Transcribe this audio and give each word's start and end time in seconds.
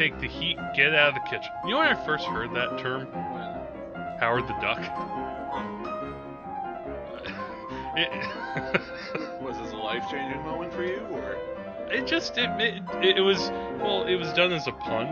take 0.00 0.18
the 0.18 0.28
heat, 0.28 0.56
get 0.74 0.94
out 0.94 1.08
of 1.08 1.14
the 1.14 1.28
kitchen. 1.28 1.52
You 1.64 1.72
know 1.72 1.78
when 1.78 1.88
I 1.88 2.06
first 2.06 2.24
heard 2.24 2.54
that 2.54 2.78
term? 2.78 3.06
Howard 4.18 4.48
the 4.48 4.54
Duck. 4.54 4.80
It, 7.96 8.08
Was 9.42 9.58
this 9.58 9.72
a 9.72 9.76
life 9.76 10.04
changing 10.10 10.42
moment 10.42 10.72
for 10.72 10.84
you, 10.84 11.00
or 11.10 11.36
it 11.90 12.06
just 12.06 12.38
it, 12.38 12.48
it 12.60 13.16
it 13.18 13.20
was 13.20 13.50
well 13.80 14.04
it 14.04 14.14
was 14.14 14.32
done 14.32 14.52
as 14.52 14.66
a 14.66 14.72
pun. 14.72 15.06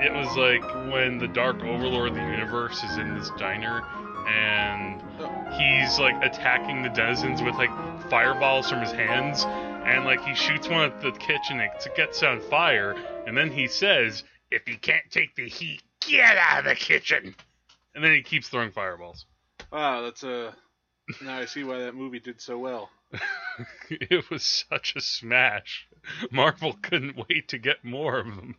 It 0.00 0.12
was 0.12 0.36
like 0.36 0.62
when 0.92 1.18
the 1.18 1.26
Dark 1.26 1.62
Overlord 1.64 2.10
of 2.10 2.14
the 2.14 2.20
universe 2.20 2.84
is 2.84 2.96
in 2.96 3.18
this 3.18 3.30
diner 3.38 3.82
and 4.28 5.02
oh. 5.20 5.28
he's 5.58 5.98
like 5.98 6.22
attacking 6.22 6.82
the 6.82 6.90
denizens 6.90 7.42
with 7.42 7.54
like 7.54 7.70
fireballs 8.10 8.68
from 8.68 8.80
his 8.82 8.92
hands 8.92 9.44
and 9.86 10.04
like 10.04 10.20
he 10.20 10.34
shoots 10.34 10.68
one 10.68 10.82
at 10.82 11.00
the 11.00 11.12
kitchen 11.12 11.60
and 11.60 11.62
it 11.62 11.96
gets 11.96 12.22
on 12.22 12.40
fire 12.42 12.94
and 13.28 13.36
then 13.36 13.50
he 13.50 13.68
says 13.68 14.24
if 14.50 14.66
you 14.66 14.78
can't 14.78 15.10
take 15.10 15.36
the 15.36 15.48
heat 15.48 15.82
get 16.00 16.36
out 16.36 16.60
of 16.60 16.64
the 16.64 16.74
kitchen 16.74 17.34
and 17.94 18.04
then 18.04 18.12
he 18.12 18.22
keeps 18.22 18.48
throwing 18.48 18.72
fireballs 18.72 19.26
wow, 19.72 20.02
that's 20.02 20.22
a. 20.22 20.54
Now 21.22 21.38
I 21.38 21.46
see 21.46 21.64
why 21.64 21.78
that 21.78 21.94
movie 21.94 22.20
did 22.20 22.40
so 22.40 22.58
well. 22.58 22.90
it 23.90 24.28
was 24.30 24.64
such 24.68 24.94
a 24.94 25.00
smash 25.00 25.88
marvel 26.30 26.74
couldn't 26.82 27.16
wait 27.16 27.48
to 27.48 27.56
get 27.56 27.82
more 27.82 28.18
of 28.18 28.26
them 28.26 28.54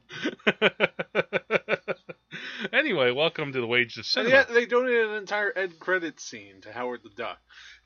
anyway 2.74 3.12
welcome 3.12 3.54
to 3.54 3.62
the 3.62 3.68
wages 3.68 3.99
of 3.99 4.05
cinema 4.08 4.34
yet 4.34 4.52
they 4.52 4.66
donated 4.66 5.12
an 5.12 5.18
entire 5.18 5.52
end 5.52 5.80
credit 5.80 6.20
scene 6.20 6.62
to 6.62 6.74
Howard 6.74 7.02
the 7.04 7.12
Duck. 7.16 7.38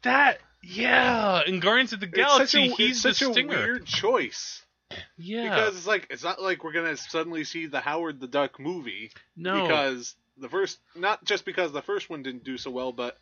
that 0.03 0.39
yeah 0.63 1.41
in 1.45 1.59
guardians 1.59 1.91
of 1.91 1.99
the 1.99 2.07
galaxy 2.07 2.71
a, 2.71 2.75
he's 2.75 3.01
such 3.01 3.17
stinger 3.17 3.57
a 3.57 3.65
weird 3.65 3.85
choice 3.85 4.63
yeah 5.17 5.43
because 5.49 5.75
it's 5.77 5.87
like 5.87 6.07
it's 6.09 6.23
not 6.23 6.41
like 6.41 6.63
we're 6.63 6.71
gonna 6.73 6.95
suddenly 6.97 7.43
see 7.43 7.65
the 7.67 7.79
Howard 7.79 8.19
the 8.19 8.27
Duck 8.27 8.59
movie 8.59 9.11
no 9.35 9.61
because 9.63 10.15
the 10.37 10.49
first 10.49 10.79
not 10.95 11.23
just 11.23 11.45
because 11.45 11.71
the 11.71 11.81
first 11.81 12.09
one 12.09 12.23
didn't 12.23 12.43
do 12.43 12.57
so 12.57 12.71
well, 12.71 12.91
but 12.91 13.17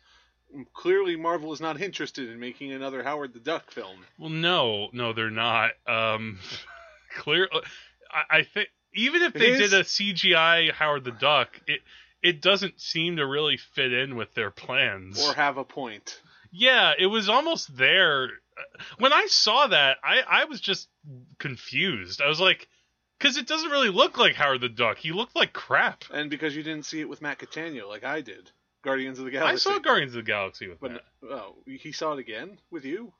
clearly 0.74 1.16
Marvel 1.16 1.52
is 1.52 1.60
not 1.60 1.80
interested 1.80 2.28
in 2.28 2.38
making 2.40 2.72
another 2.72 3.02
Howard 3.02 3.32
the 3.34 3.40
Duck 3.40 3.70
film. 3.70 3.98
Well, 4.18 4.30
no, 4.30 4.88
no, 4.92 5.12
they're 5.12 5.30
not. 5.30 5.72
Um, 5.86 6.38
clear. 7.16 7.48
I, 8.10 8.38
I 8.38 8.42
think 8.44 8.68
even 8.94 9.22
if 9.22 9.34
It 9.36 9.38
they 9.38 9.50
is- 9.52 9.70
did 9.70 9.80
a 9.80 9.84
CGI 9.84 10.72
Howard 10.72 11.04
the 11.04 11.10
Duck, 11.12 11.60
it 11.66 11.80
it 12.22 12.40
doesn't 12.40 12.80
seem 12.80 13.16
to 13.16 13.26
really 13.26 13.56
fit 13.56 13.92
in 13.92 14.14
with 14.16 14.32
their 14.34 14.50
plans. 14.50 15.22
Or 15.26 15.34
have 15.34 15.56
a 15.58 15.64
point. 15.64 16.20
yeah, 16.50 16.92
it 16.98 17.06
was 17.06 17.28
almost 17.28 17.76
there. 17.76 18.28
When 18.98 19.12
I 19.12 19.26
saw 19.26 19.66
that, 19.68 19.98
I 20.04 20.20
I 20.20 20.44
was 20.44 20.60
just 20.60 20.88
confused. 21.38 22.20
I 22.20 22.28
was 22.28 22.40
like, 22.40 22.68
because 23.18 23.36
it 23.36 23.46
doesn't 23.46 23.70
really 23.70 23.90
look 23.90 24.18
like 24.18 24.34
Howard 24.34 24.60
the 24.60 24.68
Duck. 24.68 24.98
He 24.98 25.12
looked 25.12 25.36
like 25.36 25.52
crap. 25.52 26.04
And 26.12 26.28
because 26.30 26.56
you 26.56 26.62
didn't 26.62 26.86
see 26.86 27.00
it 27.00 27.08
with 27.08 27.22
Matt 27.22 27.38
Catania 27.38 27.86
like 27.86 28.04
I 28.04 28.20
did. 28.20 28.50
Guardians 28.82 29.18
of 29.18 29.24
the 29.24 29.30
Galaxy. 29.30 29.70
I 29.70 29.74
saw 29.74 29.78
Guardians 29.78 30.14
of 30.14 30.24
the 30.24 30.30
Galaxy 30.30 30.68
with 30.68 30.80
but 30.80 30.92
that. 30.92 31.02
oh, 31.30 31.54
he 31.66 31.92
saw 31.92 32.14
it 32.14 32.18
again 32.18 32.58
with 32.70 32.84
you? 32.84 33.12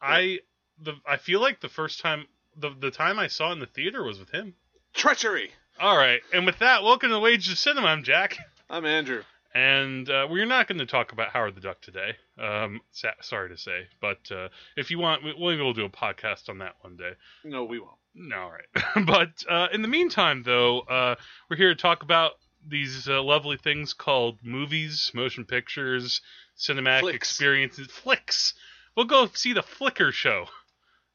I 0.00 0.40
the 0.80 0.94
I 1.06 1.16
feel 1.16 1.40
like 1.40 1.60
the 1.60 1.68
first 1.68 2.00
time 2.00 2.26
the 2.56 2.70
the 2.78 2.92
time 2.92 3.18
I 3.18 3.26
saw 3.26 3.50
it 3.50 3.54
in 3.54 3.58
the 3.58 3.66
theater 3.66 4.04
was 4.04 4.20
with 4.20 4.30
him. 4.30 4.54
Treachery. 4.94 5.50
All 5.80 5.96
right, 5.96 6.20
and 6.32 6.46
with 6.46 6.60
that, 6.60 6.84
welcome 6.84 7.08
to 7.08 7.14
the 7.14 7.20
Wages 7.20 7.52
of 7.52 7.58
Cinema. 7.58 7.88
I'm 7.88 8.04
Jack, 8.04 8.38
I'm 8.70 8.86
Andrew. 8.86 9.22
And 9.54 10.08
uh, 10.10 10.26
we're 10.30 10.46
not 10.46 10.68
going 10.68 10.78
to 10.78 10.86
talk 10.86 11.12
about 11.12 11.30
Howard 11.30 11.54
the 11.54 11.60
Duck 11.60 11.80
today. 11.80 12.16
Um, 12.38 12.80
sa- 12.92 13.12
sorry 13.20 13.48
to 13.50 13.56
say, 13.56 13.88
but 14.00 14.30
uh, 14.30 14.48
if 14.76 14.90
you 14.90 14.98
want, 14.98 15.24
we'll 15.24 15.38
maybe 15.38 15.62
we'll 15.62 15.72
do 15.72 15.84
a 15.84 15.90
podcast 15.90 16.48
on 16.48 16.58
that 16.58 16.74
one 16.80 16.96
day. 16.96 17.12
No, 17.44 17.64
we 17.64 17.78
won't. 17.78 17.92
No, 18.14 18.36
all 18.36 18.50
right. 18.52 19.06
but 19.06 19.44
uh, 19.48 19.68
in 19.72 19.82
the 19.82 19.88
meantime, 19.88 20.42
though, 20.44 20.80
uh, 20.80 21.14
we're 21.48 21.56
here 21.56 21.74
to 21.74 21.80
talk 21.80 22.02
about 22.02 22.32
these 22.66 23.08
uh, 23.08 23.22
lovely 23.22 23.56
things 23.56 23.92
called 23.94 24.38
movies, 24.42 25.10
motion 25.14 25.44
pictures, 25.44 26.20
cinematic 26.58 27.00
Flicks. 27.00 27.16
experiences, 27.16 27.86
flicks. 27.86 28.54
We'll 28.96 29.06
go 29.06 29.28
see 29.32 29.52
the 29.52 29.62
Flicker 29.62 30.12
show. 30.12 30.46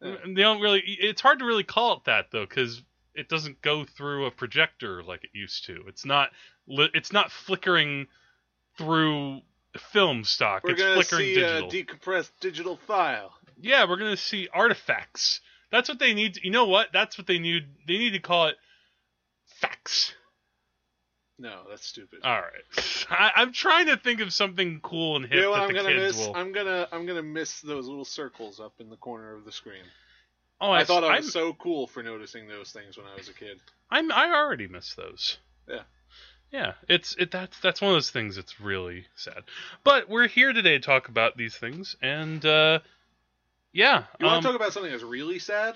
Yeah. 0.02 0.16
They 0.26 0.42
don't 0.42 0.62
really. 0.62 0.82
It's 0.86 1.22
hard 1.22 1.40
to 1.40 1.46
really 1.46 1.64
call 1.64 1.98
it 1.98 2.06
that 2.06 2.28
though, 2.32 2.46
because 2.46 2.82
it 3.14 3.30
doesn't 3.30 3.62
go 3.62 3.86
through 3.86 4.26
a 4.26 4.32
projector 4.32 5.04
like 5.04 5.24
it 5.24 5.30
used 5.34 5.66
to. 5.66 5.84
It's 5.88 6.06
not. 6.06 6.32
It's 6.68 7.12
not 7.12 7.32
flickering 7.32 8.08
through 8.78 9.42
film 9.92 10.24
stock. 10.24 10.64
We're 10.64 10.72
it's 10.72 10.82
gonna 10.82 10.96
flickering 10.96 11.36
see 11.36 11.44
uh, 11.44 11.62
digital. 11.62 11.70
a 11.70 11.72
decompressed 11.72 12.32
digital 12.40 12.78
file. 12.88 13.34
Yeah, 13.60 13.88
we're 13.88 13.98
gonna 13.98 14.18
see 14.18 14.50
artifacts. 14.54 15.42
That's 15.72 15.90
what 15.90 16.00
they 16.00 16.14
need. 16.14 16.36
To, 16.36 16.46
you 16.46 16.52
know 16.52 16.68
what? 16.68 16.90
That's 16.94 17.18
what 17.18 17.28
they 17.28 17.40
need. 17.40 17.64
They 17.88 17.98
need 17.98 18.12
to 18.12 18.20
call 18.20 18.48
it 18.48 18.56
facts. 19.46 20.14
No, 21.40 21.62
that's 21.70 21.86
stupid. 21.86 22.20
All 22.24 22.40
right. 22.40 23.06
I, 23.10 23.32
I'm 23.38 23.52
trying 23.54 23.88
to 23.88 23.98
think 23.98 24.22
of 24.22 24.32
something 24.32 24.80
cool 24.82 25.16
and 25.16 25.26
hip 25.26 25.34
you 25.36 25.42
know 25.42 25.54
I'm 25.54 25.68
the 25.68 25.74
gonna 25.74 25.96
miss? 25.96 26.18
will. 26.18 26.36
I'm 26.36 26.52
gonna 26.52 26.88
I'm 26.92 27.06
gonna 27.06 27.24
miss 27.24 27.62
those 27.62 27.88
little 27.88 28.06
circles 28.06 28.60
up 28.60 28.74
in 28.80 28.90
the 28.90 28.98
corner 28.98 29.36
of 29.36 29.44
the 29.44 29.52
screen. 29.52 29.84
oh, 30.62 30.72
I, 30.72 30.84
thought 30.84 31.04
I 31.04 31.08
I'm, 31.08 31.24
was 31.24 31.34
so 31.34 31.54
cool 31.54 31.88
for 31.88 32.04
noticing 32.04 32.48
those 32.48 32.72
things 32.72 32.98
when 32.98 33.08
I 33.08 33.16
was 33.16 33.30
a 33.30 33.34
kid. 33.34 33.60
I'm. 33.90 34.12
I 34.12 34.32
already 34.32 34.68
miss 34.68 34.94
those. 34.94 35.38
Yeah. 36.54 36.74
It's 36.88 37.16
it. 37.18 37.32
That's 37.32 37.60
that's 37.60 37.82
one 37.82 37.92
of 37.92 37.96
those 37.96 38.12
things. 38.12 38.38
that's 38.38 38.62
really 38.62 39.08
sad. 39.16 39.44
But 39.84 40.08
we're 40.08 40.28
here 40.28 40.54
today 40.54 40.78
to 40.78 40.80
talk 40.80 41.10
about 41.10 41.36
these 41.36 41.58
things, 41.58 41.98
and 42.02 42.46
uh, 42.46 42.80
yeah. 43.74 44.04
You 44.20 44.28
want 44.28 44.38
um, 44.38 44.44
to 44.44 44.48
talk 44.50 44.56
about 44.56 44.72
something 44.72 44.92
that's 44.92 45.04
really 45.04 45.40
sad? 45.40 45.76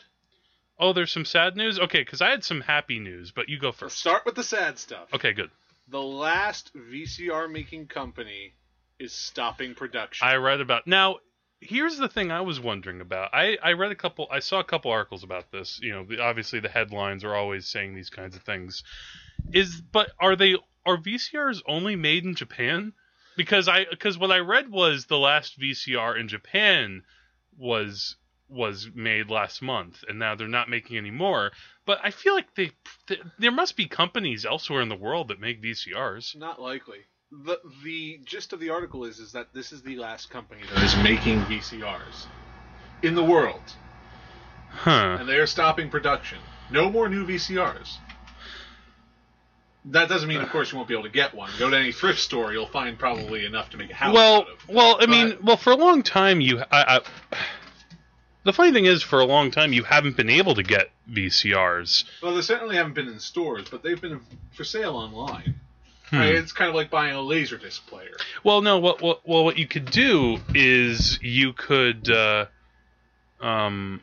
oh, 0.80 0.94
there's 0.94 1.12
some 1.12 1.26
sad 1.26 1.56
news. 1.56 1.80
Okay, 1.80 2.02
because 2.02 2.22
I 2.22 2.30
had 2.30 2.44
some 2.44 2.62
happy 2.62 3.00
news, 3.00 3.32
but 3.32 3.50
you 3.50 3.60
go 3.60 3.68
Let's 3.68 3.80
first. 3.80 3.98
start 3.98 4.26
with 4.26 4.36
the 4.36 4.44
sad 4.44 4.78
stuff. 4.78 5.14
Okay, 5.14 5.34
good. 5.34 5.50
The 5.90 6.02
last 6.02 6.72
VCR 6.76 7.52
making 7.52 7.88
company 7.88 8.54
is 9.00 9.14
stopping 9.14 9.76
production. 9.76 10.28
I 10.28 10.36
read 10.36 10.62
about 10.62 10.88
now. 10.88 11.18
Here's 11.60 11.98
the 11.98 12.08
thing 12.08 12.32
I 12.32 12.42
was 12.42 12.60
wondering 12.60 13.02
about. 13.02 13.34
I, 13.34 13.58
I 13.64 13.72
read 13.74 13.92
a 13.92 13.96
couple. 13.96 14.28
I 14.30 14.40
saw 14.40 14.60
a 14.60 14.64
couple 14.64 14.92
articles 14.92 15.24
about 15.24 15.52
this. 15.52 15.80
You 15.82 15.94
know, 15.94 16.04
the, 16.04 16.22
obviously 16.22 16.60
the 16.60 16.70
headlines 16.70 17.24
are 17.24 17.34
always 17.34 17.66
saying 17.68 17.96
these 17.96 18.12
kinds 18.12 18.36
of 18.36 18.44
things. 18.44 18.84
Is 19.54 19.82
but 19.82 20.10
are 20.20 20.36
they 20.36 20.56
are 20.86 20.98
VCRs 20.98 21.62
only 21.68 21.96
made 21.96 22.26
in 22.26 22.36
Japan? 22.36 22.94
Because 23.36 23.68
I 23.68 23.86
because 23.90 24.18
what 24.18 24.32
I 24.32 24.40
read 24.40 24.70
was 24.70 25.06
the 25.06 25.18
last 25.18 25.60
VCR 25.60 26.20
in 26.20 26.28
Japan 26.28 27.04
was 27.58 28.16
was 28.50 28.90
made 28.94 29.30
last 29.30 29.62
month, 29.62 30.04
and 30.08 30.20
now 30.20 30.36
they're 30.36 30.48
not 30.48 30.70
making 30.70 30.98
any 30.98 31.12
more. 31.12 31.52
But 31.86 32.00
I 32.04 32.12
feel 32.12 32.34
like 32.34 32.54
they, 32.56 32.72
th 33.08 33.22
there 33.38 33.52
must 33.52 33.76
be 33.76 33.88
companies 33.88 34.46
elsewhere 34.46 34.82
in 34.82 34.90
the 34.90 34.96
world 34.96 35.28
that 35.28 35.40
make 35.40 35.62
VCRs. 35.62 36.36
Not 36.36 36.62
likely. 36.62 37.00
The 37.32 37.60
the 37.84 38.20
gist 38.24 38.54
of 38.54 38.60
the 38.60 38.70
article 38.70 39.04
is 39.04 39.20
is 39.20 39.34
that 39.34 39.54
this 39.54 39.72
is 39.72 39.82
the 39.82 39.98
last 39.98 40.30
company 40.30 40.62
that 40.74 40.84
is 40.84 40.96
making 41.04 41.40
VCRs 41.42 42.26
in 43.04 43.16
the 43.16 43.24
world, 43.24 43.62
Huh. 44.70 45.18
and 45.20 45.28
they 45.30 45.38
are 45.38 45.48
stopping 45.48 45.90
production. 45.90 46.40
No 46.72 46.90
more 46.90 47.10
new 47.10 47.26
VCRs. 47.26 47.98
That 49.86 50.10
doesn't 50.10 50.28
mean, 50.28 50.42
of 50.42 50.50
course, 50.50 50.72
you 50.72 50.78
won't 50.78 50.90
be 50.90 50.96
able 50.96 51.04
to 51.06 51.10
get 51.10 51.34
one. 51.34 51.50
Go 51.58 51.70
to 51.70 51.78
any 51.78 51.92
thrift 51.92 52.20
store, 52.20 52.52
you'll 52.52 52.68
find 52.68 53.00
probably 53.00 53.46
enough 53.46 53.70
to 53.70 53.78
make 53.78 53.90
a 53.90 53.94
house 53.94 54.14
well, 54.14 54.46
well, 54.68 54.98
I 55.00 55.06
mean, 55.06 55.38
well, 55.42 55.56
for 55.56 55.72
a 55.72 55.78
long 55.78 56.04
time, 56.04 56.42
you, 56.42 56.60
I, 56.60 56.98
I, 56.98 57.00
the 58.44 58.54
funny 58.54 58.74
thing 58.74 58.86
is, 58.86 59.02
for 59.02 59.20
a 59.20 59.26
long 59.26 59.52
time, 59.52 59.72
you 59.72 59.84
haven't 59.84 60.18
been 60.18 60.30
able 60.30 60.56
to 60.56 60.64
get 60.64 60.90
VCRs. 61.10 62.04
Well, 62.22 62.36
they 62.36 62.42
certainly 62.42 62.76
haven't 62.76 62.96
been 62.96 63.08
in 63.08 63.20
stores, 63.20 63.68
but 63.70 63.84
they've 63.84 64.00
been 64.00 64.20
for 64.52 64.64
sale 64.64 64.96
online. 64.96 65.56
Hmm. 66.10 66.18
Right, 66.18 66.36
it's 66.36 66.54
kind 66.54 66.70
of 66.70 66.76
like 66.76 66.90
buying 66.90 67.14
a 67.14 67.20
laserdisc 67.20 67.86
player. 67.88 68.16
Well, 68.44 68.62
no, 68.62 68.80
what, 68.80 69.02
what, 69.02 69.28
well, 69.28 69.44
what 69.44 69.58
you 69.58 69.68
could 69.68 69.92
do 69.92 70.40
is 70.54 71.20
you 71.22 71.54
could, 71.54 72.10
uh, 72.10 72.46
um, 73.42 74.02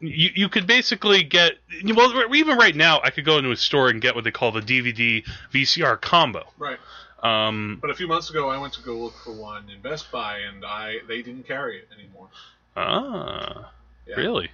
you 0.00 0.30
you 0.34 0.48
could 0.48 0.66
basically 0.66 1.22
get 1.22 1.52
well, 1.94 2.34
even 2.34 2.56
right 2.58 2.74
now, 2.76 3.00
I 3.02 3.10
could 3.10 3.24
go 3.24 3.38
into 3.38 3.50
a 3.50 3.56
store 3.56 3.88
and 3.88 4.00
get 4.00 4.14
what 4.14 4.24
they 4.24 4.30
call 4.30 4.52
the 4.52 4.60
DVD 4.60 5.24
VCR 5.52 6.00
combo. 6.00 6.44
Right. 6.58 6.78
Um, 7.22 7.78
But 7.80 7.90
a 7.90 7.94
few 7.94 8.06
months 8.06 8.30
ago, 8.30 8.48
I 8.48 8.58
went 8.58 8.74
to 8.74 8.82
go 8.82 8.96
look 8.96 9.14
for 9.24 9.32
one 9.32 9.68
in 9.70 9.80
Best 9.82 10.10
Buy, 10.12 10.38
and 10.38 10.64
I 10.64 10.98
they 11.08 11.22
didn't 11.22 11.46
carry 11.48 11.78
it 11.78 11.88
anymore. 11.98 12.28
ah, 12.76 13.72
Yeah. 14.06 14.16
really? 14.16 14.50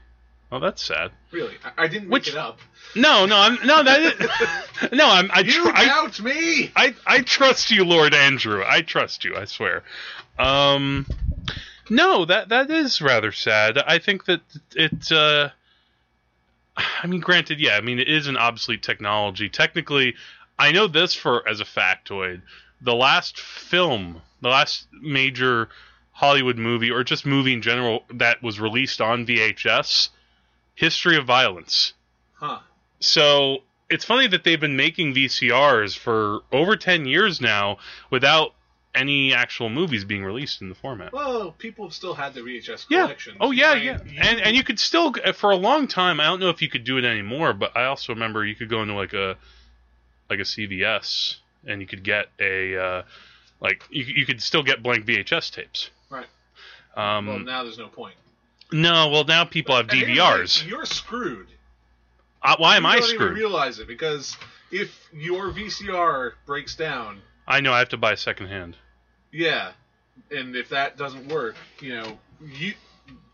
Oh, 0.52 0.61
that's 0.61 0.82
sad. 0.82 1.11
Really, 1.32 1.55
I, 1.64 1.85
I 1.85 1.88
didn't 1.88 2.11
Which- 2.11 2.26
make 2.29 2.35
it 2.37 2.38
up. 2.38 2.58
No, 2.94 3.26
no, 3.26 3.37
I'm 3.37 3.58
no 3.67 3.82
that. 3.82 4.00
Is, 4.02 4.93
no, 4.93 5.08
I'm. 5.08 5.29
I, 5.32 5.41
You 5.41 5.52
tr- 5.64 5.73
I 5.75 5.85
doubt 5.87 6.20
me. 6.20 6.70
I 6.76 6.94
I 7.06 7.23
trust 7.23 7.70
you, 7.70 7.85
Lord 7.85 8.14
Andrew. 8.14 8.62
I 8.64 8.82
trust 8.82 9.25
you. 9.25 9.37
I 9.37 9.46
swear. 9.46 9.82
Um, 10.38 11.06
no, 11.90 12.25
that 12.25 12.48
that 12.48 12.70
is 12.70 13.00
rather 13.00 13.32
sad. 13.32 13.78
I 13.78 13.98
think 13.98 14.25
that 14.26 14.40
it. 14.75 15.10
Uh, 15.12 15.50
I 16.76 17.06
mean, 17.06 17.20
granted, 17.20 17.60
yeah. 17.60 17.76
I 17.76 17.81
mean, 17.81 17.98
it 17.98 18.08
is 18.08 18.26
an 18.26 18.36
obsolete 18.36 18.82
technology. 18.82 19.48
Technically, 19.48 20.14
I 20.58 20.72
know 20.72 20.86
this 20.86 21.14
for 21.14 21.46
as 21.48 21.60
a 21.60 21.64
factoid. 21.64 22.42
The 22.81 22.94
last 22.94 23.38
film, 23.38 24.20
the 24.40 24.48
last 24.48 24.86
major 24.92 25.69
Hollywood 26.12 26.58
movie, 26.58 26.90
or 26.90 27.04
just 27.04 27.26
movie 27.26 27.54
in 27.54 27.62
general, 27.62 28.04
that 28.12 28.42
was 28.42 28.60
released 28.60 29.00
on 29.00 29.26
VHS, 29.26 30.10
History 30.75 31.16
of 31.16 31.26
Violence. 31.26 31.92
Huh. 32.34 32.60
So 33.00 33.58
it's 33.90 34.04
funny 34.04 34.26
that 34.28 34.44
they've 34.44 34.60
been 34.60 34.76
making 34.76 35.14
VCRs 35.14 35.96
for 35.96 36.40
over 36.52 36.76
10 36.76 37.06
years 37.06 37.40
now 37.40 37.78
without 38.10 38.54
any 38.94 39.35
actual 39.35 39.69
movies 39.70 40.05
being 40.05 40.25
released 40.25 40.62
in 40.62 40.69
the 40.69 40.75
format. 40.75 41.12
Well, 41.12 41.52
people 41.52 41.91
still 41.91 42.14
had 42.14 42.35
their 42.35 42.44
VHS 42.44 42.87
Yeah. 42.88 43.02
collections. 43.02 43.37
Oh 43.41 43.50
yeah, 43.50 43.75
mean, 43.75 43.85
yeah. 43.85 43.99
And 44.29 44.41
and 44.41 44.56
you 44.56 44.62
could 44.62 44.79
still 44.79 45.12
for 45.35 45.50
a 45.50 45.56
long 45.56 45.88
time. 45.88 46.20
I 46.20 46.25
don't 46.25 46.41
know 46.41 46.50
if 46.50 46.62
you 46.62 46.69
could 46.69 46.85
do 46.85 46.99
it 46.99 47.05
anymore, 47.05 47.52
but 47.52 47.76
I 47.76 47.85
also 47.85 48.12
remember 48.14 48.44
you 48.44 48.55
could 48.55 48.69
go 48.69 48.82
into 48.82 48.94
like 48.94 49.12
a 49.12 49.37
like 50.31 50.38
a 50.38 50.43
CVS 50.44 51.37
and 51.67 51.81
you 51.81 51.87
could 51.87 52.02
get 52.05 52.26
a 52.41 52.76
uh, 52.76 53.02
like 53.61 53.82
you 53.91 54.05
you 54.05 54.26
could 54.26 54.41
still 54.43 54.62
get 54.62 54.82
blank 54.82 55.05
VHS 55.06 55.50
tapes. 55.52 55.91
Right. 56.11 56.26
Um, 56.96 57.26
well, 57.26 57.38
now 57.41 57.64
there's 57.64 57.79
no 57.79 57.88
point. 57.88 58.14
no, 58.73 59.08
well 59.11 59.25
now 59.25 59.44
people 59.44 59.75
have 59.76 59.91
here's 59.91 60.06
the 60.06 60.12
DVRs. 60.14 60.61
thing, 60.61 60.69
You're 60.69 60.87
screwed. 60.87 61.49
Uh, 62.43 62.56
why 62.58 62.76
am 62.76 62.87
I 62.87 63.00
screwed? 63.00 63.35
realize 63.35 63.79
it 63.79 63.88
because 63.88 64.37
if 64.70 64.91
your 65.12 65.50
VCR 65.50 66.32
breaks 66.46 66.76
down, 66.76 67.20
I 67.49 67.61
know 67.61 67.73
I 67.73 67.79
have 67.81 67.88
to 67.91 67.96
buy 67.96 68.14
secondhand. 68.14 68.76
Yeah, 69.34 69.72
and 70.31 70.54
if 70.56 70.69
that 70.70 70.96
doesn't 70.96 71.28
work, 71.28 71.56
you 71.81 71.94
know, 71.96 72.19
you. 72.40 72.75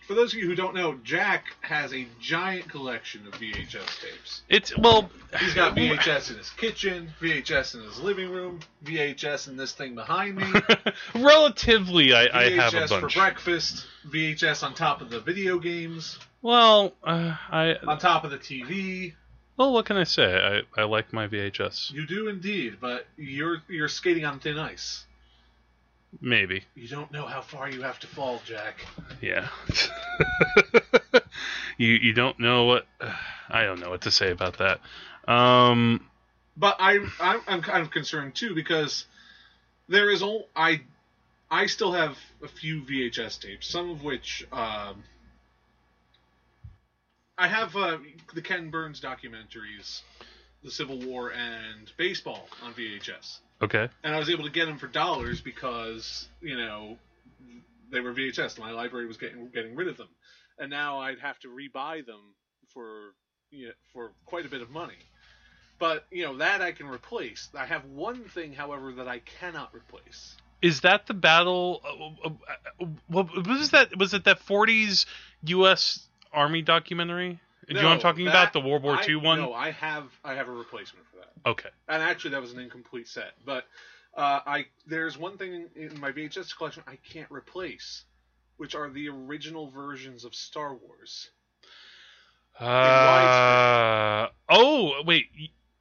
For 0.07 0.15
those 0.15 0.33
of 0.33 0.41
you 0.41 0.47
who 0.47 0.57
don't 0.57 0.75
know, 0.75 0.95
Jack 1.05 1.45
has 1.61 1.95
a 1.95 2.05
giant 2.21 2.69
collection 2.69 3.25
of 3.29 3.35
VHS 3.35 4.01
tapes. 4.01 4.43
It's 4.49 4.77
well, 4.77 5.09
He's 5.39 5.55
got 5.55 5.77
VHS 5.77 6.33
in 6.33 6.39
his 6.39 6.51
kitchen, 6.51 7.11
VHS 7.21 7.77
in 7.77 7.83
his 7.83 8.01
living 8.01 8.29
room, 8.29 8.59
VHS 8.85 9.47
in 9.47 9.57
this 9.57 9.71
thing 9.73 9.95
behind 9.95 10.35
me, 10.37 10.47
Relatively, 11.15 12.13
I, 12.13 12.25
I 12.25 12.51
VHS 12.51 12.73
have 12.73 12.91
a 12.91 13.01
for 13.01 13.09
breakfast, 13.09 13.87
VHS 14.09 14.65
on 14.65 14.75
top 14.75 15.01
of 15.01 15.11
the 15.11 15.21
video 15.21 15.61
games, 15.61 16.19
Well, 16.43 16.93
uh, 17.05 17.37
I 17.49 17.77
on 17.87 17.99
top 18.01 18.25
of 18.25 18.33
the 18.33 18.39
TV. 18.39 19.15
well, 19.57 19.73
what 19.73 19.87
can 19.87 19.97
I 19.97 20.05
say? 20.05 20.65
I, 20.77 20.81
I 20.81 20.85
like 20.87 21.13
my 21.13 21.29
VHS. 21.29 21.93
You 21.93 22.05
do 22.05 22.27
indeed, 22.27 22.79
but 22.81 23.07
you're 23.17 23.63
you're 23.69 23.87
skating 23.87 24.25
on 24.25 24.41
thin 24.41 24.59
ice. 24.59 25.05
Maybe, 26.21 26.65
You 26.75 26.89
don't 26.89 27.13
know 27.13 27.25
how 27.27 27.41
far 27.41 27.71
you 27.71 27.83
have 27.83 27.99
to 28.01 28.07
fall, 28.07 28.41
Jack. 28.45 28.85
yeah. 29.21 29.49
you 31.79 31.93
you 31.93 32.13
don't 32.13 32.39
know 32.41 32.65
what 32.65 32.87
I 33.49 33.65
don't 33.65 33.81
know 33.81 33.91
what 33.91 34.03
to 34.03 34.11
say 34.11 34.31
about 34.31 34.59
that. 34.59 34.81
Um, 35.31 36.05
But 36.57 36.77
I 36.81 36.99
I'm, 37.21 37.41
I'm 37.47 37.63
kind 37.63 37.83
of 37.83 37.91
concerned 37.91 38.35
too 38.35 38.55
because 38.55 39.07
there 39.89 40.11
is 40.11 40.23
all 40.23 40.49
I 40.57 40.83
I 41.51 41.67
still 41.67 41.93
have 41.93 42.17
a 42.43 42.49
few 42.49 42.83
VHS 42.83 43.41
tapes, 43.41 43.69
some 43.69 43.91
of 43.91 44.03
which 44.05 44.47
um, 44.53 45.03
I 47.37 47.49
have 47.49 47.75
uh, 47.75 47.99
the 48.35 48.43
Ken 48.43 48.71
Burns 48.71 49.01
documentaries, 49.01 50.03
the 50.63 50.71
Civil 50.71 51.01
War 51.01 51.33
and 51.33 51.91
baseball 51.97 52.49
on 52.63 52.73
VHS, 52.75 53.39
okay. 53.63 53.89
and 54.03 54.15
I 54.15 54.19
was 54.19 54.31
able 54.31 54.45
to 54.45 54.51
get 54.51 54.67
them 54.67 54.79
for 54.79 54.87
dollars 54.87 55.41
because 55.41 56.29
you 56.41 56.57
know 56.57 56.99
they 57.91 58.01
were 58.01 58.13
VHS. 58.13 58.59
My 58.59 58.71
library 58.71 59.07
was 59.07 59.17
getting 59.17 59.49
getting 59.53 59.75
rid 59.75 59.89
of 59.89 59.97
them, 59.97 60.09
and 60.59 60.71
now 60.71 61.01
I'd 61.01 61.21
have 61.21 61.39
to 61.41 61.49
rebuy 61.49 62.05
them 62.05 62.35
for 62.73 63.15
you 63.51 63.69
know, 63.69 63.73
for 63.93 64.13
quite 64.27 64.47
a 64.47 64.49
bit 64.49 64.63
of 64.63 64.71
money. 64.71 64.99
But 65.79 66.05
you 66.11 66.25
know 66.25 66.37
that 66.39 66.61
I 66.61 66.73
can 66.73 66.89
replace. 66.89 67.49
I 67.59 67.67
have 67.67 67.85
one 67.87 68.25
thing, 68.25 68.53
however, 68.53 68.93
that 68.93 69.09
I 69.09 69.21
cannot 69.21 69.75
replace. 69.75 70.37
Is 70.63 70.83
that 70.83 71.07
the 71.07 71.15
battle? 71.15 71.81
Uh, 71.85 72.29
uh, 72.29 72.33
uh, 72.81 72.87
what 73.09 73.47
was 73.47 73.71
that? 73.71 73.97
Was 73.97 74.13
it 74.13 74.25
that 74.25 74.41
'40s 74.41 75.07
U.S. 75.45 76.07
Army 76.33 76.63
documentary? 76.63 77.41
Do 77.71 77.77
you 77.77 77.83
know 77.83 77.89
what 77.89 77.95
I'm 77.95 78.01
talking 78.01 78.25
that- 78.25 78.31
about? 78.31 78.53
The 78.53 78.61
World 78.61 78.83
War 78.83 78.97
I- 78.97 79.07
II 79.07 79.17
one. 79.17 79.39
No, 79.39 79.55
I 79.55 79.71
have 79.71 80.09
I 80.25 80.35
have 80.35 80.49
a 80.49 80.53
replacement 80.53 81.07
for 81.07 81.17
that. 81.19 81.51
Okay. 81.51 81.69
And 81.89 82.03
actually, 82.03 82.33
that 82.33 82.41
was 82.41 82.53
an 82.53 82.59
incomplete 82.59 83.07
set. 83.09 83.33
But 83.45 83.65
uh, 84.15 84.41
I 84.45 84.67
there's 84.87 85.17
one 85.17 85.39
thing 85.39 85.69
in 85.77 85.99
my 86.01 86.11
VHS 86.11 86.57
collection 86.57 86.83
I 86.87 86.97
can't 86.97 87.31
replace, 87.31 88.05
which 88.57 88.75
are 88.75 88.91
the 88.91 89.09
original 89.09 89.71
versions 89.71 90.25
of 90.25 90.35
Star 90.35 90.75
Wars. 90.75 91.31
Uh, 92.59 94.29
oh 94.49 95.03
wait, 95.05 95.27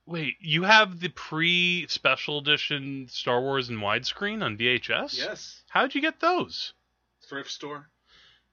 wait. 0.06 0.36
You 0.40 0.64
have 0.64 1.00
the 1.00 1.10
pre-special 1.10 2.38
edition 2.38 3.08
Star 3.10 3.42
Wars 3.42 3.70
in 3.70 3.78
widescreen 3.78 4.44
on 4.44 4.58
VHS? 4.58 5.18
Yes, 5.18 5.62
How'd 5.70 5.96
you 5.96 6.02
get 6.02 6.20
those? 6.20 6.74
thrift 7.28 7.52
store. 7.52 7.90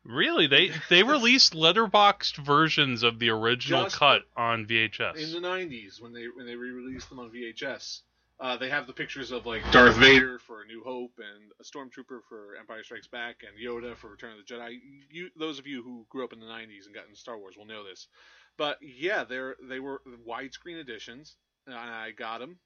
Really? 0.08 0.46
They 0.46 0.70
they 0.88 1.02
released 1.02 1.52
letterboxed 1.52 2.36
versions 2.36 3.02
of 3.02 3.18
the 3.18 3.30
original 3.30 3.84
Just 3.84 3.96
cut 3.96 4.22
on 4.36 4.66
VHS. 4.66 5.16
in 5.16 5.42
the 5.42 5.46
'90s 5.46 6.00
when 6.00 6.12
they 6.12 6.26
when 6.34 6.46
they 6.46 6.54
re-released 6.54 7.08
them 7.08 7.18
on 7.18 7.30
VHS. 7.30 8.00
Uh, 8.38 8.56
they 8.58 8.68
have 8.68 8.86
the 8.86 8.92
pictures 8.92 9.30
of 9.30 9.46
like 9.46 9.62
Darth 9.72 9.96
Vader 9.96 10.38
for 10.38 10.62
A 10.62 10.66
New 10.66 10.82
Hope 10.84 11.18
and 11.18 11.52
a 11.58 11.64
Stormtrooper 11.64 12.20
for 12.28 12.54
Empire 12.58 12.84
Strikes 12.84 13.06
Back 13.06 13.42
and 13.46 13.56
Yoda 13.58 13.96
for 13.96 14.10
Return 14.10 14.32
of 14.32 14.46
the 14.46 14.54
Jedi. 14.54 14.78
You, 15.10 15.30
those 15.36 15.58
of 15.58 15.66
you 15.66 15.82
who 15.82 16.04
grew 16.10 16.22
up 16.22 16.34
in 16.34 16.40
the 16.40 16.46
'90s 16.46 16.84
and 16.84 16.94
got 16.94 17.06
into 17.06 17.16
Star 17.16 17.38
Wars 17.38 17.56
will 17.56 17.64
know 17.64 17.82
this. 17.82 18.08
But 18.58 18.78
yeah, 18.82 19.24
they're 19.24 19.56
they 19.62 19.80
were 19.80 20.02
widescreen 20.28 20.78
editions, 20.78 21.36
and 21.66 21.74
I 21.74 22.10
got 22.10 22.40
them, 22.40 22.58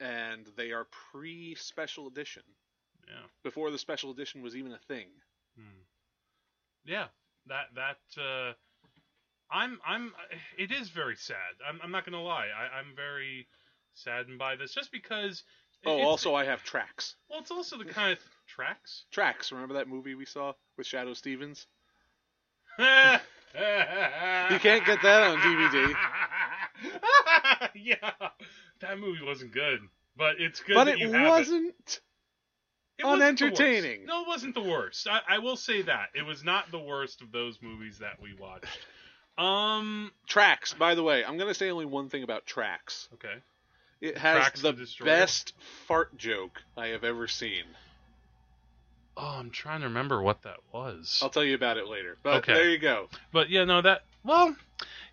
and 0.00 0.48
they 0.56 0.72
are 0.72 0.88
pre-special 1.12 2.08
edition 2.08 2.42
yeah. 3.06 3.26
before 3.42 3.70
the 3.70 3.78
special 3.78 4.10
edition 4.10 4.42
was 4.42 4.56
even 4.56 4.72
a 4.72 4.78
thing. 4.88 5.06
Hmm. 5.56 5.83
Yeah. 6.84 7.06
That 7.46 7.66
that 7.74 7.98
uh, 8.20 8.52
I'm 9.50 9.78
I'm. 9.86 10.12
It 10.58 10.72
is 10.72 10.88
very 10.88 11.16
sad. 11.16 11.36
I'm 11.68 11.78
I'm 11.82 11.90
not 11.90 12.04
gonna 12.04 12.22
lie. 12.22 12.46
I, 12.56 12.78
I'm 12.78 12.94
very 12.96 13.46
saddened 13.94 14.38
by 14.38 14.56
this, 14.56 14.72
just 14.72 14.90
because. 14.92 15.42
Oh, 15.86 15.92
it's- 15.94 16.06
also 16.06 16.34
I 16.34 16.44
have 16.46 16.64
Traxx. 16.64 17.14
Well, 17.28 17.40
it's 17.40 17.50
also 17.50 17.76
the 17.76 17.84
kind 17.84 18.12
of 18.12 18.18
Traxx. 18.48 19.02
Traxx. 19.14 19.52
Remember 19.52 19.74
that 19.74 19.88
movie 19.88 20.14
we 20.14 20.24
saw 20.24 20.54
with 20.78 20.86
Shadoe 20.86 21.14
Stevens? 21.14 21.66
you 22.78 22.84
can't 24.58 24.84
get 24.84 25.02
that 25.02 25.22
on 25.22 25.36
DVD. 25.38 25.94
yeah, 27.74 28.10
that 28.80 28.98
movie 28.98 29.22
wasn't 29.24 29.52
good, 29.52 29.80
but 30.16 30.36
it's 30.40 30.60
good. 30.60 30.74
but 30.74 30.88
it 30.88 31.10
wasn't. 31.10 31.74
It 31.78 32.00
worst. 33.02 33.14
unentertaining. 33.22 34.06
No, 34.06 34.22
it 34.22 34.28
wasn't 34.28 34.54
the 34.54 34.62
worst. 34.62 35.08
I, 35.08 35.20
I 35.28 35.38
will 35.38 35.56
say 35.56 35.82
that 35.82 36.10
it 36.14 36.22
was 36.24 36.44
not 36.44 36.70
the 36.70 36.78
worst 36.78 37.22
of 37.22 37.32
those 37.32 37.58
movies 37.62 37.98
that 37.98 38.20
we 38.20 38.34
watched. 38.34 38.66
Um. 39.36 40.12
Traxx, 40.28 40.76
by 40.78 40.94
the 40.94 41.02
way, 41.02 41.24
I'm 41.24 41.36
going 41.36 41.48
to 41.48 41.54
say 41.54 41.70
only 41.70 41.86
one 41.86 42.08
thing 42.08 42.22
about 42.22 42.46
Traxx. 42.46 43.08
Okay. 43.14 43.34
It 44.00 44.18
has 44.18 44.44
Traxx 44.44 44.54
the 44.62 44.72
the 44.72 44.78
Destroyer? 44.84 45.06
best 45.06 45.54
fart 45.88 46.16
joke 46.16 46.62
I 46.76 46.88
have 46.88 47.04
ever 47.04 47.26
seen. 47.26 47.64
Oh, 49.16 49.36
I'm 49.38 49.50
trying 49.50 49.80
to 49.80 49.86
remember 49.86 50.20
what 50.22 50.42
that 50.42 50.58
was. 50.72 51.20
I'll 51.22 51.30
tell 51.30 51.44
you 51.44 51.54
about 51.54 51.76
it 51.78 51.86
later. 51.88 52.16
But 52.22 52.36
Okay. 52.38 52.52
there 52.52 52.68
you 52.70 52.78
go. 52.78 53.08
But 53.32 53.48
yeah, 53.48 53.64
no, 53.64 53.80
that 53.80 54.02
well, 54.24 54.54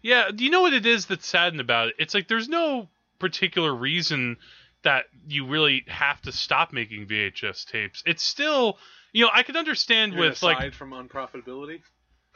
yeah. 0.01 0.29
Do 0.33 0.43
you 0.43 0.49
know 0.49 0.61
what 0.61 0.73
it 0.73 0.85
is 0.85 1.05
that's 1.05 1.27
saddened 1.27 1.61
about 1.61 1.89
it? 1.89 1.95
It's 1.99 2.13
like 2.13 2.27
there's 2.27 2.49
no 2.49 2.89
particular 3.19 3.73
reason 3.73 4.37
that 4.83 5.05
you 5.27 5.45
really 5.47 5.83
have 5.87 6.21
to 6.23 6.31
stop 6.31 6.73
making 6.73 7.05
VHS 7.07 7.65
tapes. 7.65 8.01
It's 8.05 8.23
still, 8.23 8.77
you 9.13 9.23
know, 9.25 9.31
I 9.33 9.43
could 9.43 9.55
understand 9.55 10.13
You're 10.13 10.21
with 10.23 10.33
aside 10.33 10.55
like, 10.57 10.73
from 10.73 10.91
unprofitability. 10.91 11.81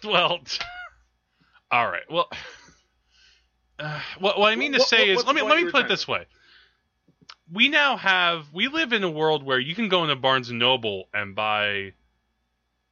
well, 0.04 0.40
all 1.72 1.90
right, 1.90 2.04
well. 2.10 2.30
Uh, 3.78 4.00
what, 4.20 4.40
what 4.40 4.50
I 4.54 4.56
mean 4.56 4.72
to 4.72 4.80
say 4.80 5.14
what- 5.14 5.20
is, 5.20 5.26
let 5.26 5.36
me 5.36 5.42
let 5.42 5.62
me 5.62 5.70
put 5.70 5.84
it 5.84 5.90
this 5.90 6.08
way: 6.08 6.28
we 7.52 7.68
now 7.68 7.98
have 7.98 8.46
we 8.54 8.70
live 8.70 8.94
in 8.94 9.04
a 9.04 9.10
world 9.12 9.44
where 9.44 9.60
you 9.60 9.76
can 9.76 9.90
go 9.90 10.04
into 10.04 10.16
Barnes 10.16 10.50
and 10.50 10.58
Noble 10.60 11.10
and 11.14 11.36
buy 11.36 11.92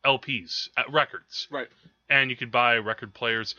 LPs, 0.06 0.68
uh, 0.76 0.84
records, 0.92 1.48
Right. 1.50 1.70
and 2.10 2.30
you 2.30 2.36
could 2.36 2.52
buy 2.52 2.76
record 2.80 3.14
players. 3.14 3.56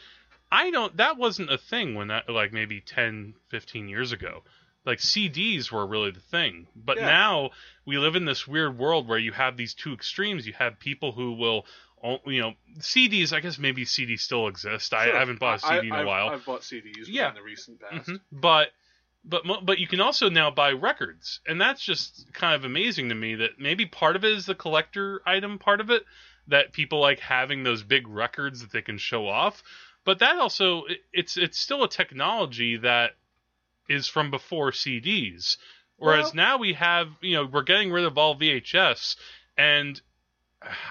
I 0.52 0.70
don't. 0.70 0.94
That 0.98 1.16
wasn't 1.16 1.50
a 1.50 1.56
thing 1.56 1.94
when 1.94 2.08
that 2.08 2.28
like 2.28 2.52
maybe 2.52 2.82
10, 2.82 3.32
15 3.48 3.88
years 3.88 4.12
ago. 4.12 4.42
Like 4.84 4.98
CDs 4.98 5.70
were 5.72 5.86
really 5.86 6.10
the 6.10 6.20
thing, 6.20 6.66
but 6.76 6.98
Yeah. 6.98 7.06
now 7.06 7.50
we 7.86 7.96
live 7.98 8.16
in 8.16 8.26
this 8.26 8.46
weird 8.46 8.76
world 8.76 9.08
where 9.08 9.18
you 9.18 9.32
have 9.32 9.56
these 9.56 9.72
two 9.74 9.92
extremes. 9.94 10.46
You 10.46 10.52
have 10.54 10.78
people 10.78 11.12
who 11.12 11.32
will, 11.32 11.66
you 12.26 12.40
know, 12.42 12.54
CDs. 12.80 13.32
I 13.32 13.40
guess 13.40 13.58
maybe 13.58 13.86
CDs 13.86 14.20
still 14.20 14.46
exist. 14.46 14.92
I 14.92 15.06
Sure. 15.06 15.18
haven't 15.18 15.38
bought 15.40 15.56
a 15.56 15.66
CD 15.66 15.86
in 15.86 15.92
a 15.92 15.96
I've- 15.96 16.06
while. 16.06 16.28
I've 16.28 16.44
bought 16.44 16.60
CDs 16.62 17.08
Yeah. 17.08 17.30
in 17.30 17.34
the 17.34 17.42
recent 17.42 17.80
past. 17.80 18.08
Mhm. 18.08 18.20
But 18.30 18.72
but 19.26 19.42
but 19.64 19.78
you 19.78 19.86
can 19.86 20.02
also 20.02 20.28
now 20.28 20.50
buy 20.50 20.70
records, 20.72 21.40
and 21.46 21.58
that's 21.58 21.82
just 21.82 22.30
kind 22.34 22.54
of 22.54 22.66
amazing 22.66 23.08
to 23.08 23.14
me. 23.14 23.36
That 23.36 23.58
maybe 23.58 23.86
part 23.86 24.16
of 24.16 24.24
it 24.24 24.32
is 24.32 24.44
the 24.44 24.54
collector 24.54 25.22
item 25.24 25.58
part 25.58 25.80
of 25.80 25.88
it, 25.88 26.04
that 26.48 26.74
people 26.74 27.00
like 27.00 27.20
having 27.20 27.62
those 27.62 27.82
big 27.82 28.06
records 28.06 28.60
that 28.60 28.70
they 28.70 28.82
can 28.82 28.98
show 28.98 29.26
off. 29.26 29.62
But 30.04 30.18
that 30.18 30.36
also 30.36 30.84
it- 30.84 31.04
it's 31.14 31.38
it's 31.38 31.58
still 31.58 31.82
a 31.84 31.88
technology 31.88 32.76
that 32.76 33.16
is 33.88 34.06
from 34.06 34.30
before 34.30 34.70
CDs. 34.70 35.56
Whereas 35.96 36.26
Well- 36.26 36.34
now 36.34 36.58
we 36.58 36.74
have 36.74 37.08
you 37.20 37.34
know 37.34 37.46
we're 37.46 37.62
getting 37.62 37.92
rid 37.92 38.04
of 38.04 38.18
all 38.18 38.34
VHS, 38.36 39.16
and 39.56 40.00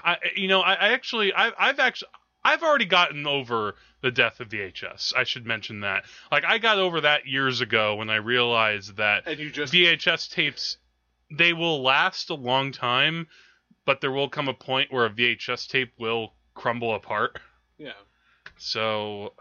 I 0.02 0.16
you 0.36 0.48
know 0.48 0.60
I, 0.60 0.74
I 0.74 0.88
actually 0.92 1.32
I, 1.34 1.52
I've 1.58 1.78
actually 1.78 2.10
I've 2.44 2.62
already 2.62 2.84
gotten 2.84 3.26
over 3.26 3.74
the 4.02 4.10
death 4.10 4.40
of 4.40 4.50
VHS. 4.50 5.14
I 5.16 5.24
should 5.24 5.46
mention 5.46 5.80
that. 5.80 6.04
Like 6.30 6.44
I 6.44 6.58
got 6.58 6.78
over 6.78 7.00
that 7.02 7.26
years 7.26 7.60
ago 7.60 7.96
when 7.96 8.10
I 8.10 8.16
realized 8.16 8.96
that 8.96 9.26
And 9.26 9.38
you 9.38 9.50
just 9.50 9.72
VHS 9.72 10.30
tapes 10.30 10.76
they 11.30 11.52
will 11.52 11.82
last 11.82 12.30
a 12.30 12.34
long 12.34 12.70
time, 12.70 13.26
but 13.86 14.00
there 14.00 14.10
will 14.12 14.28
come 14.28 14.48
a 14.48 14.54
point 14.54 14.92
where 14.92 15.06
a 15.06 15.10
VHS 15.10 15.66
tape 15.68 15.92
will 15.98 16.34
crumble 16.54 16.94
apart. 16.94 17.40
yeah. 17.78 17.92
So 18.56 19.32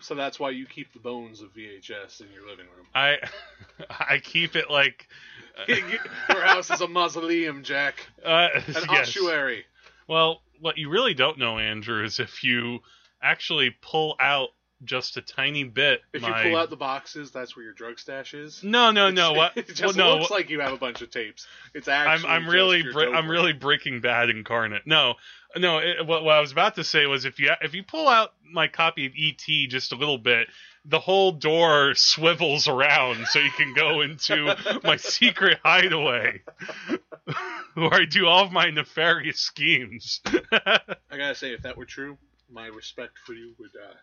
So 0.00 0.14
that's 0.14 0.38
why 0.38 0.50
you 0.50 0.66
keep 0.66 0.92
the 0.92 0.98
bones 0.98 1.40
of 1.40 1.52
VHS 1.54 2.20
in 2.20 2.26
your 2.32 2.48
living 2.48 2.66
room. 2.76 2.86
I 2.94 3.16
I 3.90 4.18
keep 4.18 4.56
it 4.56 4.70
like 4.70 5.08
your 5.68 6.42
house 6.42 6.70
is 6.70 6.80
a 6.80 6.88
mausoleum, 6.88 7.62
Jack. 7.62 8.06
uh, 8.24 8.48
An 8.54 8.62
yes. 8.90 9.08
ossuary. 9.08 9.64
Well, 10.08 10.42
what 10.60 10.78
you 10.78 10.88
really 10.88 11.14
don't 11.14 11.38
know, 11.38 11.58
Andrew, 11.58 12.04
is 12.04 12.20
if 12.20 12.44
you 12.44 12.80
actually 13.22 13.74
pull 13.82 14.16
out 14.20 14.50
just 14.84 15.16
a 15.16 15.22
tiny 15.22 15.64
bit. 15.64 16.00
If 16.12 16.22
my... 16.22 16.28
you 16.42 16.50
pull 16.50 16.58
out 16.58 16.70
the 16.70 16.76
boxes, 16.76 17.30
that's 17.30 17.56
where 17.56 17.64
your 17.64 17.72
drug 17.72 17.98
stash 17.98 18.34
is. 18.34 18.62
No, 18.62 18.90
no, 18.90 19.10
no. 19.10 19.30
It's- 19.32 19.36
What? 19.36 19.56
It 19.56 19.74
just 19.74 19.96
well, 19.96 20.16
no. 20.16 20.16
looks 20.18 20.30
like 20.30 20.50
you 20.50 20.60
have 20.60 20.72
a 20.72 20.76
bunch 20.76 21.02
of 21.02 21.10
tapes. 21.10 21.46
It's 21.74 21.88
I'm 21.88 22.08
actually. 22.08 22.30
I'm 22.30 22.42
just 22.42 22.52
really 22.52 22.82
bre- 22.82 23.14
I'm 23.14 23.28
really 23.28 23.52
Breaking 23.52 24.00
Bad 24.00 24.30
incarnate. 24.30 24.82
No, 24.86 25.14
no. 25.56 25.78
It, 25.78 26.06
what, 26.06 26.24
what 26.24 26.34
I 26.34 26.40
was 26.40 26.52
about 26.52 26.74
to 26.76 26.84
say 26.84 27.06
was 27.06 27.24
if 27.24 27.38
you 27.38 27.50
if 27.62 27.74
you 27.74 27.82
pull 27.82 28.08
out 28.08 28.32
my 28.52 28.68
copy 28.68 29.06
of 29.06 29.12
ET 29.18 29.68
just 29.68 29.92
a 29.92 29.96
little 29.96 30.18
bit, 30.18 30.48
the 30.84 31.00
whole 31.00 31.32
door 31.32 31.94
swivels 31.94 32.68
around 32.68 33.26
so 33.26 33.40
you 33.40 33.50
can 33.50 33.74
go 33.74 34.02
into 34.02 34.54
my 34.84 34.96
secret 34.96 35.58
hideaway 35.64 36.42
where 37.74 37.94
I 37.94 38.04
do 38.04 38.26
all 38.26 38.44
of 38.44 38.52
my 38.52 38.70
nefarious 38.70 39.40
schemes. 39.40 40.20
I 40.52 40.78
gotta 41.10 41.34
say, 41.34 41.52
if 41.52 41.62
that 41.62 41.76
were 41.76 41.86
true, 41.86 42.18
my 42.50 42.68
respect 42.68 43.18
for 43.24 43.32
you 43.32 43.54
would 43.58 43.70
uh, 43.82 43.94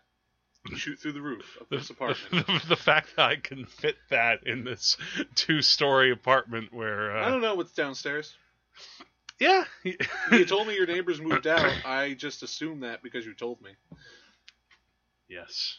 shoot 0.75 0.99
through 0.99 1.11
the 1.13 1.21
roof 1.21 1.57
of 1.59 1.67
this 1.69 1.89
apartment. 1.89 2.45
the, 2.47 2.61
the 2.69 2.75
fact 2.75 3.15
that 3.15 3.25
I 3.29 3.35
can 3.35 3.65
fit 3.65 3.95
that 4.09 4.45
in 4.47 4.63
this 4.63 4.97
two-story 5.35 6.11
apartment 6.11 6.73
where 6.73 7.15
I 7.17 7.25
uh, 7.25 7.29
don't 7.31 7.41
know 7.41 7.55
what's 7.55 7.73
downstairs. 7.73 8.35
yeah 9.39 9.65
You 10.31 10.45
told 10.45 10.67
me 10.67 10.75
your 10.75 10.85
neighbors 10.95 11.19
moved 11.19 11.47
out. 11.47 11.71
I 11.85 12.13
just 12.13 12.43
assumed 12.43 12.83
that 12.83 13.03
because 13.03 13.25
you 13.25 13.33
told 13.33 13.61
me. 13.61 13.71
yes 15.27 15.77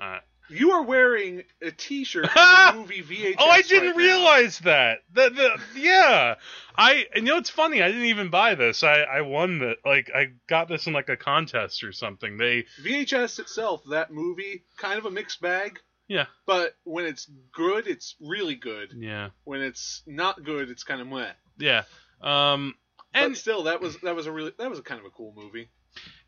uh, 0.00 0.18
You 0.50 0.72
are 0.72 0.82
wearing 0.82 1.42
a 1.62 1.70
T-shirt 1.70 2.30
from 2.30 2.76
the 2.76 2.80
movie 2.80 3.02
VHS. 3.02 3.34
oh 3.38 3.48
I 3.48 3.62
didn't 3.62 3.88
right 3.90 3.96
realize 3.96 4.58
that 4.60 4.98
the, 5.12 5.30
the 5.30 5.80
yeah 5.80 6.34
I 6.76 7.06
and 7.14 7.26
you 7.26 7.32
know 7.32 7.38
it's 7.38 7.50
funny 7.50 7.82
I 7.82 7.88
didn't 7.88 8.06
even 8.06 8.28
buy 8.30 8.54
this 8.54 8.82
I 8.82 9.00
I 9.02 9.20
won 9.22 9.60
that 9.60 9.76
like 9.84 10.10
I 10.14 10.32
got 10.48 10.68
this 10.68 10.86
in 10.86 10.92
like 10.92 11.08
a 11.08 11.16
contest 11.16 11.82
or 11.84 11.92
something 11.92 12.36
they 12.36 12.66
VHS 12.82 13.38
itself, 13.38 13.82
that 13.90 14.12
movie, 14.12 14.64
kind 14.76 14.98
of 14.98 15.06
a 15.06 15.10
mixed 15.10 15.40
bag. 15.40 15.80
Yeah. 16.08 16.26
But 16.44 16.74
when 16.84 17.06
it's 17.06 17.30
good, 17.52 17.86
it's 17.86 18.14
really 18.20 18.54
good. 18.56 18.92
yeah 18.94 19.30
When 19.44 19.62
it's 19.62 20.02
not 20.06 20.44
good, 20.44 20.68
it's 20.70 20.84
kind 20.84 21.00
of 21.00 21.06
meh. 21.08 21.32
yeah 21.58 21.84
um 22.20 22.74
and 23.14 23.32
but 23.32 23.38
still, 23.38 23.62
that 23.64 23.80
was 23.80 23.96
that 24.00 24.14
was 24.16 24.26
a 24.26 24.32
really 24.32 24.52
that 24.58 24.68
was 24.68 24.78
a 24.78 24.82
kind 24.82 24.98
of 25.00 25.06
a 25.06 25.10
cool 25.10 25.32
movie. 25.36 25.68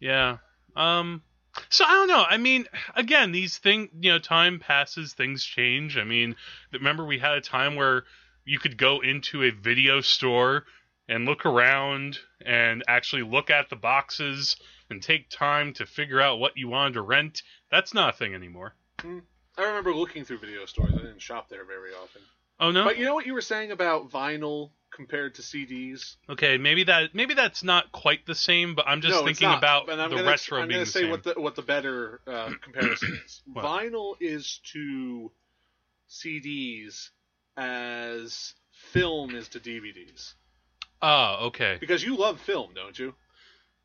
Yeah. 0.00 0.38
Um 0.76 1.22
so 1.68 1.84
I 1.84 1.90
don't 1.90 2.08
know. 2.08 2.24
I 2.28 2.36
mean, 2.36 2.66
again, 2.94 3.32
these 3.32 3.58
things, 3.58 3.88
you 4.00 4.10
know, 4.10 4.18
time 4.18 4.58
passes, 4.58 5.12
things 5.14 5.44
change. 5.44 5.96
I 5.96 6.04
mean, 6.04 6.36
remember 6.72 7.04
we 7.04 7.18
had 7.18 7.32
a 7.32 7.40
time 7.40 7.76
where 7.76 8.04
you 8.44 8.58
could 8.58 8.76
go 8.76 9.00
into 9.00 9.42
a 9.42 9.50
video 9.50 10.00
store 10.00 10.64
and 11.08 11.24
look 11.24 11.46
around 11.46 12.18
and 12.44 12.82
actually 12.88 13.22
look 13.22 13.50
at 13.50 13.70
the 13.70 13.76
boxes 13.76 14.56
and 14.90 15.02
take 15.02 15.28
time 15.28 15.72
to 15.74 15.86
figure 15.86 16.20
out 16.20 16.38
what 16.38 16.56
you 16.56 16.68
wanted 16.68 16.94
to 16.94 17.02
rent. 17.02 17.42
That's 17.70 17.94
not 17.94 18.14
a 18.14 18.16
thing 18.16 18.34
anymore. 18.34 18.74
Hmm. 19.00 19.20
I 19.58 19.64
remember 19.64 19.94
looking 19.94 20.24
through 20.24 20.38
video 20.38 20.66
stores. 20.66 20.92
I 20.92 20.98
didn't 20.98 21.22
shop 21.22 21.48
there 21.48 21.64
very 21.64 21.92
often. 21.92 22.22
Oh 22.60 22.70
no. 22.70 22.84
But 22.84 22.98
you 22.98 23.04
know 23.04 23.14
what 23.14 23.26
you 23.26 23.34
were 23.34 23.40
saying 23.40 23.70
about 23.70 24.10
vinyl 24.10 24.70
compared 24.96 25.36
to 25.36 25.42
CDs? 25.42 26.16
Okay, 26.28 26.58
maybe 26.58 26.84
that 26.84 27.14
maybe 27.14 27.34
that's 27.34 27.62
not 27.62 27.92
quite 27.92 28.26
the 28.26 28.34
same, 28.34 28.74
but 28.74 28.88
I'm 28.88 29.00
just 29.00 29.14
no, 29.14 29.24
thinking 29.24 29.50
about 29.50 29.86
the 29.86 29.94
gonna, 29.94 30.24
retro 30.24 30.60
I'm 30.60 30.68
being 30.68 30.78
gonna 30.80 30.86
say 30.86 31.02
same. 31.02 31.10
what 31.10 31.22
the 31.22 31.34
what 31.36 31.54
the 31.54 31.62
better 31.62 32.20
uh, 32.26 32.50
comparison 32.62 33.20
is. 33.24 33.42
Vinyl 33.54 34.14
is 34.20 34.60
to 34.72 35.30
CDs 36.10 37.10
as 37.56 38.54
film 38.92 39.34
is 39.34 39.48
to 39.48 39.60
DVDs. 39.60 40.34
Oh, 41.02 41.48
okay. 41.48 41.76
Because 41.78 42.02
you 42.02 42.16
love 42.16 42.40
film, 42.40 42.70
don't 42.74 42.98
you? 42.98 43.14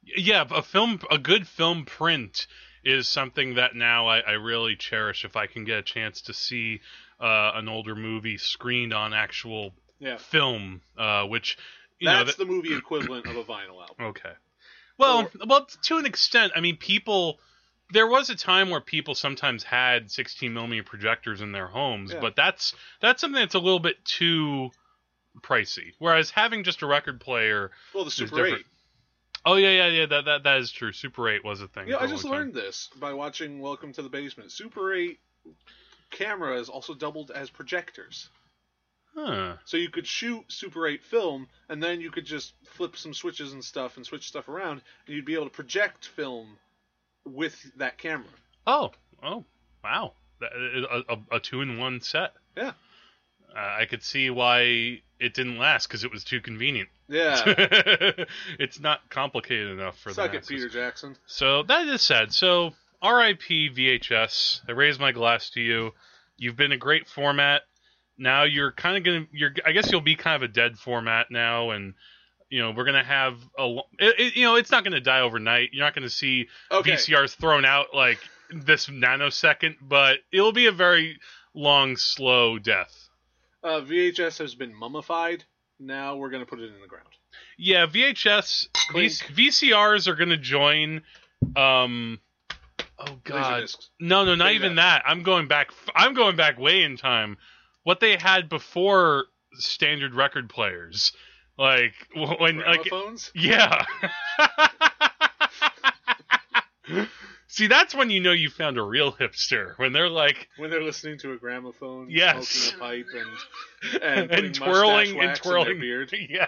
yeah, 0.04 0.46
a 0.50 0.62
film, 0.62 1.00
a 1.10 1.18
good 1.18 1.48
film 1.48 1.86
print 1.86 2.48
is 2.84 3.08
something 3.08 3.56
that 3.56 3.76
now 3.76 4.08
I, 4.08 4.20
I 4.20 4.32
really 4.32 4.76
cherish. 4.76 5.24
If 5.26 5.36
I 5.36 5.48
can 5.48 5.64
get 5.66 5.78
a 5.80 5.84
chance 5.84 6.22
to 6.24 6.34
see 6.34 6.82
uh, 7.20 7.52
an 7.56 7.70
older 7.70 7.96
movie 7.96 8.38
screened 8.38 8.94
on 8.94 9.14
actual 9.14 9.74
Yeah. 10.02 10.18
film, 10.18 10.82
uh, 10.98 11.26
which 11.28 11.58
you 12.00 12.08
know, 12.08 12.16
That's 12.26 12.36
that, 12.36 12.46
the 12.46 12.52
movie 12.52 12.76
equivalent 12.76 13.28
of 13.28 13.38
a 13.38 13.44
vinyl 13.44 13.80
album. 13.82 13.96
okay. 14.02 14.34
Well, 14.98 15.22
Or- 15.22 15.32
well, 15.48 15.68
to 15.84 15.98
an 15.98 16.06
extent. 16.06 16.52
I 16.56 16.60
mean, 16.60 16.76
people. 16.76 17.40
There 17.94 18.08
was 18.08 18.30
a 18.30 18.36
time 18.36 18.70
where 18.70 18.80
people 18.80 19.16
sometimes 19.16 19.64
had 19.64 20.10
16 20.10 20.54
millimeter 20.54 20.84
projectors 20.84 21.42
in 21.42 21.52
their 21.52 21.68
homes, 21.68 22.14
Yeah. 22.14 22.22
but 22.22 22.36
that's 22.38 22.74
that's 23.02 23.20
something 23.22 23.40
that's 23.42 23.54
a 23.56 23.60
little 23.60 23.80
bit 23.82 24.04
too 24.06 24.72
pricey. 25.42 25.92
Whereas 26.00 26.30
having 26.32 26.64
just 26.64 26.82
a 26.82 26.88
record 26.88 27.20
player, 27.20 27.72
Well, 27.94 28.06
the 28.06 28.12
Super 28.12 28.46
8. 28.46 28.66
oh 29.46 29.56
yeah, 29.56 29.70
yeah, 29.72 29.88
yeah, 29.88 30.06
that 30.06 30.26
that, 30.26 30.44
that 30.44 30.58
is 30.60 30.72
true. 30.72 30.94
Super 30.94 31.28
8 31.30 31.44
was 31.44 31.60
a 31.62 31.68
thing. 31.68 31.90
Yeah, 31.90 31.98
I 31.98 32.08
just 32.08 32.24
time. 32.24 32.32
learned 32.32 32.54
this 32.54 32.90
by 32.98 33.12
watching 33.14 33.60
Welcome 33.60 33.92
to 33.94 34.02
the 34.02 34.10
Basement. 34.10 34.52
Super 34.54 34.94
8 34.94 35.20
cameras 36.12 36.70
also 36.70 36.94
doubled 36.94 37.32
as 37.32 37.50
projectors. 37.50 38.30
Huh. 39.16 39.56
So 39.66 39.78
you 39.78 39.90
could 39.90 40.08
shoot 40.08 40.46
Super 40.48 40.88
8 40.88 41.04
film, 41.04 41.48
and 41.70 41.84
then 41.84 42.00
you 42.02 42.12
could 42.12 42.26
just 42.26 42.54
flip 42.66 42.96
some 42.96 43.14
switches 43.14 43.54
and 43.54 43.64
stuff 43.64 43.98
and 43.98 44.06
switch 44.06 44.28
stuff 44.28 44.48
around, 44.48 44.82
and 45.06 45.16
you'd 45.16 45.26
be 45.26 45.34
able 45.36 45.46
to 45.46 45.52
project 45.52 46.08
film 46.08 46.58
with 47.26 47.72
that 47.78 47.98
camera. 47.98 48.30
Oh, 48.66 48.92
oh, 49.24 49.46
wow! 49.84 50.14
A, 50.42 51.04
a, 51.10 51.36
a 51.36 51.40
two-in-one 51.40 52.02
set. 52.02 52.34
Yeah. 52.56 52.72
Uh, 53.56 53.76
I 53.82 53.86
could 53.86 54.02
see 54.02 54.30
why 54.30 55.02
it 55.20 55.34
didn't 55.34 55.58
last 55.58 55.88
because 55.88 56.04
it 56.04 56.12
was 56.12 56.24
too 56.24 56.40
convenient. 56.40 56.90
Yeah. 57.10 57.42
it's 58.60 58.80
not 58.80 59.10
complicated 59.10 59.72
enough 59.72 60.00
for 60.00 60.14
Suck 60.14 60.32
the 60.32 60.38
it. 60.38 60.48
Peter 60.48 60.70
Jackson. 60.70 61.18
So 61.26 61.64
that 61.64 61.86
is 61.88 62.02
sad. 62.02 62.32
So 62.32 62.72
R.I.P. 63.02 63.72
VHS. 63.72 64.62
I 64.68 64.72
raise 64.72 65.00
my 65.00 65.12
glass 65.12 65.50
to 65.52 65.62
you. 65.62 65.92
You've 66.38 66.56
been 66.56 66.72
a 66.72 66.78
great 66.78 67.08
format. 67.08 67.64
Now 68.22 68.44
you're 68.44 68.72
kind 68.72 68.98
of 68.98 69.04
gonna. 69.04 69.26
You're. 69.32 69.54
I 69.66 69.72
guess 69.72 69.92
you'll 69.92 70.00
be 70.00 70.16
kind 70.16 70.36
of 70.36 70.48
a 70.48 70.54
dead 70.54 70.78
format 70.78 71.32
now, 71.32 71.72
and 71.72 71.96
you 72.50 72.62
know 72.62 72.72
we're 72.72 72.86
gonna 72.86 73.04
have 73.04 73.40
a. 73.58 73.78
It, 73.98 74.20
it, 74.20 74.36
you 74.36 74.46
know 74.46 74.56
it's 74.56 74.70
not 74.70 74.84
gonna 74.84 75.02
die 75.02 75.22
overnight. 75.22 75.70
You're 75.74 75.84
not 75.84 75.96
gonna 75.96 76.10
see 76.10 76.48
Okay. 76.72 76.92
VCRs 76.92 77.36
thrown 77.36 77.66
out 77.66 77.88
like 77.96 78.20
this 78.54 78.86
nanosecond, 78.88 79.78
but 79.82 80.20
it'll 80.32 80.52
be 80.52 80.68
a 80.68 80.72
very 80.72 81.18
long, 81.56 81.98
slow 81.98 82.60
death. 82.60 83.10
Uh, 83.64 83.82
VHS 83.82 84.38
has 84.38 84.54
been 84.54 84.74
mummified. 84.74 85.44
Now 85.80 86.16
we're 86.16 86.30
going 86.30 86.44
to 86.44 86.50
put 86.50 86.60
it 86.60 86.74
in 86.74 86.80
the 86.80 86.88
ground. 86.88 87.08
Yeah, 87.58 87.88
VHS, 87.88 88.68
V- 88.94 89.50
VCRs 89.50 90.08
are 90.08 90.16
gonna 90.16 90.38
join. 90.38 91.02
Um, 91.56 92.20
oh 93.00 93.18
God, 93.24 93.68
no, 94.00 94.26
no, 94.26 94.36
not 94.36 94.52
even 94.54 94.76
that. 94.76 95.04
I'm 95.08 95.24
going 95.24 95.48
back. 95.48 95.72
I'm 95.96 96.14
going 96.14 96.36
back 96.36 96.60
way 96.60 96.84
in 96.84 96.98
time. 96.98 97.38
What 97.84 98.00
they 98.00 98.16
had 98.18 98.48
before 98.50 99.26
standard 99.54 100.14
record 100.16 100.50
players, 100.50 101.14
like 101.58 101.94
when, 102.16 102.60
like, 102.60 102.84
Gramophones? 102.84 103.32
yeah. 103.36 103.86
See, 107.48 107.68
that's 107.68 107.94
when 107.94 108.10
you 108.10 108.22
know 108.22 108.32
you 108.32 108.50
found 108.50 108.78
a 108.78 108.82
real 108.82 109.12
hipster 109.12 109.78
when 109.78 109.92
they're 109.92 110.10
like 110.10 110.48
when 110.58 110.70
they're 110.70 110.82
listening 110.84 111.18
to 111.20 111.34
a 111.34 111.38
gramophone, 111.38 112.08
Yes. 112.10 112.48
smoking 112.48 112.78
a 112.78 112.80
pipe, 112.80 113.08
and 113.94 114.02
and, 114.32 114.32
and, 114.32 114.56
twirling 114.56 115.20
and 115.20 115.36
twirling 115.36 115.80
beard. 115.80 116.14
Yeah. 116.30 116.48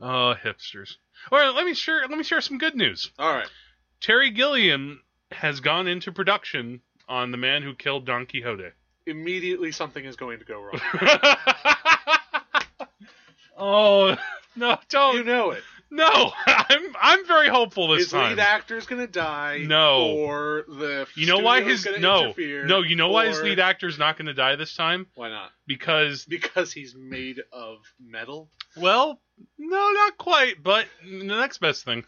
oh, 0.00 0.34
hipsters. 0.44 0.96
All 1.32 1.38
right, 1.38 1.52
let 1.54 1.64
me 1.64 1.74
share. 1.74 2.02
Let 2.08 2.16
me 2.16 2.22
share 2.22 2.40
some 2.40 2.58
good 2.58 2.76
news. 2.76 3.10
All 3.18 3.32
right. 3.32 3.48
Terry 4.00 4.30
Gilliam 4.30 5.02
has 5.32 5.58
gone 5.60 5.88
into 5.88 6.12
production 6.12 6.80
on 7.08 7.30
The 7.30 7.36
Man 7.36 7.62
Who 7.62 7.74
Killed 7.74 8.06
Don 8.06 8.26
Quixote. 8.26 8.70
Immediately, 9.06 9.72
something 9.72 10.04
is 10.04 10.16
going 10.16 10.38
to 10.38 10.44
go 10.44 10.60
wrong. 10.60 10.80
oh 13.56 14.16
no! 14.56 14.78
Don't 14.88 15.16
you 15.16 15.24
know 15.24 15.50
it. 15.50 15.62
no! 15.90 16.32
I'm 16.46 16.82
I'm 17.00 17.26
very 17.26 17.48
hopeful 17.48 17.88
this 17.88 18.04
His 18.04 18.10
time. 18.12 18.30
His 18.30 18.38
lead 18.38 18.42
actor's 18.42 18.86
going 18.86 19.00
to 19.04 19.10
die. 19.12 19.64
No. 19.66 20.12
Or 20.16 20.64
the 20.68 21.06
you 21.16 21.26
know 21.26 21.38
why 21.38 21.62
his 21.62 21.84
gonna 21.84 21.98
no 21.98 22.32
no 22.36 22.82
you 22.82 22.96
know 22.96 23.08
why 23.08 23.26
his 23.26 23.40
or- 23.40 23.44
lead 23.44 23.58
actor's 23.58 23.98
not 23.98 24.16
going 24.16 24.26
to 24.26 24.34
die 24.34 24.56
this 24.56 24.74
time 24.74 25.06
Why 25.14 25.28
not? 25.28 25.50
because 25.66 26.24
Because 26.24 26.72
he's 26.72 26.94
made 26.94 27.40
of 27.52 27.78
metal. 28.00 28.48
Well, 28.76 29.20
no, 29.58 29.90
not 29.90 30.16
quite, 30.16 30.62
but 30.62 30.86
the 31.04 31.24
next 31.24 31.58
best 31.58 31.84
thing. 31.84 32.04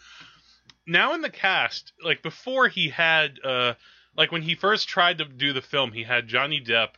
now 0.87 1.13
in 1.15 1.21
the 1.23 1.31
cast, 1.31 1.93
like 2.03 2.23
before 2.23 2.69
he 2.69 2.89
had 2.89 3.39
uh 3.45 3.75
like 4.17 4.33
when 4.33 4.43
he 4.43 4.55
first 4.55 4.89
tried 4.89 5.19
to 5.19 5.25
do 5.25 5.53
the 5.53 5.63
film, 5.63 5.93
he 5.93 6.05
had 6.05 6.29
Johnny 6.29 6.61
Depp 6.61 6.91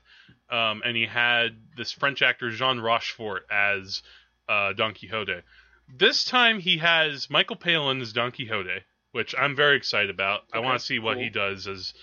um 0.50 0.82
and 0.84 0.96
he 0.96 1.06
had 1.06 1.56
this 1.76 1.92
French 1.92 2.22
actor 2.22 2.50
Jean 2.50 2.78
Rochefort 2.80 3.46
as 3.50 4.02
uh 4.48 4.72
Don 4.74 4.94
Quixote. 4.94 5.40
This 5.88 6.24
time 6.24 6.58
he 6.60 6.78
has 6.78 7.28
Michael 7.30 7.56
Palin 7.56 8.00
as 8.00 8.12
Don 8.12 8.32
Quixote, 8.32 8.80
which 9.12 9.34
I'm 9.38 9.54
very 9.56 9.76
excited 9.76 10.10
about. 10.10 10.42
I 10.52 10.58
want 10.60 10.78
to 10.78 10.84
see 10.84 10.98
what 10.98 11.14
cool. 11.14 11.22
he 11.24 11.30
does 11.30 11.66
as 11.66 11.94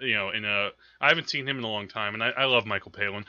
you 0.00 0.14
know, 0.14 0.30
in 0.30 0.44
a 0.44 0.70
I 1.00 1.08
haven't 1.08 1.28
seen 1.30 1.46
him 1.46 1.58
in 1.58 1.64
a 1.64 1.68
long 1.68 1.88
time 1.88 2.14
and 2.14 2.22
I, 2.22 2.30
I 2.30 2.44
love 2.44 2.66
Michael 2.66 2.90
Palin. 2.92 3.24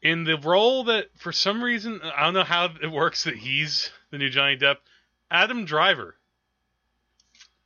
In 0.00 0.24
the 0.24 0.36
role 0.38 0.84
that 0.84 1.06
for 1.16 1.32
some 1.32 1.62
reason 1.62 2.00
I 2.02 2.24
don't 2.24 2.34
know 2.34 2.44
how 2.44 2.68
it 2.80 2.90
works 2.90 3.24
that 3.24 3.36
he's 3.36 3.90
the 4.10 4.18
new 4.18 4.28
Johnny 4.30 4.56
Depp, 4.56 4.76
Adam 5.30 5.64
Driver. 5.64 6.16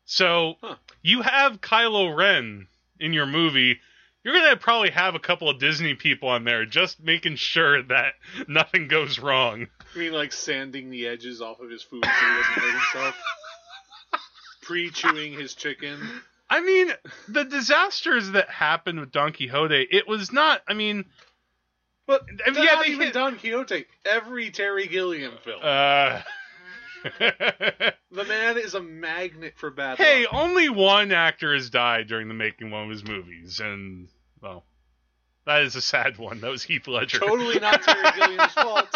So 0.04 0.54
Huh. 0.62 0.76
you 1.02 1.22
have 1.22 1.60
Kylo 1.60 2.16
Ren 2.16 2.68
in 3.00 3.12
your 3.12 3.26
movie. 3.26 3.78
You're 4.24 4.34
gonna 4.34 4.56
probably 4.56 4.90
have 4.90 5.14
a 5.14 5.20
couple 5.20 5.48
of 5.48 5.60
Disney 5.60 5.94
people 5.94 6.28
on 6.28 6.42
there 6.44 6.66
just 6.66 7.00
making 7.00 7.36
sure 7.36 7.82
that 7.84 8.14
nothing 8.48 8.88
goes 8.88 9.18
wrong. 9.18 9.66
You 9.94 10.00
mean 10.00 10.12
like 10.12 10.32
sanding 10.32 10.90
the 10.90 11.06
edges 11.06 11.40
off 11.40 11.60
of 11.60 11.70
his 11.70 11.82
food 11.82 12.04
so 12.04 12.10
he 12.10 12.26
doesn't 12.26 12.52
hurt 12.54 12.72
himself? 12.72 13.14
Pre-chewing 14.62 15.32
his 15.34 15.54
chicken. 15.54 15.98
I 16.50 16.60
mean, 16.60 16.90
the 17.28 17.44
disasters 17.44 18.30
that 18.32 18.48
happened 18.50 18.98
with 19.00 19.12
Don 19.12 19.32
Quixote, 19.32 19.86
it 19.90 20.08
was 20.08 20.32
not. 20.32 20.60
I 20.68 20.74
mean, 20.74 21.04
But 22.06 22.22
yeah, 22.46 22.52
not 22.52 22.88
even 22.88 23.00
hit- 23.06 23.14
Don 23.14 23.36
Quixote. 23.38 23.84
Every 24.04 24.50
Terry 24.50 24.86
Gilliam 24.88 25.34
film. 25.44 25.60
uh, 25.62 26.20
the 27.18 28.24
man 28.24 28.58
is 28.58 28.74
a 28.74 28.82
magnet 28.82 29.54
for 29.56 29.70
bad 29.70 29.98
hey, 29.98 30.24
luck. 30.24 30.34
only 30.34 30.68
one 30.68 31.12
actor 31.12 31.54
has 31.54 31.70
died 31.70 32.06
during 32.08 32.28
the 32.28 32.34
making 32.34 32.68
of 32.68 32.72
one 32.72 32.84
of 32.84 32.90
his 32.90 33.04
movies, 33.04 33.60
and 33.60 34.08
well, 34.40 34.64
that 35.46 35.62
is 35.62 35.76
a 35.76 35.80
sad 35.80 36.18
one. 36.18 36.40
That 36.40 36.50
was 36.50 36.62
Heath 36.62 36.88
Ledger. 36.88 37.18
Totally 37.18 37.58
not 37.60 37.82
Terry 37.82 38.10
Gilliam's 38.16 38.52
fault. 38.54 38.88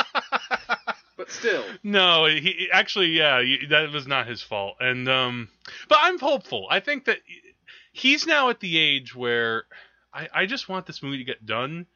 But 1.17 1.31
still, 1.31 1.65
No, 1.83 2.25
he 2.27 2.69
actually, 2.73 3.09
yeah, 3.09 3.43
that 3.69 3.93
was 3.93 4.07
not 4.07 4.27
his 4.27 4.43
fault. 4.43 4.77
And 4.81 5.09
um, 5.09 5.49
but 5.89 5.99
I'm 6.01 6.19
hopeful. 6.19 6.67
I 6.71 6.81
think 6.81 7.05
that 7.05 7.19
he's 7.93 8.27
now 8.27 8.49
at 8.49 8.61
the 8.61 8.79
age 8.79 9.15
where 9.15 9.65
I, 10.15 10.29
I 10.33 10.47
just 10.47 10.69
want 10.69 10.87
this 10.87 11.03
movie 11.03 11.19
to 11.19 11.25
get 11.25 11.45
done, 11.45 11.87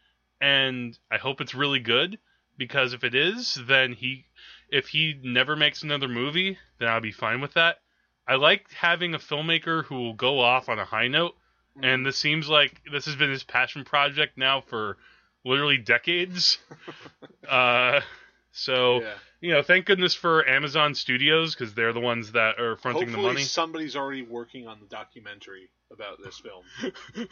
and 0.41 0.97
I 1.11 1.17
hope 1.17 1.41
it's 1.41 1.55
really 1.55 1.81
good. 1.81 2.19
Because 2.57 2.93
if 2.93 3.03
it 3.03 3.17
is, 3.17 3.59
then 3.67 3.95
he, 3.95 4.27
if 4.69 4.89
he 4.89 5.19
never 5.23 5.57
makes 5.57 5.83
another 5.83 6.09
movie, 6.09 6.59
then 6.79 6.89
I'll 6.89 7.01
be 7.01 7.13
fine 7.13 7.41
with 7.41 7.55
that. 7.55 7.79
I 8.27 8.37
like 8.37 8.71
having 8.73 9.15
a 9.15 9.19
filmmaker 9.19 9.85
who 9.85 9.97
will 9.97 10.15
go 10.15 10.41
off 10.41 10.69
on 10.69 10.79
a 10.79 10.85
high 10.85 11.09
note, 11.09 11.35
and 11.83 12.07
this 12.07 12.17
seems 12.17 12.49
like 12.49 12.81
this 12.91 13.05
has 13.07 13.17
been 13.17 13.31
his 13.31 13.45
passion 13.45 13.85
project 13.85 14.39
now 14.39 14.63
for 14.63 14.97
literally 15.45 15.79
decades. 15.79 16.59
uh, 17.49 18.01
so 18.53 19.03
yeah. 19.03 19.15
you 19.41 19.53
know, 19.53 19.63
thank 19.63 19.85
goodness 19.85 20.15
for 20.15 20.49
Amazon 20.49 20.95
Studios 20.95 21.55
because 21.55 21.75
they're 21.75 21.93
the 21.93 22.01
ones 22.01 22.33
that 22.33 22.59
are 22.59 22.77
fronting 22.77 23.09
hopefully 23.09 23.23
the 23.23 23.33
money. 23.35 23.43
somebody's 23.43 23.97
already 23.97 24.23
working 24.23 24.67
on 24.67 24.81
the 24.81 24.87
documentary 24.87 25.69
about 25.93 26.23
this 26.23 26.41
film. 26.41 27.29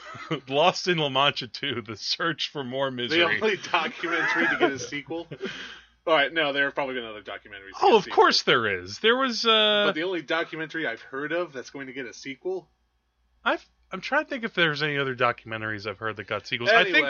Lost 0.49 0.89
in 0.89 0.99
La 0.99 1.09
Mancha 1.09 1.49
2, 1.49 1.83
The 1.87 1.97
Search 1.97 2.51
for 2.53 2.65
More 2.65 2.91
Misery. 2.91 3.19
The 3.19 3.25
only 3.25 3.57
documentary 3.71 4.49
to 4.49 4.57
get 4.59 4.73
a 4.73 4.79
sequel. 4.79 5.29
All 6.07 6.15
right, 6.15 6.33
no, 6.33 6.53
there 6.53 6.65
have 6.65 6.75
probably 6.75 6.95
been 6.97 7.05
other 7.05 7.23
documentaries. 7.23 7.73
oh, 7.81 7.97
of 7.97 8.09
course 8.11 8.43
there 8.43 8.81
is. 8.81 8.99
There 8.99 9.17
was 9.17 9.47
uh 9.47 9.85
But 9.87 9.95
the 9.95 10.03
only 10.03 10.23
documentary 10.23 10.87
I've 10.87 11.03
heard 11.03 11.33
of 11.33 11.53
that's 11.53 11.71
going 11.71 11.87
to 11.87 11.93
get 11.93 12.07
a 12.07 12.13
sequel. 12.13 12.69
I've 13.45 13.65
I'm 13.93 14.01
trying 14.01 14.25
to 14.25 14.31
think 14.31 14.45
if 14.45 14.55
there's 14.55 14.83
any 14.83 14.99
other 14.99 15.15
documentaries 15.15 15.87
I've 15.87 15.99
heard 15.99 16.17
that 16.17 16.27
got 16.27 16.47
sequels. 16.47 16.71
I 16.71 16.85
think 16.85 17.07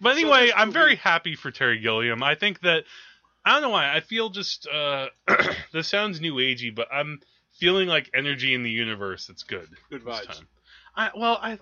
But 0.00 0.14
So 0.16 0.18
anyway, 0.18 0.52
I'm 0.54 0.72
very 0.72 0.96
happy 0.96 1.36
for 1.36 1.50
Terry 1.50 1.78
Gilliam. 1.78 2.22
I 2.22 2.34
think 2.34 2.60
that 2.60 2.84
I 3.44 3.52
don't 3.52 3.62
know 3.62 3.70
why. 3.70 3.94
I 3.94 4.00
feel 4.00 4.28
just 4.30 4.66
uh 4.66 5.06
this 5.72 5.88
sounds 5.88 6.20
new 6.20 6.34
agey, 6.34 6.74
but 6.74 6.88
I'm 6.92 7.20
feeling 7.58 7.88
like 7.88 8.10
energy 8.14 8.52
in 8.52 8.62
the 8.62 8.70
universe 8.70 9.30
It's 9.30 9.44
good. 9.44 9.68
good 9.90 10.04
vibes. 10.04 10.42
I 10.96 11.10
well, 11.16 11.38
I 11.40 11.58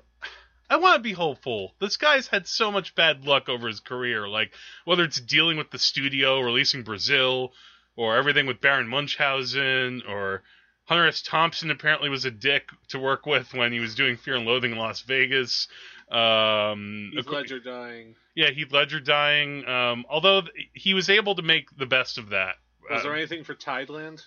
I 0.73 0.77
want 0.77 0.97
to 0.97 1.01
be 1.03 1.13
hopeful. 1.13 1.75
This 1.81 1.97
guy's 1.97 2.27
had 2.29 2.47
so 2.47 2.73
much 2.73 2.95
bad 2.95 3.25
luck 3.25 3.49
over 3.49 3.69
his 3.69 3.81
career, 3.81 4.27
like 4.29 4.53
whether 4.85 5.05
it's 5.05 5.21
dealing 5.21 5.57
with 5.59 5.71
the 5.71 5.79
studio, 5.79 6.41
releasing 6.41 6.83
Brazil, 6.83 7.53
or 7.97 8.17
everything 8.17 8.47
with 8.47 8.61
Baron 8.61 8.89
Munchausen, 8.89 10.03
or 10.09 10.43
Hunter 10.85 11.07
S. 11.07 11.23
Thompson 11.23 11.71
apparently 11.71 12.09
was 12.09 12.25
a 12.25 12.31
dick 12.31 12.71
to 12.89 12.99
work 12.99 13.27
with 13.27 13.53
when 13.55 13.73
he 13.73 13.81
was 13.81 13.95
doing 13.95 14.17
Fear 14.17 14.37
and 14.37 14.47
Loathing 14.47 14.73
in 14.73 14.79
Las 14.79 15.03
Vegas. 15.03 15.69
Um, 16.11 17.11
Heath 17.15 17.27
Ledger 17.27 17.59
dying. 17.61 18.15
yeah, 18.35 18.51
Heath 18.51 18.73
Ledger 18.73 19.01
dying. 19.01 19.67
Um, 19.67 20.05
although 20.09 20.43
th- 20.43 20.53
he 20.73 20.95
was 20.95 21.09
able 21.11 21.35
to 21.37 21.43
make 21.43 21.75
the 21.77 21.87
best 21.87 22.19
of 22.19 22.31
that. 22.31 22.57
Was 22.91 23.01
Uh, 23.01 23.03
there 23.05 23.15
anything 23.15 23.45
for 23.45 23.55
Tideland? 23.55 24.23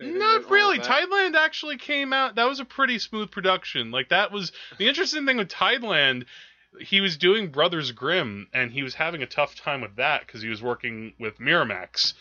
Not 0.00 0.50
really. 0.50 0.78
Tideland 0.78 1.34
actually 1.34 1.76
came 1.76 2.12
out. 2.12 2.36
That 2.36 2.48
was 2.48 2.60
a 2.60 2.64
pretty 2.64 2.98
smooth 2.98 3.30
production. 3.30 3.90
Like 3.90 4.08
that 4.08 4.32
was 4.32 4.52
the 4.78 4.88
interesting 4.88 5.26
thing 5.26 5.36
with 5.36 5.48
Tideland. 5.48 6.24
He 6.80 7.00
was 7.00 7.16
doing 7.16 7.50
Brothers 7.50 7.92
Grimm, 7.92 8.46
and 8.54 8.70
he 8.70 8.82
was 8.82 8.94
having 8.94 9.22
a 9.22 9.26
tough 9.26 9.56
time 9.56 9.80
with 9.80 9.96
that 9.96 10.24
because 10.26 10.40
he 10.40 10.48
was 10.48 10.62
working 10.62 11.14
with 11.18 11.38
Miramax. 11.38 12.14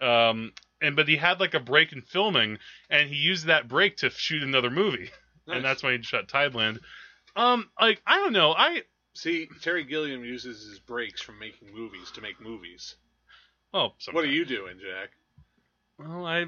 Um, 0.00 0.52
and 0.80 0.94
but 0.94 1.08
he 1.08 1.16
had 1.16 1.40
like 1.40 1.54
a 1.54 1.60
break 1.60 1.92
in 1.92 2.02
filming, 2.02 2.58
and 2.88 3.08
he 3.08 3.16
used 3.16 3.46
that 3.46 3.68
break 3.68 3.98
to 3.98 4.10
shoot 4.10 4.42
another 4.42 4.70
movie, 4.70 5.10
nice. 5.46 5.56
and 5.56 5.64
that's 5.64 5.82
why 5.82 5.96
he 5.96 6.02
shot 6.02 6.28
Tideland. 6.28 6.78
Um, 7.34 7.68
like 7.80 8.00
I 8.06 8.16
don't 8.16 8.32
know. 8.32 8.52
I 8.52 8.82
See, 9.16 9.48
Terry 9.62 9.84
Gilliam 9.84 10.24
uses 10.24 10.68
his 10.68 10.78
breaks 10.78 11.22
from 11.22 11.38
making 11.38 11.74
movies 11.74 12.10
to 12.12 12.20
make 12.20 12.38
movies. 12.38 12.96
oh, 13.72 13.94
What 14.12 14.24
are 14.24 14.28
you 14.28 14.44
doing, 14.44 14.78
Jack? 14.78 15.08
Well, 15.98 16.26
I, 16.26 16.44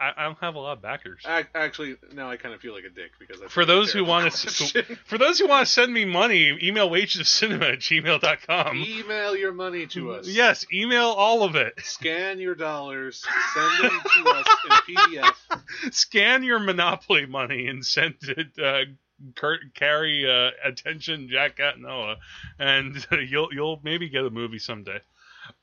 I 0.00 0.12
I 0.16 0.24
don't 0.24 0.38
have 0.38 0.54
a 0.54 0.58
lot 0.58 0.72
of 0.78 0.82
backers. 0.82 1.22
Ac- 1.26 1.48
Actually, 1.54 1.96
now 2.12 2.30
I 2.30 2.36
kind 2.36 2.54
of 2.54 2.60
feel 2.60 2.74
like 2.74 2.84
a 2.84 2.90
dick 2.90 3.12
because 3.18 3.40
I 3.42 3.46
For 3.48 3.64
those 3.64 3.92
who 3.92 4.04
want 4.04 4.32
to, 4.32 4.82
for 5.06 5.18
those 5.18 5.38
who 5.38 5.48
want 5.48 5.66
to 5.66 5.72
send 5.72 5.92
me 5.92 6.04
money, 6.04 6.56
email 6.62 6.88
wagesofcinema 6.90 7.74
at 7.74 7.78
gmail.com. 7.80 8.76
email 8.76 9.36
your 9.36 9.52
money 9.52 9.86
to 9.88 10.12
us. 10.12 10.26
Yes, 10.28 10.66
email 10.72 11.06
all 11.08 11.42
of 11.44 11.54
it. 11.56 11.74
Scan 11.82 12.38
your 12.40 12.54
dollars, 12.54 13.24
send 13.54 13.84
them 13.90 14.00
to 14.24 14.30
us 14.30 14.46
in 14.64 14.94
PDF. 14.96 15.34
Scan 15.92 16.42
your 16.42 16.58
Monopoly 16.58 17.26
money 17.26 17.66
and 17.68 17.84
send 17.84 18.14
it. 18.22 18.48
Uh, 18.62 18.90
Kurt, 19.36 19.60
carry 19.74 20.28
uh, 20.28 20.50
attention, 20.64 21.28
Jack 21.30 21.60
Noah, 21.78 22.16
and 22.58 23.06
you'll 23.28 23.52
you'll 23.52 23.80
maybe 23.84 24.08
get 24.08 24.24
a 24.24 24.30
movie 24.30 24.58
someday. 24.58 24.98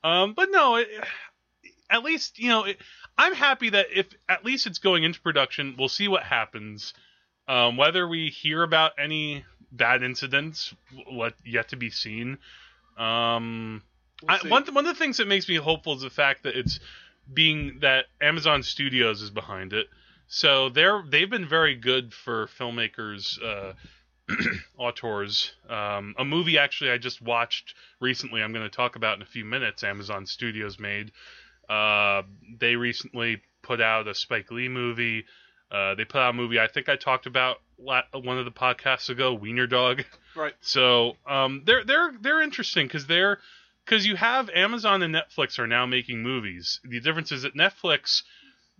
Um, 0.02 0.34
but 0.34 0.50
no, 0.50 0.78
it, 0.78 0.88
at 1.90 2.04
least 2.04 2.40
you 2.40 2.48
know 2.48 2.64
it, 2.64 2.78
I'm 3.20 3.34
happy 3.34 3.70
that 3.72 3.88
if 3.94 4.08
at 4.30 4.46
least 4.46 4.66
it's 4.66 4.80
going 4.80 5.04
into 5.04 5.20
production, 5.20 5.76
we'll 5.78 5.90
see 5.90 6.08
what 6.08 6.24
happens. 6.24 6.94
Um, 7.50 7.76
whether 7.76 8.08
we 8.08 8.30
hear 8.30 8.64
about 8.64 8.94
any 8.98 9.44
bad 9.72 10.04
incidents, 10.04 10.74
what 11.08 11.34
yet 11.46 11.70
to 11.70 11.76
be 11.76 11.90
seen. 11.90 12.38
Um, 12.98 13.84
We'll 14.22 14.38
I, 14.44 14.48
one 14.48 14.66
one 14.74 14.86
of 14.86 14.96
the 14.96 15.00
things 15.00 15.18
that 15.18 15.28
makes 15.28 15.48
me 15.48 15.56
hopeful 15.56 15.94
is 15.94 16.02
the 16.02 16.10
fact 16.10 16.44
that 16.44 16.58
it's 16.58 16.80
being 17.34 17.80
that 17.82 18.06
Amazon 18.22 18.64
Studios 18.64 19.22
is 19.22 19.30
behind 19.30 19.74
it. 19.74 19.88
So 20.28 20.70
they're 20.70 21.04
they've 21.08 21.30
been 21.30 21.48
very 21.48 21.76
good 21.76 22.14
for 22.14 22.48
filmmakers, 22.48 23.42
uh, 23.42 23.74
auteurs. 24.78 25.54
Um, 25.70 26.16
a 26.18 26.26
movie 26.26 26.58
actually 26.58 26.92
I 26.92 26.98
just 26.98 27.22
watched 27.22 27.76
recently. 28.00 28.42
I'm 28.42 28.54
going 28.54 28.70
to 28.70 28.76
talk 28.76 28.96
about 28.96 29.16
in 29.16 29.22
a 29.22 29.26
few 29.26 29.46
minutes. 29.46 29.84
Amazon 29.84 30.26
Studios 30.26 30.80
made. 30.80 31.12
Uh, 31.70 32.24
they 32.60 32.76
recently 32.76 33.42
put 33.62 33.80
out 33.82 34.08
a 34.08 34.16
Spike 34.16 34.52
Lee 34.52 34.68
movie. 34.68 35.26
Uh, 35.72 35.94
they 35.96 36.04
put 36.06 36.20
out 36.20 36.32
a 36.32 36.34
movie 36.34 36.60
I 36.60 36.68
think 36.68 36.90
I 36.90 36.96
talked 36.96 37.28
about 37.28 37.58
la- 37.78 38.02
one 38.14 38.40
of 38.40 38.46
the 38.46 38.52
podcasts 38.52 39.10
ago, 39.10 39.34
Wiener 39.34 39.68
Dog. 39.68 40.04
Right. 40.36 40.54
So 40.62 41.14
um, 41.28 41.64
they're 41.66 41.84
they're 41.84 42.14
they're 42.20 42.42
interesting 42.42 42.88
because 42.88 43.06
they're 43.08 43.40
because 43.86 44.06
you 44.06 44.16
have 44.16 44.50
Amazon 44.50 45.04
and 45.04 45.14
Netflix 45.14 45.60
are 45.60 45.68
now 45.68 45.86
making 45.86 46.22
movies. 46.24 46.80
The 46.84 47.00
difference 47.00 47.32
is 47.32 47.44
that 47.44 47.56
Netflix 47.56 48.24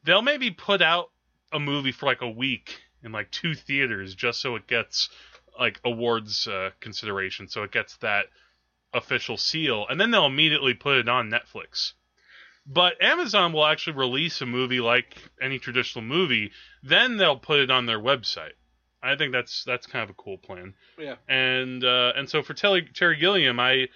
they'll 0.04 0.22
maybe 0.22 0.52
put 0.52 0.82
out 0.82 1.12
a 1.52 1.60
movie 1.60 1.92
for 1.92 2.06
like 2.06 2.22
a 2.22 2.30
week 2.30 2.80
in 3.04 3.12
like 3.12 3.30
two 3.32 3.54
theaters 3.56 4.16
just 4.16 4.42
so 4.42 4.56
it 4.56 4.68
gets 4.68 5.10
like 5.60 5.80
awards 5.84 6.48
uh, 6.48 6.70
consideration, 6.80 7.48
so 7.50 7.64
it 7.64 7.72
gets 7.72 7.98
that 7.98 8.26
official 8.94 9.38
seal, 9.38 9.86
and 9.90 10.00
then 10.00 10.10
they'll 10.12 10.26
immediately 10.26 10.74
put 10.74 10.98
it 10.98 11.10
on 11.10 11.30
Netflix. 11.30 11.94
But 12.72 13.02
Amazon 13.02 13.52
will 13.52 13.66
actually 13.66 13.98
release 13.98 14.42
a 14.42 14.46
movie 14.46 14.80
like 14.80 15.18
any 15.42 15.58
traditional 15.58 16.04
movie, 16.06 16.52
then 16.84 17.18
they'll 17.18 17.40
put 17.40 17.60
it 17.60 17.72
on 17.72 17.88
their 17.88 18.00
website. 18.00 18.52
I 19.02 19.16
think 19.16 19.32
that's 19.32 19.64
that's 19.64 19.88
kind 19.88 20.04
of 20.04 20.10
a 20.12 20.14
cool 20.14 20.38
plan 20.38 20.76
Yeah. 20.98 21.16
and 21.28 21.84
uh, 21.84 22.12
and 22.16 22.30
so 22.30 22.44
for 22.44 22.54
Terry, 22.54 22.88
Terry 22.94 23.16
Gilliam, 23.16 23.60
I 23.60 23.88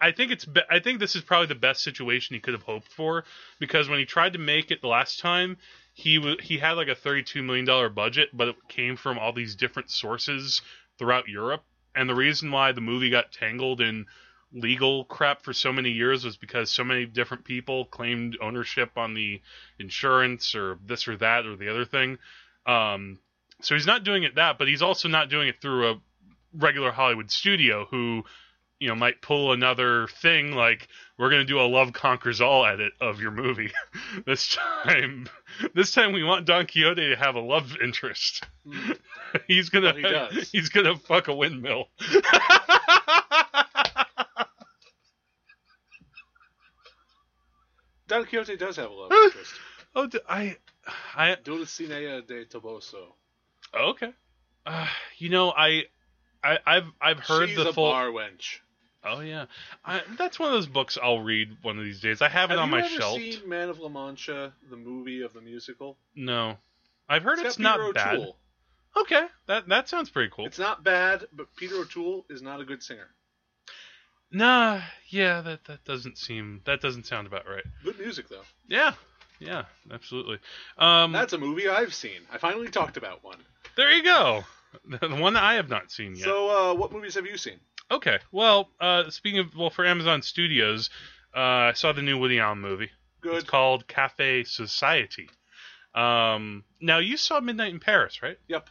I 0.00 0.12
think 0.12 0.32
it's 0.32 0.44
be- 0.46 0.62
I 0.70 0.78
think 0.80 0.98
this 1.00 1.14
is 1.16 1.22
probably 1.22 1.48
the 1.48 1.54
best 1.54 1.82
situation 1.82 2.34
he 2.34 2.40
could 2.40 2.54
have 2.54 2.62
hoped 2.62 2.88
for 2.92 3.24
because 3.58 3.88
when 3.88 3.98
he 3.98 4.04
tried 4.06 4.32
to 4.34 4.38
make 4.38 4.70
it 4.70 4.80
the 4.80 4.88
last 4.88 5.18
time, 5.18 5.56
he 5.92 6.16
w- 6.16 6.38
he 6.40 6.58
had 6.58 6.72
like 6.72 6.88
a 6.88 6.94
32 6.94 7.42
million 7.42 7.64
dollar 7.66 7.88
budget, 7.90 8.30
but 8.32 8.48
it 8.48 8.56
came 8.68 8.96
from 8.96 9.18
all 9.18 9.32
these 9.32 9.54
different 9.56 9.90
sources 9.90 10.62
throughout 10.98 11.28
Europe. 11.28 11.64
And 11.94 12.08
the 12.08 12.14
reason 12.14 12.50
why 12.50 12.72
the 12.72 12.80
movie 12.80 13.10
got 13.10 13.32
tangled 13.32 13.80
in 13.80 14.06
legal 14.54 15.04
crap 15.04 15.42
for 15.42 15.52
so 15.52 15.72
many 15.72 15.90
years 15.90 16.24
was 16.24 16.36
because 16.36 16.70
so 16.70 16.84
many 16.84 17.06
different 17.06 17.44
people 17.44 17.84
claimed 17.86 18.38
ownership 18.40 18.92
on 18.96 19.12
the 19.12 19.42
insurance 19.78 20.54
or 20.54 20.78
this 20.86 21.08
or 21.08 21.16
that 21.16 21.44
or 21.44 21.56
the 21.56 21.68
other 21.68 21.84
thing. 21.84 22.18
Um, 22.64 23.18
so 23.60 23.74
he's 23.74 23.86
not 23.86 24.04
doing 24.04 24.22
it 24.22 24.36
that, 24.36 24.58
but 24.58 24.68
he's 24.68 24.82
also 24.82 25.08
not 25.08 25.28
doing 25.28 25.48
it 25.48 25.60
through 25.60 25.90
a 25.90 26.00
regular 26.54 26.92
Hollywood 26.92 27.30
studio 27.30 27.86
who, 27.90 28.22
you 28.78 28.88
know, 28.88 28.94
might 28.94 29.20
pull 29.20 29.52
another 29.52 30.06
thing 30.06 30.52
like 30.52 30.88
we're 31.18 31.30
gonna 31.30 31.44
do 31.44 31.60
a 31.60 31.62
Love 31.62 31.92
Conquers 31.92 32.40
All 32.40 32.64
edit 32.64 32.92
of 33.00 33.20
your 33.20 33.32
movie 33.32 33.72
this 34.26 34.56
time. 34.56 35.28
This 35.72 35.92
time 35.92 36.12
we 36.12 36.24
want 36.24 36.46
Don 36.46 36.66
Quixote 36.66 37.10
to 37.10 37.14
have 37.14 37.36
a 37.36 37.40
love 37.40 37.76
interest. 37.80 38.44
Hmm. 38.68 38.90
he's 39.46 39.68
gonna 39.68 39.94
he 39.94 40.40
he's 40.50 40.68
gonna 40.68 40.96
fuck 40.96 41.28
a 41.28 41.34
windmill. 41.34 41.90
Don 48.14 48.24
Quixote 48.26 48.56
does 48.56 48.76
have 48.76 48.90
a 48.90 48.94
love 48.94 49.12
interest. 49.24 49.52
oh, 49.96 50.08
I, 50.28 50.56
I 51.16 51.36
Dulcinea 51.42 52.26
de 52.26 52.44
Toboso. 52.44 53.06
okay. 53.74 54.12
Uh, 54.64 54.86
you 55.18 55.28
know, 55.30 55.50
I, 55.50 55.84
I, 56.42 56.58
I've 56.64 56.86
I've 57.00 57.18
heard 57.18 57.48
She's 57.48 57.58
the 57.58 57.70
a 57.70 57.72
full. 57.72 57.90
bar 57.90 58.08
wench. 58.08 58.58
Oh 59.06 59.20
yeah, 59.20 59.46
I, 59.84 60.00
that's 60.16 60.38
one 60.38 60.48
of 60.48 60.54
those 60.54 60.66
books 60.66 60.96
I'll 61.02 61.20
read 61.20 61.58
one 61.62 61.76
of 61.78 61.84
these 61.84 62.00
days. 62.00 62.22
I 62.22 62.28
have 62.28 62.50
it 62.50 62.54
Have 62.54 62.60
on 62.60 62.68
you 62.68 62.72
my 62.72 62.78
ever 62.80 62.88
shelf. 62.88 63.16
seen 63.18 63.46
Man 63.48 63.68
of 63.68 63.78
La 63.78 63.88
Mancha, 63.90 64.54
the 64.70 64.76
movie 64.76 65.20
of 65.22 65.34
the 65.34 65.42
musical? 65.42 65.98
No, 66.14 66.56
I've 67.08 67.22
heard 67.22 67.38
it's, 67.40 67.58
got 67.58 67.62
not 67.62 67.80
Peter 67.80 67.92
bad. 67.92 68.14
O'Toole. 68.14 68.36
Okay, 68.96 69.26
that 69.46 69.68
that 69.68 69.88
sounds 69.90 70.08
pretty 70.08 70.30
cool. 70.34 70.46
It's 70.46 70.58
not 70.58 70.82
bad, 70.84 71.26
but 71.32 71.54
Peter 71.56 71.74
O'Toole 71.74 72.24
is 72.30 72.40
not 72.40 72.60
a 72.60 72.64
good 72.64 72.82
singer. 72.82 73.08
Nah, 74.34 74.82
yeah, 75.10 75.40
that 75.42 75.64
that 75.66 75.84
doesn't 75.84 76.18
seem 76.18 76.60
that 76.64 76.80
doesn't 76.80 77.06
sound 77.06 77.28
about 77.28 77.48
right. 77.48 77.62
Good 77.84 78.00
music 78.00 78.28
though. 78.28 78.42
Yeah, 78.66 78.94
yeah, 79.38 79.64
absolutely. 79.92 80.38
Um, 80.76 81.12
That's 81.12 81.32
a 81.34 81.38
movie 81.38 81.68
I've 81.68 81.94
seen. 81.94 82.20
I 82.32 82.38
finally 82.38 82.68
talked 82.68 82.96
about 82.96 83.22
one. 83.22 83.38
there 83.76 83.92
you 83.92 84.02
go. 84.02 84.44
The 84.88 85.08
one 85.08 85.34
that 85.34 85.44
I 85.44 85.54
have 85.54 85.68
not 85.68 85.92
seen 85.92 86.16
yet. 86.16 86.24
So, 86.24 86.50
uh, 86.50 86.74
what 86.74 86.90
movies 86.90 87.14
have 87.14 87.26
you 87.26 87.36
seen? 87.36 87.60
Okay. 87.92 88.18
Well, 88.32 88.70
uh, 88.80 89.08
speaking 89.08 89.38
of 89.38 89.54
well, 89.54 89.70
for 89.70 89.86
Amazon 89.86 90.20
Studios, 90.20 90.90
uh, 91.32 91.38
I 91.70 91.72
saw 91.74 91.92
the 91.92 92.02
new 92.02 92.18
Woody 92.18 92.40
Allen 92.40 92.58
movie. 92.58 92.90
Good. 93.20 93.36
It's 93.36 93.44
called 93.48 93.86
Cafe 93.86 94.42
Society. 94.42 95.30
Um, 95.94 96.64
now 96.80 96.98
you 96.98 97.16
saw 97.16 97.40
Midnight 97.40 97.72
in 97.72 97.80
Paris, 97.80 98.22
right? 98.22 98.38
Yep. 98.48 98.68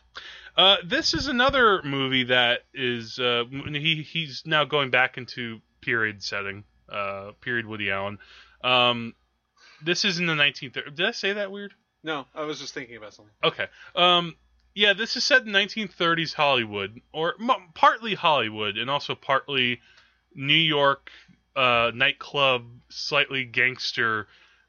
Uh, 0.57 0.77
this 0.86 1.13
is 1.13 1.27
another 1.27 1.81
movie 1.83 2.25
that 2.25 2.59
is 2.73 3.17
uh, 3.17 3.43
he 3.49 4.03
he's 4.03 4.43
now 4.45 4.65
going 4.65 4.91
back 4.91 5.17
into 5.17 5.62
period 5.81 6.21
setting, 6.21 6.63
uh, 6.89 7.31
period 7.41 7.65
Woody 7.65 7.89
Allen. 7.91 8.19
Um, 8.63 9.15
this 9.83 10.05
is 10.05 10.19
in 10.19 10.25
the 10.25 10.33
1930s. 10.33 10.95
Did 10.95 11.05
I 11.05 11.12
say 11.12 11.33
that 11.33 11.51
weird? 11.51 11.73
No, 12.03 12.25
I 12.36 12.43
was 12.43 12.59
just 12.59 12.73
thinking 12.73 12.97
about 12.97 13.13
something. 13.13 13.33
Okay. 13.43 13.67
Um, 13.95 14.36
yeah, 14.75 14.93
this 14.93 15.15
is 15.15 15.23
set 15.23 15.45
in 15.45 15.53
1930s 15.53 16.33
Hollywood, 16.33 16.99
or 17.13 17.36
m- 17.39 17.69
partly 17.73 18.15
Hollywood, 18.15 18.77
and 18.77 18.89
also 18.89 19.15
partly 19.15 19.79
New 20.36 20.53
York 20.53 21.09
uh, 21.55 21.91
nightclub, 21.93 22.65
slightly 22.89 23.45
gangster, 23.45 24.27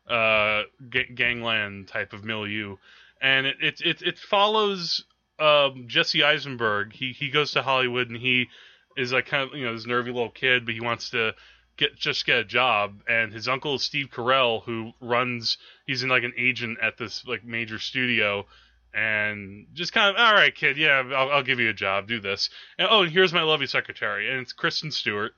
uh, 0.09 0.63
ga- 0.91 1.13
gangland 1.15 1.89
type 1.89 2.13
of 2.13 2.25
milieu, 2.25 2.77
and 3.21 3.47
it 3.47 3.57
it 3.61 3.81
it, 3.81 4.03
it 4.03 4.19
follows 4.19 5.05
um, 5.39 5.85
Jesse 5.87 6.23
Eisenberg. 6.23 6.93
He 6.93 7.13
he 7.13 7.31
goes 7.31 7.53
to 7.53 7.63
Hollywood 7.63 8.09
and 8.09 8.19
he 8.19 8.49
is 8.97 9.13
like 9.13 9.27
kind 9.27 9.49
of 9.49 9.57
you 9.57 9.65
know 9.65 9.75
this 9.75 9.87
nervy 9.87 10.11
little 10.11 10.31
kid, 10.31 10.65
but 10.65 10.75
he 10.75 10.81
wants 10.81 11.11
to 11.11 11.35
get 11.77 11.97
just 11.97 12.27
get 12.27 12.39
a 12.39 12.45
job. 12.45 13.03
And 13.09 13.33
his 13.33 13.49
uncle 13.49 13.79
Steve 13.79 14.09
Carell, 14.11 14.63
who 14.65 14.93
runs. 15.01 15.59
He's 15.87 16.03
in 16.03 16.09
like 16.09 16.23
an 16.23 16.35
agent 16.37 16.79
at 16.81 16.97
this 16.99 17.27
like 17.27 17.45
major 17.45 17.79
studio, 17.79 18.47
and 18.93 19.67
just 19.75 19.93
kind 19.93 20.15
of 20.15 20.21
all 20.21 20.35
right, 20.35 20.55
kid. 20.55 20.77
Yeah, 20.77 21.03
I'll, 21.15 21.31
I'll 21.31 21.43
give 21.43 21.61
you 21.61 21.71
a 21.71 21.75
job. 21.75 22.07
Do 22.07 22.21
this. 22.21 22.51
And 22.79 22.89
oh, 22.91 23.03
and 23.03 23.13
here's 23.13 23.33
my 23.33 23.43
lovely 23.43 23.67
secretary, 23.67 24.31
and 24.31 24.41
it's 24.41 24.53
Kristen 24.53 24.91
Stewart. 24.91 25.33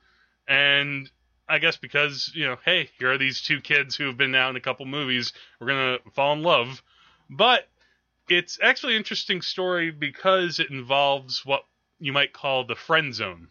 And 0.47 1.09
I 1.49 1.59
guess 1.59 1.77
because 1.77 2.31
you 2.33 2.45
know, 2.45 2.57
hey, 2.65 2.89
here 2.99 3.11
are 3.11 3.17
these 3.17 3.41
two 3.41 3.61
kids 3.61 3.95
who 3.95 4.05
have 4.05 4.17
been 4.17 4.35
out 4.35 4.49
in 4.49 4.55
a 4.55 4.61
couple 4.61 4.85
movies. 4.85 5.33
We're 5.59 5.67
gonna 5.67 5.97
fall 6.13 6.33
in 6.33 6.43
love, 6.43 6.81
but 7.29 7.67
it's 8.29 8.59
actually 8.61 8.93
an 8.93 8.97
interesting 8.97 9.41
story 9.41 9.91
because 9.91 10.59
it 10.59 10.69
involves 10.69 11.45
what 11.45 11.63
you 11.99 12.11
might 12.11 12.33
call 12.33 12.65
the 12.65 12.75
friend 12.75 13.13
zone. 13.13 13.47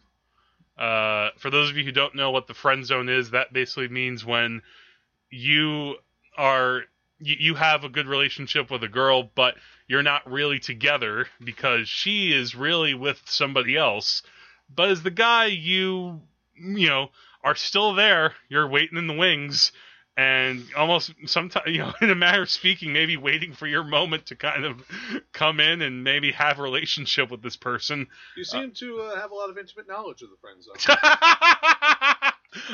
Uh, 0.77 1.29
for 1.37 1.49
those 1.49 1.69
of 1.69 1.77
you 1.77 1.83
who 1.83 1.91
don't 1.91 2.15
know 2.15 2.29
what 2.29 2.47
the 2.47 2.53
friend 2.53 2.85
zone 2.85 3.09
is, 3.09 3.31
that 3.31 3.51
basically 3.51 3.87
means 3.87 4.23
when 4.23 4.61
you 5.31 5.95
are 6.37 6.83
you, 7.19 7.35
you 7.39 7.55
have 7.55 7.83
a 7.83 7.89
good 7.89 8.07
relationship 8.07 8.69
with 8.69 8.83
a 8.83 8.87
girl, 8.87 9.23
but 9.33 9.55
you're 9.87 10.03
not 10.03 10.29
really 10.29 10.59
together 10.59 11.27
because 11.43 11.89
she 11.89 12.31
is 12.31 12.55
really 12.55 12.93
with 12.93 13.21
somebody 13.25 13.75
else. 13.75 14.21
But 14.73 14.89
as 14.89 15.01
the 15.01 15.11
guy, 15.11 15.45
you 15.45 16.21
you 16.55 16.87
know 16.87 17.09
are 17.43 17.55
still 17.55 17.93
there. 17.93 18.33
You're 18.49 18.67
waiting 18.67 18.97
in 18.97 19.07
the 19.07 19.13
wings, 19.13 19.71
and 20.17 20.65
almost 20.75 21.13
sometimes 21.25 21.67
you 21.67 21.79
know, 21.79 21.93
in 22.01 22.09
a 22.09 22.15
matter 22.15 22.41
of 22.41 22.49
speaking, 22.49 22.91
maybe 22.91 23.17
waiting 23.17 23.53
for 23.53 23.67
your 23.67 23.83
moment 23.83 24.27
to 24.27 24.35
kind 24.35 24.65
of 24.65 24.83
come 25.31 25.59
in 25.59 25.81
and 25.81 26.03
maybe 26.03 26.31
have 26.31 26.59
a 26.59 26.63
relationship 26.63 27.29
with 27.29 27.41
this 27.41 27.55
person. 27.55 28.07
You 28.35 28.43
seem 28.43 28.71
to 28.71 29.01
uh, 29.01 29.19
have 29.19 29.31
a 29.31 29.35
lot 29.35 29.49
of 29.49 29.57
intimate 29.57 29.87
knowledge 29.87 30.21
of 30.23 30.29
the 30.29 30.37
friend 30.37 30.63
zone. 30.63 30.97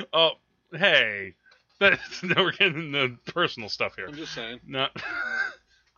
oh, 0.14 0.32
hey, 0.72 1.36
that's, 1.80 2.24
now 2.24 2.44
we're 2.44 2.52
getting 2.52 2.94
into 2.94 3.18
personal 3.34 3.70
stuff 3.70 3.96
here. 3.96 4.08
I'm 4.08 4.16
just 4.16 4.34
saying. 4.34 4.62
No, 4.66 4.88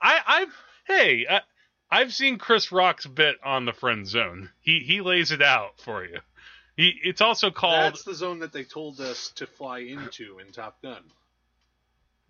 I, 0.02 0.20
I've 0.28 0.56
hey, 0.88 1.26
I, 1.30 1.42
I've 1.92 2.14
seen 2.14 2.38
Chris 2.38 2.72
Rock's 2.72 3.06
bit 3.06 3.38
on 3.44 3.66
the 3.66 3.74
friend 3.74 4.08
zone. 4.08 4.50
He 4.62 4.80
he 4.80 5.02
lays 5.02 5.32
it 5.32 5.42
out 5.42 5.80
for 5.80 6.04
you. 6.04 6.20
He 6.76 6.94
it's 7.04 7.22
also 7.22 7.52
called. 7.52 7.94
That's 7.94 8.04
the 8.04 8.16
zone 8.16 8.40
that 8.40 8.52
they 8.52 8.64
told 8.64 9.00
us 9.00 9.32
to 9.36 9.48
fly 9.48 9.80
into 9.80 10.40
in 10.40 10.52
Top 10.52 10.82
Gun. 10.82 11.04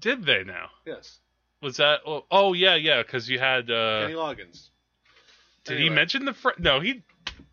Did 0.02 0.26
they 0.26 0.44
now? 0.44 0.70
Yes. 0.86 1.20
Was 1.62 1.78
that? 1.78 2.02
Oh, 2.06 2.26
oh 2.30 2.54
yeah, 2.54 2.76
yeah. 2.76 3.02
Because 3.02 3.30
you 3.30 3.40
had. 3.40 3.72
uh 3.72 4.02
Kenny 4.02 4.14
Loggins. 4.14 4.70
Did 5.64 5.80
he 5.80 5.90
mention 5.90 6.26
the 6.26 6.34
friend? 6.34 6.60
No, 6.60 6.80
he. 6.80 7.02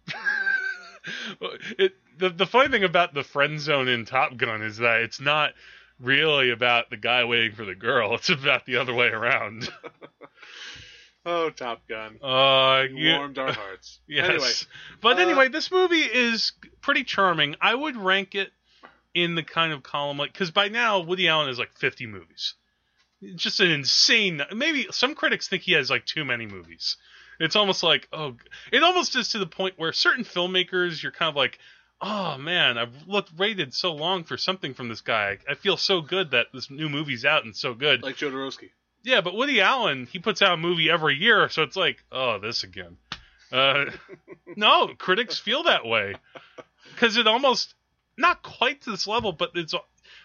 it, 1.78 1.94
the 2.18 2.28
the 2.28 2.46
funny 2.46 2.70
thing 2.70 2.84
about 2.84 3.14
the 3.14 3.24
friend 3.24 3.58
zone 3.58 3.88
in 3.88 4.04
Top 4.04 4.36
Gun 4.36 4.60
is 4.62 4.78
that 4.78 5.00
it's 5.00 5.20
not 5.20 5.52
really 5.98 6.50
about 6.50 6.90
the 6.90 6.96
guy 6.98 7.24
waiting 7.24 7.54
for 7.54 7.64
the 7.64 7.74
girl. 7.74 8.14
It's 8.14 8.28
about 8.28 8.66
the 8.66 8.76
other 8.76 8.92
way 8.92 9.06
around. 9.06 9.68
Oh, 11.24 11.50
Top 11.50 11.86
Gun. 11.88 12.18
Uh, 12.22 12.84
You 12.92 13.12
warmed 13.12 13.38
our 13.38 13.52
hearts. 13.52 14.00
yes. 14.08 14.28
Anyway, 14.28 14.50
but 15.00 15.18
uh, 15.18 15.22
anyway, 15.22 15.48
this 15.48 15.70
movie 15.70 16.00
is 16.00 16.52
pretty 16.80 17.04
charming. 17.04 17.54
I 17.60 17.74
would 17.74 17.96
rank 17.96 18.34
it 18.34 18.50
in 19.14 19.34
the 19.34 19.42
kind 19.42 19.72
of 19.72 19.82
column 19.82 20.16
like 20.18 20.32
because 20.32 20.50
by 20.50 20.68
now 20.68 21.00
Woody 21.00 21.28
Allen 21.28 21.48
has 21.48 21.58
like 21.58 21.72
50 21.76 22.06
movies. 22.06 22.54
It's 23.20 23.42
just 23.42 23.60
an 23.60 23.70
insane. 23.70 24.42
Maybe 24.54 24.86
some 24.90 25.14
critics 25.14 25.46
think 25.48 25.62
he 25.62 25.72
has 25.72 25.90
like 25.90 26.06
too 26.06 26.24
many 26.24 26.46
movies. 26.46 26.96
It's 27.38 27.54
almost 27.56 27.82
like 27.82 28.08
oh, 28.12 28.36
it 28.72 28.82
almost 28.82 29.14
is 29.16 29.28
to 29.30 29.38
the 29.38 29.46
point 29.46 29.74
where 29.76 29.92
certain 29.92 30.24
filmmakers 30.24 31.02
you're 31.02 31.12
kind 31.12 31.28
of 31.28 31.36
like, 31.36 31.58
oh 32.00 32.36
man, 32.36 32.78
I've 32.78 33.06
looked 33.06 33.32
waited 33.36 33.74
so 33.74 33.92
long 33.92 34.24
for 34.24 34.36
something 34.36 34.74
from 34.74 34.88
this 34.88 35.02
guy. 35.02 35.38
I 35.48 35.54
feel 35.54 35.76
so 35.76 36.00
good 36.00 36.32
that 36.32 36.46
this 36.52 36.68
new 36.70 36.88
movie's 36.88 37.24
out 37.24 37.44
and 37.44 37.54
so 37.54 37.74
good. 37.74 38.02
like 38.02 38.16
Jodorowsky. 38.16 38.70
Yeah, 39.02 39.20
but 39.20 39.34
Woody 39.34 39.60
Allen, 39.60 40.06
he 40.10 40.18
puts 40.18 40.42
out 40.42 40.54
a 40.54 40.56
movie 40.56 40.90
every 40.90 41.16
year, 41.16 41.48
so 41.48 41.62
it's 41.62 41.76
like, 41.76 42.04
oh, 42.12 42.38
this 42.38 42.62
again. 42.62 42.96
Uh, 43.50 43.86
no, 44.56 44.88
critics 44.96 45.38
feel 45.38 45.64
that 45.64 45.84
way 45.84 46.14
because 46.94 47.16
it 47.16 47.26
almost 47.26 47.74
not 48.16 48.42
quite 48.42 48.82
to 48.82 48.90
this 48.90 49.06
level, 49.06 49.32
but 49.32 49.50
it's 49.54 49.74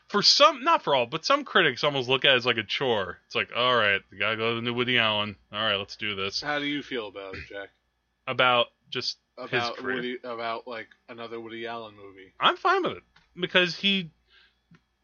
for 0.08 0.22
some, 0.22 0.64
not 0.64 0.84
for 0.84 0.96
all, 0.96 1.06
but 1.06 1.26
some 1.26 1.44
critics 1.44 1.84
almost 1.84 2.08
look 2.08 2.26
at 2.26 2.34
it 2.34 2.38
as 2.38 2.46
like 2.46 2.58
a 2.58 2.64
chore. 2.64 3.20
It's 3.26 3.36
like, 3.36 3.50
all 3.56 3.76
right, 3.76 4.02
we 4.12 4.18
gotta 4.18 4.38
go 4.38 4.50
to 4.50 4.56
the 4.56 4.62
new 4.62 4.74
Woody 4.74 4.98
Allen. 4.98 5.36
All 5.52 5.60
right, 5.60 5.76
let's 5.76 5.96
do 5.96 6.16
this. 6.16 6.42
How 6.42 6.60
do 6.60 6.66
you 6.66 6.82
feel 6.82 7.08
about 7.08 7.36
it, 7.36 7.42
Jack? 7.50 7.70
About 8.28 8.68
just 8.90 9.18
About 9.38 9.78
career. 9.78 9.96
Woody, 9.96 10.18
about 10.24 10.68
like 10.68 10.88
another 11.10 11.40
Woody 11.40 11.66
Allen 11.68 11.96
movie. 11.96 12.34
I'm 12.40 12.58
fine 12.58 12.84
with 12.84 12.94
it 12.94 13.04
because 13.40 13.76
he, 13.76 14.12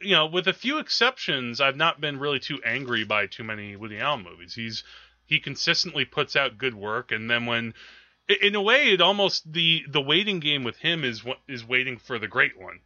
you 0.02 0.12
know, 0.12 0.26
with 0.26 0.48
a 0.48 0.54
few 0.54 0.80
exceptions, 0.80 1.62
I've 1.62 1.78
not 1.78 2.02
been 2.02 2.20
really 2.20 2.40
too 2.40 2.62
angry 2.64 3.04
by 3.04 3.28
too 3.28 3.44
many 3.44 3.76
Woody 3.76 4.00
Allen 4.00 4.24
movies. 4.24 4.54
He's 4.54 4.84
he 5.26 5.40
consistently 5.40 6.06
puts 6.06 6.36
out 6.36 6.58
good 6.58 6.76
work, 6.76 7.12
and 7.12 7.30
then 7.30 7.46
when, 7.46 7.74
in 8.42 8.56
a 8.56 8.62
way, 8.62 8.92
it 8.92 9.02
almost 9.02 9.52
the 9.52 9.84
the 9.90 10.02
waiting 10.02 10.40
game 10.40 10.64
with 10.64 10.78
him 10.78 11.04
is 11.04 11.24
is 11.48 11.66
waiting 11.66 11.98
for 11.98 12.20
the 12.20 12.28
great 12.28 12.58
one 12.58 12.80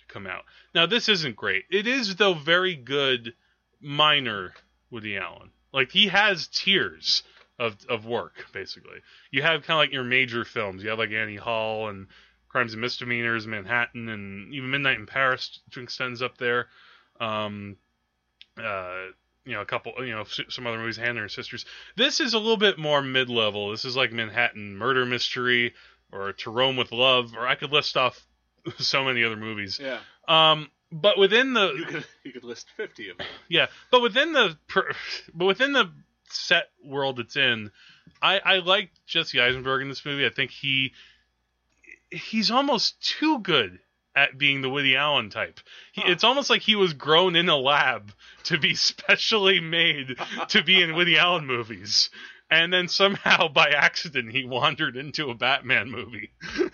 to 0.00 0.06
come 0.06 0.26
out. 0.26 0.44
Now 0.74 0.86
this 0.86 1.08
isn't 1.08 1.36
great. 1.36 1.64
It 1.70 1.86
is 1.86 2.16
though 2.16 2.34
very 2.34 2.74
good 2.74 3.34
minor 3.80 4.54
Woody 4.90 5.16
Allen. 5.16 5.50
Like 5.72 5.92
he 5.92 6.08
has 6.08 6.48
tiers 6.48 7.22
of 7.58 7.76
of 7.88 8.04
work 8.04 8.46
basically. 8.52 8.98
You 9.30 9.42
have 9.42 9.62
kind 9.62 9.78
of 9.78 9.82
like 9.82 9.92
your 9.92 10.04
major 10.04 10.44
films. 10.44 10.82
You 10.82 10.90
have 10.90 10.98
like 10.98 11.12
Annie 11.12 11.36
Hall 11.36 11.88
and 11.88 12.08
Crimes 12.56 12.72
and 12.72 12.80
Misdemeanors, 12.80 13.46
Manhattan, 13.46 14.08
and 14.08 14.54
even 14.54 14.70
Midnight 14.70 14.98
in 14.98 15.04
Paris 15.04 15.60
to 15.72 15.82
extends 15.82 16.22
up 16.22 16.38
there. 16.38 16.68
Um, 17.20 17.76
uh, 18.56 19.08
you 19.44 19.52
know, 19.52 19.60
a 19.60 19.66
couple, 19.66 19.92
you 19.98 20.12
know, 20.12 20.24
some 20.24 20.66
other 20.66 20.78
movies, 20.78 20.96
Hannah 20.96 21.20
and 21.20 21.30
Sisters. 21.30 21.66
This 21.96 22.18
is 22.18 22.32
a 22.32 22.38
little 22.38 22.56
bit 22.56 22.78
more 22.78 23.02
mid 23.02 23.28
level. 23.28 23.72
This 23.72 23.84
is 23.84 23.94
like 23.94 24.10
Manhattan 24.10 24.74
Murder 24.74 25.04
Mystery 25.04 25.74
or 26.10 26.32
To 26.32 26.50
Rome 26.50 26.78
with 26.78 26.92
Love, 26.92 27.34
or 27.36 27.46
I 27.46 27.56
could 27.56 27.72
list 27.72 27.98
off 27.98 28.26
so 28.78 29.04
many 29.04 29.22
other 29.22 29.36
movies. 29.36 29.78
Yeah, 29.78 29.98
Um, 30.26 30.70
but 30.90 31.18
within 31.18 31.52
the 31.52 31.74
you 31.74 31.84
could 31.84 32.06
you 32.24 32.32
could 32.32 32.44
list 32.44 32.68
fifty 32.74 33.10
of 33.10 33.18
them. 33.18 33.26
yeah, 33.50 33.66
but 33.90 34.00
within 34.00 34.32
the 34.32 34.56
but 35.34 35.44
within 35.44 35.74
the 35.74 35.92
set 36.30 36.70
world 36.82 37.20
it's 37.20 37.36
in, 37.36 37.70
I 38.22 38.38
I 38.38 38.58
like 38.60 38.92
Jesse 39.06 39.40
Eisenberg 39.42 39.82
in 39.82 39.90
this 39.90 40.06
movie. 40.06 40.24
I 40.24 40.30
think 40.30 40.50
he 40.52 40.94
he's 42.10 42.50
almost 42.50 43.00
too 43.00 43.40
good 43.40 43.78
at 44.14 44.38
being 44.38 44.62
the 44.62 44.70
Woody 44.70 44.96
Allen 44.96 45.30
type. 45.30 45.60
He, 45.92 46.02
Huh. 46.02 46.12
It's 46.12 46.24
almost 46.24 46.50
like 46.50 46.62
he 46.62 46.76
was 46.76 46.94
grown 46.94 47.36
in 47.36 47.48
a 47.48 47.56
lab 47.56 48.12
to 48.44 48.58
be 48.58 48.74
specially 48.76 49.60
made 49.60 50.16
to 50.48 50.62
be 50.62 50.82
in 50.82 50.94
Woody 50.94 51.18
Allen 51.18 51.46
movies. 51.46 52.10
And 52.50 52.72
then 52.72 52.88
somehow 52.88 53.48
by 53.52 53.70
accident 53.70 54.32
he 54.32 54.44
wandered 54.44 54.96
into 54.96 55.30
a 55.30 55.34
Batman 55.34 55.90
movie. 55.90 56.30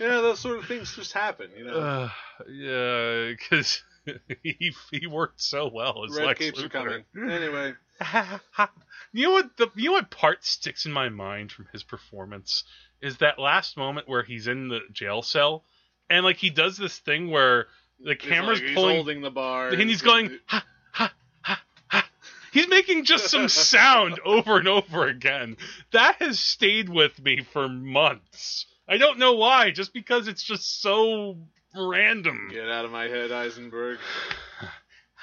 Yeah, 0.00 0.20
those 0.20 0.40
sort 0.40 0.58
of 0.58 0.66
things 0.66 0.96
just 0.96 1.12
happen, 1.12 1.48
you 1.56 1.64
know. 1.64 1.78
Uh, 1.78 2.08
yeah, 2.50 3.28
because 3.30 3.82
he 4.42 4.72
he 4.90 5.06
worked 5.06 5.40
so 5.40 5.70
well 5.72 6.04
as 6.04 6.16
Red 6.16 6.26
Lex 6.26 6.38
capes 6.38 6.60
are 6.62 6.68
Luthor. 6.68 6.70
coming. 6.70 7.04
Anyway, 7.30 7.74
you 9.12 9.24
know 9.26 9.32
what 9.32 9.56
the 9.56 9.68
you 9.76 9.86
know 9.86 9.92
what 9.92 10.10
part 10.10 10.44
sticks 10.44 10.86
in 10.86 10.92
my 10.92 11.08
mind 11.08 11.52
from 11.52 11.68
his 11.72 11.82
performance 11.82 12.64
is 13.00 13.18
that 13.18 13.38
last 13.38 13.76
moment 13.76 14.08
where 14.08 14.22
he's 14.22 14.46
in 14.46 14.68
the 14.68 14.80
jail 14.92 15.22
cell 15.22 15.64
and 16.10 16.24
like 16.24 16.36
he 16.36 16.50
does 16.50 16.76
this 16.76 16.98
thing 16.98 17.30
where 17.30 17.66
the 18.04 18.16
camera's 18.16 18.58
like- 18.60 18.68
he's 18.68 18.76
pulling 18.76 18.96
holding 18.96 19.20
the 19.22 19.30
bar, 19.30 19.68
and 19.68 19.88
he's 19.88 20.02
going 20.02 20.38
ha 20.46 20.64
ha 20.92 21.12
ha 21.40 21.62
ha. 21.88 22.08
He's 22.52 22.68
making 22.68 23.04
just 23.04 23.30
some 23.30 23.48
sound 23.50 24.20
over 24.24 24.58
and 24.58 24.68
over 24.68 25.06
again. 25.06 25.56
That 25.92 26.16
has 26.16 26.38
stayed 26.38 26.88
with 26.88 27.18
me 27.22 27.42
for 27.52 27.68
months. 27.68 28.66
I 28.88 28.98
don't 28.98 29.18
know 29.18 29.34
why, 29.34 29.70
just 29.70 29.94
because 29.94 30.28
it's 30.28 30.42
just 30.42 30.82
so 30.82 31.38
random. 31.76 32.48
Get 32.52 32.68
out 32.68 32.84
of 32.84 32.90
my 32.90 33.04
head, 33.08 33.32
Eisenberg. 33.32 33.98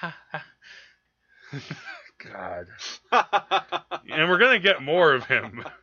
God. 2.31 2.67
And 4.11 4.27
we're 4.27 4.39
gonna 4.39 4.59
get 4.59 4.81
more 4.81 5.13
of 5.13 5.25
him. 5.25 5.63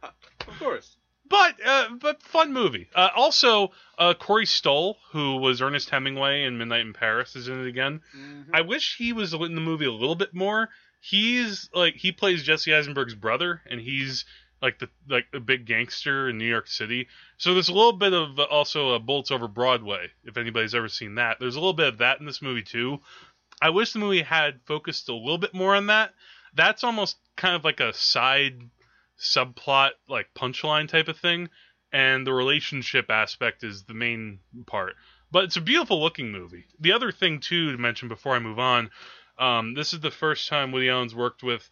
Of 0.48 0.58
course. 0.60 0.96
But 1.28 1.56
uh, 1.64 1.88
but 2.00 2.22
fun 2.22 2.52
movie. 2.52 2.88
Uh, 2.94 3.08
also, 3.16 3.72
uh, 3.98 4.14
Corey 4.14 4.46
Stoll, 4.46 4.96
who 5.10 5.38
was 5.38 5.60
Ernest 5.60 5.90
Hemingway 5.90 6.44
in 6.44 6.56
Midnight 6.56 6.82
in 6.82 6.92
Paris, 6.92 7.34
is 7.34 7.48
in 7.48 7.60
it 7.64 7.66
again. 7.68 8.00
Mhm. 8.16 8.44
I 8.54 8.60
wish 8.60 8.96
he 8.96 9.12
was 9.12 9.32
in 9.34 9.56
the 9.56 9.60
movie 9.60 9.86
a 9.86 9.92
little 9.92 10.14
bit 10.14 10.32
more. 10.34 10.68
He's 11.00 11.68
like 11.74 11.96
he 11.96 12.12
plays 12.12 12.44
Jesse 12.44 12.72
Eisenberg's 12.72 13.16
brother, 13.16 13.60
and 13.68 13.80
he's 13.80 14.24
like 14.62 14.78
the 14.78 14.88
like 15.08 15.26
a 15.34 15.40
big 15.40 15.66
gangster 15.66 16.28
in 16.28 16.38
New 16.38 16.48
York 16.48 16.66
City. 16.66 17.08
So 17.38 17.52
there's 17.52 17.68
a 17.68 17.74
little 17.74 17.92
bit 17.92 18.12
of 18.12 18.38
uh, 18.38 18.44
also 18.44 18.94
a 18.94 18.98
Bullets 18.98 19.30
over 19.30 19.48
Broadway. 19.48 20.08
If 20.24 20.36
anybody's 20.36 20.74
ever 20.74 20.88
seen 20.88 21.16
that, 21.16 21.38
there's 21.38 21.56
a 21.56 21.60
little 21.60 21.74
bit 21.74 21.88
of 21.88 21.98
that 21.98 22.20
in 22.20 22.26
this 22.26 22.42
movie 22.42 22.62
too. 22.62 23.00
I 23.60 23.70
wish 23.70 23.92
the 23.92 23.98
movie 23.98 24.22
had 24.22 24.60
focused 24.66 25.08
a 25.08 25.14
little 25.14 25.38
bit 25.38 25.54
more 25.54 25.74
on 25.74 25.86
that. 25.86 26.12
That's 26.54 26.84
almost 26.84 27.16
kind 27.36 27.54
of 27.54 27.64
like 27.64 27.80
a 27.80 27.92
side 27.92 28.62
subplot, 29.18 29.90
like 30.08 30.28
punchline 30.34 30.88
type 30.88 31.08
of 31.08 31.18
thing, 31.18 31.48
and 31.92 32.26
the 32.26 32.32
relationship 32.32 33.10
aspect 33.10 33.64
is 33.64 33.84
the 33.84 33.94
main 33.94 34.40
part. 34.66 34.94
But 35.30 35.44
it's 35.44 35.56
a 35.56 35.62
beautiful 35.62 36.00
looking 36.00 36.30
movie. 36.30 36.66
The 36.80 36.92
other 36.92 37.12
thing 37.12 37.40
too 37.40 37.72
to 37.72 37.78
mention 37.78 38.08
before 38.08 38.34
I 38.34 38.38
move 38.38 38.58
on, 38.58 38.90
um, 39.38 39.74
this 39.74 39.92
is 39.92 40.00
the 40.00 40.10
first 40.10 40.48
time 40.48 40.72
Woody 40.72 40.88
Allen's 40.88 41.14
worked 41.14 41.42
with 41.42 41.68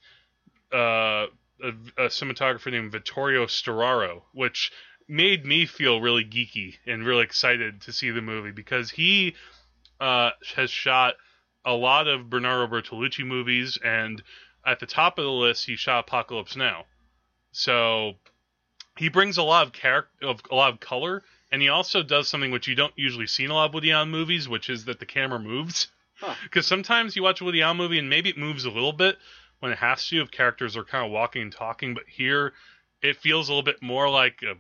uh, 0.73 1.27
a, 1.64 2.05
a 2.05 2.07
cinematographer 2.09 2.70
named 2.70 2.92
Vittorio 2.92 3.46
Storaro, 3.46 4.22
which 4.33 4.70
made 5.09 5.44
me 5.44 5.66
feel 5.66 6.00
really 6.00 6.24
geeky 6.24 6.77
and 6.87 7.05
really 7.05 7.24
excited 7.24 7.83
to 7.83 7.92
see 7.92 8.11
the 8.11 8.22
movie 8.22 8.53
because 8.53 8.90
he 8.90 9.35
uh, 10.00 10.31
has 10.57 10.70
shot 10.70 11.14
a 11.64 11.72
lot 11.72 12.07
of 12.07 12.29
Bernardo 12.29 12.66
Bertolucci 12.66 13.24
movies, 13.24 13.79
and 13.83 14.22
at 14.66 14.81
the 14.81 14.87
top 14.87 15.18
of 15.18 15.24
the 15.24 15.31
list, 15.31 15.66
he 15.66 15.77
shot 15.77 16.00
Apocalypse 16.07 16.57
Now. 16.57 16.85
So 17.53 18.14
he 18.98 19.09
brings 19.09 19.38
a 19.38 19.42
lot 19.42 19.66
of 19.66 19.72
character, 19.72 20.27
of 20.27 20.40
a 20.50 20.55
lot 20.55 20.72
of 20.72 20.81
color, 20.81 21.22
and 21.50 21.62
he 21.62 21.68
also 21.68 22.03
does 22.03 22.29
something 22.29 22.50
which 22.50 22.68
you 22.68 22.74
don't 22.74 22.92
usually 22.96 23.27
see 23.27 23.44
in 23.44 23.50
a 23.50 23.55
lot 23.55 23.66
of 23.66 23.74
Woody 23.74 23.92
Allen 23.92 24.11
movies, 24.11 24.48
which 24.48 24.68
is 24.68 24.85
that 24.87 25.00
the 25.00 25.07
camera 25.07 25.38
moves. 25.38 25.88
Huh. 26.20 26.35
Because 26.44 26.66
sometimes 26.66 27.16
you 27.16 27.22
watch 27.22 27.40
a 27.40 27.44
Woody 27.44 27.62
Allen 27.62 27.77
movie 27.77 27.98
and 27.98 28.09
maybe 28.09 28.29
it 28.29 28.38
moves 28.38 28.64
a 28.64 28.70
little 28.70 28.92
bit 28.92 29.16
when 29.64 29.72
it 29.72 29.79
has 29.79 30.07
to, 30.09 30.20
if 30.20 30.31
characters 30.31 30.77
are 30.77 30.85
kind 30.85 31.07
of 31.07 31.11
walking 31.11 31.40
and 31.40 31.50
talking, 31.50 31.94
but 31.94 32.03
here 32.07 32.53
it 33.00 33.16
feels 33.16 33.48
a 33.48 33.50
little 33.50 33.62
bit 33.62 33.83
more 33.83 34.11
like 34.11 34.42
a 34.42 34.57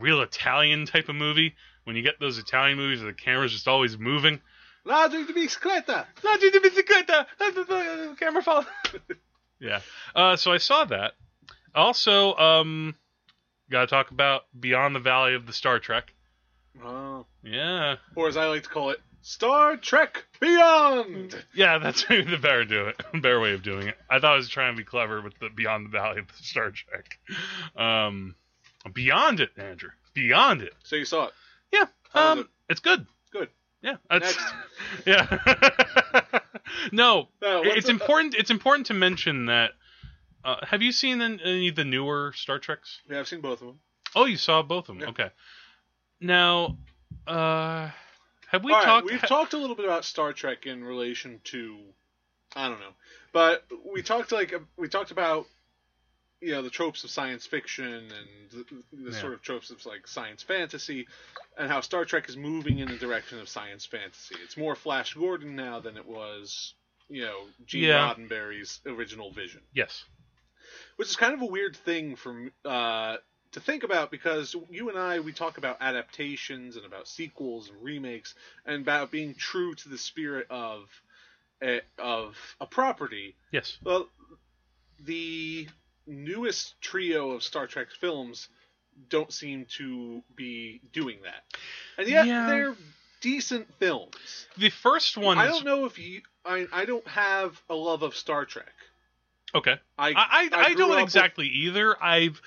real 0.00 0.22
Italian 0.22 0.86
type 0.86 1.08
of 1.08 1.16
movie. 1.16 1.56
When 1.82 1.96
you 1.96 2.02
get 2.02 2.20
those 2.20 2.38
Italian 2.38 2.78
movies 2.78 3.00
where 3.00 3.10
the 3.10 3.18
camera's 3.18 3.50
just 3.50 3.66
always 3.66 3.98
moving. 3.98 4.40
Ladri 4.86 5.26
di 5.26 5.32
bicicletta. 5.32 6.06
La 6.22 6.36
di 6.36 6.52
bicicletta, 6.52 7.26
the 7.36 8.16
camera 8.16 8.44
fall. 8.44 8.64
yeah. 9.58 9.80
Uh, 10.14 10.36
so 10.36 10.52
I 10.52 10.58
saw 10.58 10.84
that. 10.84 11.14
Also, 11.74 12.36
um, 12.36 12.94
gotta 13.72 13.88
talk 13.88 14.12
about 14.12 14.42
Beyond 14.58 14.94
the 14.94 15.00
Valley 15.00 15.34
of 15.34 15.48
the 15.48 15.52
Star 15.52 15.80
Trek. 15.80 16.14
Oh. 16.80 17.26
Yeah. 17.42 17.96
Or 18.14 18.28
as 18.28 18.36
I 18.36 18.46
like 18.46 18.62
to 18.62 18.68
call 18.68 18.90
it, 18.90 19.00
Star 19.26 19.78
Trek 19.78 20.22
Beyond. 20.38 21.34
Yeah, 21.54 21.78
that's 21.78 22.04
maybe 22.10 22.30
the 22.30 22.36
better 22.36 22.64
do 22.66 22.88
it, 22.88 23.02
better 23.22 23.40
way 23.40 23.54
of 23.54 23.62
doing 23.62 23.88
it. 23.88 23.96
I 24.10 24.18
thought 24.20 24.34
I 24.34 24.36
was 24.36 24.50
trying 24.50 24.74
to 24.74 24.76
be 24.76 24.84
clever 24.84 25.22
with 25.22 25.32
the 25.40 25.48
Beyond 25.48 25.86
the 25.86 25.90
Valley 25.90 26.18
of 26.20 26.28
the 26.28 26.42
Star 26.42 26.70
Trek. 26.70 27.18
Um, 27.74 28.34
beyond 28.92 29.40
it, 29.40 29.50
Andrew. 29.56 29.88
Beyond 30.12 30.60
it. 30.60 30.74
So 30.84 30.96
you 30.96 31.06
saw 31.06 31.28
it. 31.28 31.32
Yeah. 31.72 31.86
How 32.12 32.32
Um, 32.32 32.38
it? 32.40 32.46
it's 32.68 32.80
good. 32.80 33.06
Good. 33.32 33.48
Yeah. 33.80 33.96
That's, 34.10 34.36
Next. 34.36 34.54
yeah. 35.06 36.40
no, 36.92 37.28
No, 37.40 37.62
it's 37.64 37.88
important. 37.88 38.34
It's 38.34 38.50
important 38.50 38.86
to 38.88 38.94
mention 38.94 39.46
that. 39.46 39.70
Uh, 40.44 40.56
have 40.66 40.82
you 40.82 40.92
seen 40.92 41.22
any 41.22 41.68
of 41.68 41.76
the 41.76 41.84
newer 41.86 42.34
Star 42.36 42.58
Treks? 42.58 43.00
Yeah, 43.08 43.20
I've 43.20 43.28
seen 43.28 43.40
both 43.40 43.62
of 43.62 43.68
them. 43.68 43.80
Oh, 44.14 44.26
you 44.26 44.36
saw 44.36 44.60
both 44.62 44.90
of 44.90 44.96
them. 44.98 45.00
Yeah. 45.00 45.08
Okay. 45.08 45.30
Now, 46.20 46.76
uh, 47.26 47.88
have 48.54 48.64
we 48.64 48.72
All 48.72 48.78
right, 48.78 48.84
talked? 48.86 49.06
we've 49.10 49.20
ha- 49.20 49.26
talked 49.26 49.52
a 49.52 49.58
little 49.58 49.76
bit 49.76 49.84
about 49.84 50.04
Star 50.04 50.32
Trek 50.32 50.66
in 50.66 50.82
relation 50.84 51.40
to, 51.44 51.78
I 52.56 52.68
don't 52.68 52.80
know, 52.80 52.94
but 53.32 53.64
we 53.92 54.02
talked 54.02 54.32
like 54.32 54.54
we 54.76 54.88
talked 54.88 55.10
about, 55.10 55.46
you 56.40 56.52
know, 56.52 56.62
the 56.62 56.70
tropes 56.70 57.04
of 57.04 57.10
science 57.10 57.46
fiction 57.46 57.84
and 57.92 58.50
the, 58.50 58.64
the 58.92 59.10
Yeah. 59.12 59.20
sort 59.20 59.32
of 59.34 59.42
tropes 59.42 59.70
of 59.70 59.84
like 59.86 60.06
science 60.06 60.42
fantasy, 60.42 61.06
and 61.58 61.70
how 61.70 61.80
Star 61.80 62.04
Trek 62.04 62.28
is 62.28 62.36
moving 62.36 62.78
in 62.78 62.88
the 62.88 62.96
direction 62.98 63.38
of 63.40 63.48
science 63.48 63.86
fantasy. 63.86 64.36
It's 64.44 64.56
more 64.56 64.74
Flash 64.74 65.14
Gordon 65.14 65.56
now 65.56 65.80
than 65.80 65.96
it 65.96 66.06
was, 66.06 66.74
you 67.08 67.22
know, 67.22 67.46
Gene 67.66 67.84
Yeah. 67.84 68.14
Roddenberry's 68.14 68.80
original 68.86 69.30
vision. 69.32 69.60
yes. 69.74 70.04
which 70.96 71.08
is 71.08 71.16
kind 71.16 71.34
of 71.34 71.42
a 71.42 71.46
weird 71.46 71.76
thing 71.76 72.14
for 72.16 72.30
m- 72.30 72.52
uh, 72.64 73.16
to 73.54 73.60
think 73.60 73.82
about 73.82 74.10
because 74.10 74.54
you 74.70 74.88
and 74.90 74.98
I 74.98 75.20
we 75.20 75.32
talk 75.32 75.58
about 75.58 75.78
adaptations 75.80 76.76
and 76.76 76.84
about 76.84 77.08
sequels 77.08 77.70
and 77.70 77.82
remakes 77.82 78.34
and 78.66 78.82
about 78.82 79.10
being 79.10 79.34
true 79.34 79.74
to 79.74 79.88
the 79.88 79.98
spirit 79.98 80.46
of 80.50 80.84
a, 81.62 81.80
of 81.98 82.36
a 82.60 82.66
property. 82.66 83.34
Yes. 83.52 83.78
Well, 83.82 84.08
the 85.04 85.66
newest 86.06 86.80
trio 86.80 87.30
of 87.32 87.42
Star 87.42 87.66
Trek 87.66 87.88
films 88.00 88.48
don't 89.08 89.32
seem 89.32 89.66
to 89.78 90.22
be 90.36 90.80
doing 90.92 91.18
that, 91.24 91.42
and 91.98 92.08
yet 92.08 92.26
Yeah. 92.26 92.46
they're 92.46 92.76
decent 93.20 93.66
films. 93.78 94.46
The 94.58 94.70
first 94.70 95.16
one. 95.16 95.38
I 95.38 95.46
is- 95.46 95.52
don't 95.52 95.64
know 95.64 95.84
if 95.86 95.98
you. 95.98 96.22
I 96.44 96.66
I 96.72 96.84
don't 96.84 97.06
have 97.08 97.60
a 97.70 97.74
love 97.74 98.02
of 98.02 98.14
Star 98.16 98.44
Trek. 98.44 98.72
Okay. 99.54 99.76
I 99.98 100.08
I 100.08 100.12
I, 100.16 100.48
I, 100.52 100.74
don't 100.74 100.90
up 100.90 100.96
with- 100.96 101.04
exactly 101.04 101.46
either. 101.48 101.96
I've 102.02 102.40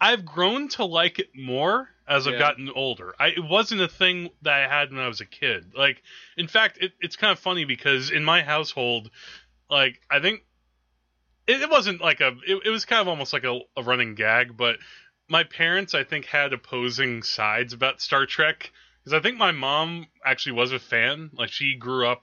I've 0.00 0.24
grown 0.24 0.68
to 0.68 0.84
like 0.84 1.18
it 1.18 1.30
more 1.34 1.88
as 2.08 2.26
I've 2.26 2.32
Yeah. 2.32 2.38
gotten 2.38 2.70
older. 2.70 3.14
I, 3.18 3.28
it 3.28 3.44
wasn't 3.44 3.82
a 3.82 3.88
thing 3.88 4.30
that 4.42 4.54
I 4.54 4.68
had 4.68 4.90
when 4.90 5.00
I 5.00 5.08
was 5.08 5.20
a 5.20 5.26
kid. 5.26 5.72
Like, 5.76 6.02
in 6.36 6.48
fact, 6.48 6.78
it, 6.80 6.92
it's 7.00 7.16
kind 7.16 7.30
of 7.32 7.38
funny 7.38 7.64
because 7.64 8.10
in 8.10 8.24
my 8.24 8.42
household, 8.42 9.10
like, 9.68 10.00
I 10.10 10.20
think 10.20 10.42
it, 11.46 11.62
it 11.62 11.70
wasn't 11.70 12.00
like 12.00 12.20
a. 12.20 12.36
It, 12.46 12.62
it 12.66 12.70
was 12.70 12.84
kind 12.84 13.00
of 13.00 13.08
almost 13.08 13.32
like 13.32 13.44
a, 13.44 13.60
a 13.76 13.82
running 13.82 14.14
gag, 14.14 14.56
but 14.56 14.78
my 15.28 15.44
parents, 15.44 15.94
I 15.94 16.02
think, 16.04 16.24
had 16.24 16.52
opposing 16.52 17.22
sides 17.22 17.72
about 17.72 18.00
Star 18.00 18.26
Trek 18.26 18.72
because 19.04 19.12
I 19.14 19.20
think 19.20 19.38
my 19.38 19.52
mom 19.52 20.06
actually 20.24 20.52
was 20.52 20.72
a 20.72 20.78
fan. 20.78 21.30
Like, 21.32 21.50
she 21.50 21.74
grew 21.76 22.06
up 22.06 22.22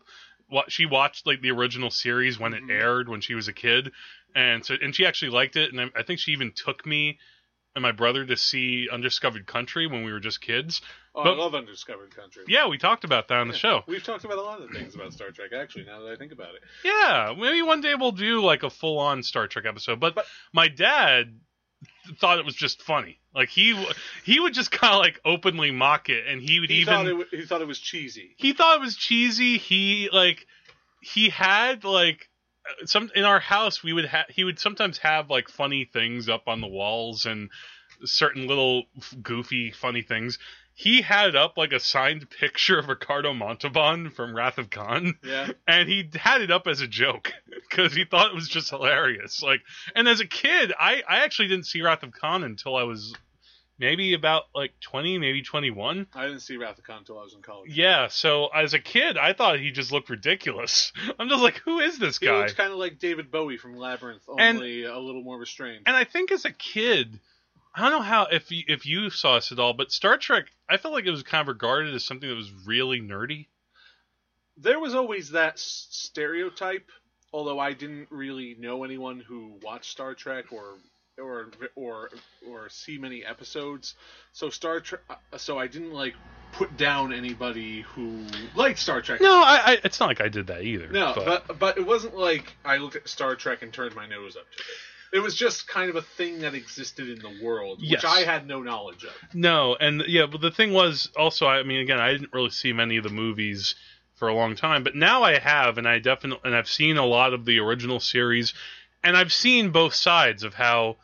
she 0.70 0.86
watched 0.86 1.28
like 1.28 1.42
the 1.42 1.52
original 1.52 1.90
series 1.92 2.40
when 2.40 2.54
it 2.54 2.64
Mhm. 2.64 2.72
aired 2.72 3.10
when 3.10 3.22
she 3.22 3.36
was 3.36 3.48
a 3.48 3.54
kid, 3.54 3.92
and 4.36 4.66
so 4.66 4.76
and 4.82 4.96
she 4.96 5.06
actually 5.06 5.32
liked 5.32 5.56
it, 5.56 5.72
and 5.72 5.82
I, 5.82 6.00
I 6.00 6.04
think 6.04 6.20
she 6.20 6.32
even 6.32 6.52
took 6.54 6.86
me 6.86 7.20
and 7.78 7.84
my 7.84 7.92
brother 7.92 8.26
to 8.26 8.36
see 8.36 8.90
Undiscovered 8.92 9.46
Country 9.46 9.86
when 9.88 10.04
we 10.04 10.12
were 10.12 10.20
just 10.20 10.42
kids. 10.42 10.82
Oh, 11.16 11.24
But- 11.24 11.34
I 11.34 11.38
love 11.38 11.54
Undiscovered 11.56 12.14
Country. 12.16 12.44
Yeah, 12.48 12.68
we 12.68 12.78
talked 12.80 13.04
about 13.04 13.28
that 13.28 13.38
on 13.38 13.48
the 13.48 13.54
Yeah. 13.54 13.60
show. 13.60 13.84
We've 13.88 14.04
talked 14.04 14.26
about 14.26 14.40
a 14.40 14.42
lot 14.42 14.62
of 14.62 14.72
things 14.72 14.96
about 14.96 15.14
Star 15.14 15.30
Trek, 15.32 15.52
actually, 15.54 15.86
now 15.86 16.02
that 16.02 16.12
I 16.12 16.16
think 16.16 16.32
about 16.32 16.56
it. 16.56 16.64
Yeah, 16.84 17.36
maybe 17.38 17.62
one 17.62 17.82
day 17.82 17.94
we'll 17.96 18.12
do 18.12 18.42
like 18.44 18.64
a 18.64 18.70
full 18.72 18.98
on 19.00 19.22
Star 19.24 19.48
Trek 19.48 19.66
episode. 19.66 20.00
But, 20.00 20.16
But- 20.16 20.26
my 20.54 20.68
dad 20.68 21.40
thought 22.20 22.40
it 22.40 22.46
was 22.46 22.56
just 22.56 22.82
funny. 22.82 23.20
Like 23.36 23.50
he 23.50 23.76
he 24.24 24.40
would 24.40 24.56
just 24.56 24.72
kind 24.72 24.94
of 24.96 25.00
like 25.00 25.20
openly 25.24 25.70
mock 25.70 26.10
it, 26.10 26.26
and 26.26 26.42
he 26.42 26.60
would 26.60 26.70
He 26.72 26.78
even 26.78 26.94
thought, 26.94 27.06
it, 27.08 27.28
he 27.32 27.46
thought 27.46 27.62
it 27.62 27.68
was 27.68 27.80
cheesy. 27.80 28.34
he 28.38 28.54
thought 28.54 28.78
it 28.78 28.82
was 28.82 28.96
cheesy. 28.96 29.58
He 29.60 30.10
like 30.12 30.48
he 31.02 31.30
had 31.30 31.84
like 31.84 32.28
some 32.86 33.10
in 33.16 33.24
our 33.24 33.40
house 33.40 33.84
we 33.84 33.94
would 33.94 34.06
have 34.06 34.26
he 34.30 34.44
would 34.44 34.60
sometimes 34.60 34.98
have 35.00 35.30
like 35.30 35.50
funny 35.50 35.86
things 35.86 36.30
up 36.30 36.48
on 36.48 36.62
the 36.62 36.68
walls 36.68 37.26
and 37.26 37.50
certain 38.04 38.48
little 38.48 38.84
goofy 39.22 39.72
funny 39.72 40.02
things. 40.02 40.38
He 40.74 41.02
had 41.02 41.36
up 41.36 41.58
like 41.58 41.72
a 41.72 41.80
signed 41.80 42.30
picture 42.40 42.78
of 42.78 42.88
Ricardo 42.88 43.34
Montalban 43.34 44.12
from 44.12 44.36
Wrath 44.36 44.60
of 44.60 44.70
Khan 44.70 45.16
Yeah. 45.24 45.50
and 45.68 45.90
he 45.90 46.10
had 46.14 46.42
it 46.42 46.52
up 46.52 46.68
as 46.68 46.82
a 46.82 46.88
joke 46.88 47.34
because 47.70 47.94
he 47.94 48.06
thought 48.06 48.30
it 48.32 48.36
was 48.36 48.48
just 48.48 48.70
hilarious. 48.70 49.42
Like, 49.42 49.62
and 49.96 50.08
as 50.08 50.20
a 50.20 50.28
kid, 50.28 50.74
I 50.80 51.02
I 51.08 51.20
actually 51.20 51.48
didn't 51.48 51.66
see 51.66 51.82
Wrath 51.82 52.04
of 52.04 52.12
Khan 52.12 52.44
until 52.44 52.76
I 52.76 52.84
was 52.84 53.16
maybe 53.80 54.14
about 54.14 54.44
like 54.56 54.72
twenty, 54.80 55.18
maybe 55.18 55.42
twenty 55.42 55.72
one. 55.72 56.08
I 56.14 56.26
didn't 56.28 56.42
see 56.42 56.58
Wrath 56.58 56.78
of 56.78 56.84
Khan 56.84 57.00
until 57.00 57.20
I 57.20 57.24
was 57.24 57.34
in 57.34 57.42
college. 57.42 57.72
Yeah, 57.76 58.08
so 58.08 58.48
as 58.48 58.74
a 58.74 58.80
kid, 58.80 59.18
I 59.18 59.34
thought 59.34 59.60
he 59.60 59.72
just 59.72 59.92
looked 59.92 60.10
ridiculous. 60.10 60.92
I'm 61.20 61.30
just 61.30 61.42
like, 61.44 61.58
who 61.66 61.80
is 61.80 61.98
this 62.00 62.18
He 62.18 62.26
guy? 62.28 62.34
He 62.34 62.40
looks 62.40 62.54
kind 62.54 62.72
of 62.72 62.80
like 62.80 63.00
David 63.00 63.32
Bowie 63.32 63.58
from 63.58 63.76
Labyrinth, 63.76 64.24
And- 64.38 64.58
only 64.58 64.84
a 64.86 64.98
little 64.98 65.24
more 65.24 65.38
restrained. 65.38 65.84
And 65.86 65.96
I 65.96 66.04
think 66.04 66.32
as 66.32 66.46
a 66.46 66.52
kid, 66.52 67.20
I 67.76 67.82
don't 67.82 67.92
know 67.92 68.02
how 68.02 68.24
if 68.32 68.50
you, 68.52 68.64
if 68.68 68.86
you 68.86 69.10
saw 69.12 69.36
this 69.36 69.52
at 69.52 69.60
all, 69.60 69.74
but 69.74 69.92
Star 69.92 70.18
Trek, 70.18 70.46
I 70.70 70.78
felt 70.78 70.94
like 70.94 71.06
it 71.06 71.12
was 71.12 71.24
kind 71.24 71.42
of 71.42 71.48
regarded 71.48 71.94
as 71.94 72.04
something 72.04 72.28
that 72.28 72.36
was 72.36 72.52
really 72.66 73.00
nerdy. 73.00 73.48
there 74.58 74.80
was 74.80 74.96
always 74.96 75.30
that 75.32 75.54
s- 75.54 75.88
stereotype, 75.92 76.90
although 77.32 77.60
I 77.60 77.74
didn't 77.74 78.08
really 78.10 78.56
know 78.58 78.84
anyone 78.84 79.20
who 79.20 79.60
watched 79.62 79.92
Star 79.92 80.16
Trek 80.16 80.46
or 80.52 80.78
or 81.20 81.50
or 81.76 82.10
or 82.48 82.70
see 82.70 82.98
many 82.98 83.24
episodes. 83.26 83.96
So 84.34 84.50
Star 84.50 84.80
Trek, 84.80 85.02
uh, 85.10 85.38
so 85.38 85.58
I 85.58 85.68
didn't 85.68 85.94
like 85.94 86.14
put 86.54 86.78
down 86.78 87.14
anybody 87.14 87.82
who 87.82 88.24
liked 88.56 88.80
Star 88.80 89.02
Trek. 89.02 89.22
No, 89.22 89.34
I, 89.42 89.62
I 89.66 89.78
it's 89.84 90.00
not 90.00 90.08
like 90.08 90.22
I 90.22 90.30
did 90.30 90.48
that 90.48 90.64
either. 90.64 90.88
No, 90.90 91.14
but, 91.16 91.48
but 91.48 91.60
but 91.60 91.78
it 91.78 91.86
wasn't 91.86 92.16
like 92.18 92.56
I 92.64 92.78
looked 92.78 92.96
at 92.96 93.08
Star 93.08 93.36
Trek 93.36 93.62
and 93.62 93.74
turned 93.74 93.96
my 93.96 94.08
nose 94.08 94.36
up 94.36 94.44
to 94.52 94.60
it. 94.60 95.18
It 95.18 95.20
was 95.22 95.36
just 95.36 95.70
kind 95.70 95.90
of 95.90 95.96
a 95.96 96.02
thing 96.02 96.40
that 96.40 96.54
existed 96.54 97.08
in 97.08 97.20
the 97.20 97.42
world, 97.46 97.80
Yes. 97.82 98.04
which 98.04 98.12
I 98.12 98.20
had 98.24 98.46
no 98.46 98.62
knowledge 98.62 99.06
of. 99.06 99.14
no, 99.34 99.76
and 99.80 100.04
yeah, 100.06 100.26
but 100.26 100.42
the 100.42 100.52
thing 100.52 100.74
was 100.74 101.10
also, 101.16 101.48
I 101.48 101.64
mean, 101.64 101.80
again, 101.80 101.98
I 101.98 102.12
didn't 102.12 102.34
really 102.34 102.50
see 102.50 102.74
many 102.74 102.98
of 102.98 103.06
the 103.06 103.10
movies 103.10 103.76
for 104.16 104.28
a 104.28 104.34
long 104.34 104.58
time, 104.58 104.84
but 104.84 104.96
now 104.96 105.24
I 105.24 105.40
have, 105.40 105.78
and 105.78 105.88
I 105.88 106.00
definitely, 106.00 106.42
and 106.44 106.54
I've 106.54 106.68
seen 106.68 106.98
a 106.98 107.06
lot 107.06 107.34
of 107.34 107.46
the 107.46 107.58
original 107.60 108.02
series, 108.02 108.54
and 109.02 109.16
I've 109.16 109.32
seen 109.32 109.70
both 109.70 109.94
sides 109.96 110.44
of 110.44 110.54
how 110.56 110.98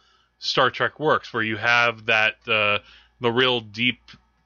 Star 0.43 0.69
Trek 0.69 0.99
works, 0.99 1.33
where 1.33 1.41
you 1.43 1.57
have 1.57 2.05
that 2.07 2.35
uh, 2.47 2.79
the 3.21 3.31
real 3.31 3.61
deep 3.61 3.99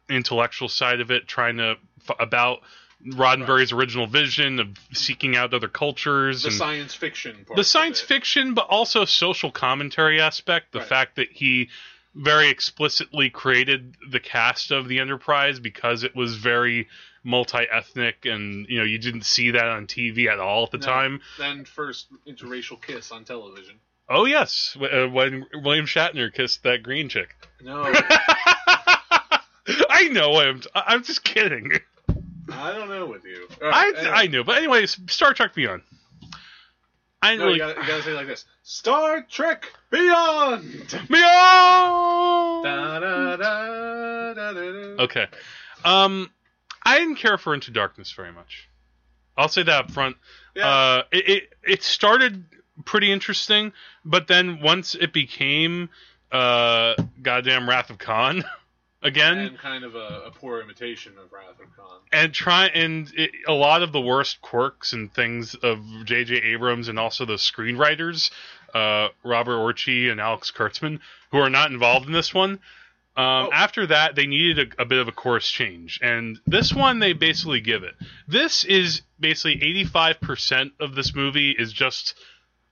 intellectual 0.10 0.70
side 0.70 1.02
of 1.02 1.12
it, 1.12 1.28
trying 1.28 1.58
to 1.58 1.76
f- 2.08 2.16
about 2.20 2.60
Roddenberry's 3.06 3.72
original 3.72 4.08
vision 4.08 4.60
of 4.60 4.68
seeking 4.94 5.36
out 5.36 5.54
other 5.54 5.68
cultures 5.68 6.44
The 6.44 6.52
science 6.52 6.94
fiction 6.94 7.46
part. 7.46 7.58
the 7.58 7.64
science 7.64 8.00
fiction, 8.02 8.54
but 8.54 8.68
also 8.70 9.06
social 9.06 9.52
commentary 9.52 10.20
aspect. 10.22 10.72
The 10.72 10.80
Right. 10.80 10.88
fact 10.88 11.16
that 11.18 11.32
he 11.32 11.70
very 12.16 12.50
explicitly 12.50 13.30
created 13.30 13.96
the 14.10 14.20
cast 14.20 14.72
of 14.72 14.88
the 14.88 15.00
Enterprise 15.00 15.60
because 15.60 16.04
it 16.04 16.16
was 16.16 16.36
very 16.36 16.88
multi-ethnic, 17.24 18.26
and 18.26 18.66
you 18.70 18.80
know 18.80 18.86
you 18.86 18.98
didn't 18.98 19.24
see 19.26 19.52
that 19.52 19.66
on 19.66 19.86
TV 19.88 20.28
at 20.28 20.40
all 20.40 20.64
at 20.64 20.72
the 20.72 20.78
No. 20.78 20.86
time. 20.86 21.22
Then 21.38 21.66
first 21.66 22.08
interracial 22.28 22.82
kiss 22.82 23.12
on 23.12 23.26
television. 23.26 23.80
Oh 24.10 24.26
yes, 24.26 24.72
w- 24.80 25.06
uh, 25.06 25.10
when 25.10 25.46
William 25.54 25.86
Shatner 25.86 26.34
kissed 26.34 26.64
that 26.64 26.82
green 26.84 27.10
chick. 27.10 27.36
No, 27.62 27.84
I 29.90 30.08
know 30.12 30.40
him. 30.40 30.62
I'm 30.74 31.04
just 31.04 31.24
kidding. 31.24 31.72
I 32.52 32.72
don't 32.72 32.90
know 32.90 33.06
with 33.08 33.26
you. 33.26 33.48
I 33.62 33.92
anyway. 33.98 34.12
I 34.14 34.28
knew, 34.28 34.44
but 34.44 34.58
anyways, 34.58 34.98
Star 35.10 35.34
Trek 35.34 35.54
Beyond. 35.54 35.82
I 37.22 37.36
No, 37.36 37.46
really. 37.46 37.56
you, 37.56 37.60
gotta, 37.60 37.82
you 37.82 37.88
gotta 37.88 38.04
say 38.04 38.12
it 38.12 38.16
like 38.16 38.28
this: 38.28 38.46
Star 38.64 39.24
Trek 39.30 39.66
Beyond. 39.90 40.64
Beyond. 41.10 42.64
Da, 42.64 43.00
da, 43.00 43.36
da, 43.36 44.34
da, 44.34 44.54
da, 44.54 44.54
da. 44.54 45.04
Okay. 45.04 45.26
Um, 45.84 46.30
I 46.86 47.00
didn't 47.00 47.16
care 47.16 47.38
for 47.38 47.54
Into 47.54 47.72
Darkness 47.72 48.12
very 48.14 48.32
much. 48.32 48.70
I'll 49.36 49.50
say 49.50 49.64
that 49.64 49.86
up 49.86 49.92
front. 49.92 50.16
Yeah. 50.56 50.68
Uh, 50.68 51.04
it, 51.12 51.28
it 51.30 51.54
it 51.64 51.84
started 51.84 52.46
pretty 52.86 53.12
interesting, 53.12 53.74
but 54.06 54.28
then 54.28 54.62
once 54.62 54.96
it 54.96 55.14
became 55.14 55.90
uh, 56.32 56.94
goddamn 57.22 57.68
Wrath 57.70 57.90
of 57.90 57.98
Khan 57.98 58.44
again, 59.02 59.38
and 59.38 59.58
kind 59.58 59.84
of 59.84 59.96
a, 59.96 60.24
a 60.28 60.32
poor 60.32 60.62
imitation 60.62 61.14
of 61.24 61.32
Wrath 61.32 61.60
of 61.62 61.76
Khan. 61.76 62.00
and 62.12 62.34
try 62.34 62.68
and 62.68 63.12
it, 63.16 63.32
a 63.48 63.54
lot 63.54 63.82
of 63.84 63.92
the 63.92 64.02
worst 64.02 64.42
quirks 64.42 64.94
and 64.94 65.14
things 65.14 65.56
of 65.56 65.80
J.J. 66.06 66.36
Abrams 66.36 66.88
and 66.90 67.00
also 67.00 67.26
the 67.26 67.34
screenwriters, 67.36 68.32
uh, 68.74 69.10
Robert 69.24 69.56
Orci 69.58 70.12
and 70.12 70.20
Alex 70.20 70.52
Kurtzman, 70.52 71.00
who 71.32 71.38
are 71.38 71.50
not 71.50 71.72
involved 71.72 72.08
in 72.08 72.12
this 72.14 72.34
one. 72.34 72.52
Um, 72.52 72.60
Oh. 73.18 73.50
After 73.52 73.88
that, 73.88 74.14
they 74.14 74.28
needed 74.28 74.74
a, 74.78 74.84
a 74.84 74.86
bit 74.86 75.00
of 75.00 75.08
a 75.08 75.12
course 75.12 75.50
change, 75.50 76.00
and 76.04 76.40
this 76.46 76.72
one 76.72 77.00
they 77.00 77.14
basically 77.14 77.62
give 77.62 77.82
it. 77.82 77.96
This 78.28 78.64
is 78.64 79.02
basically 79.20 79.54
eighty-five 79.68 80.22
percent 80.22 80.74
of 80.80 80.94
this 80.94 81.16
movie 81.16 81.50
is 81.50 81.74
just 81.74 82.14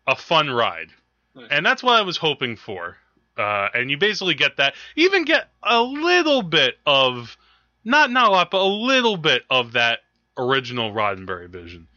a 0.07 0.15
fun 0.15 0.49
ride, 0.49 0.89
Nice. 1.35 1.47
and 1.51 1.65
that's 1.65 1.81
what 1.83 1.93
I 1.95 2.01
was 2.03 2.17
hoping 2.17 2.55
for. 2.55 2.97
Uh, 3.37 3.67
and 3.73 3.91
you 3.91 3.97
basically 3.97 4.33
get 4.35 4.57
that. 4.57 4.75
Even 4.95 5.25
get 5.25 5.49
a 5.61 5.81
little 5.81 6.41
bit 6.41 6.77
of 6.85 7.35
not 7.83 8.09
not 8.11 8.27
a 8.27 8.31
lot, 8.31 8.49
but 8.51 8.61
a 8.61 8.63
little 8.67 9.17
bit 9.17 9.43
of 9.49 9.73
that 9.73 9.99
original 10.37 10.91
Roddenberry 10.93 11.49
vision. 11.49 11.87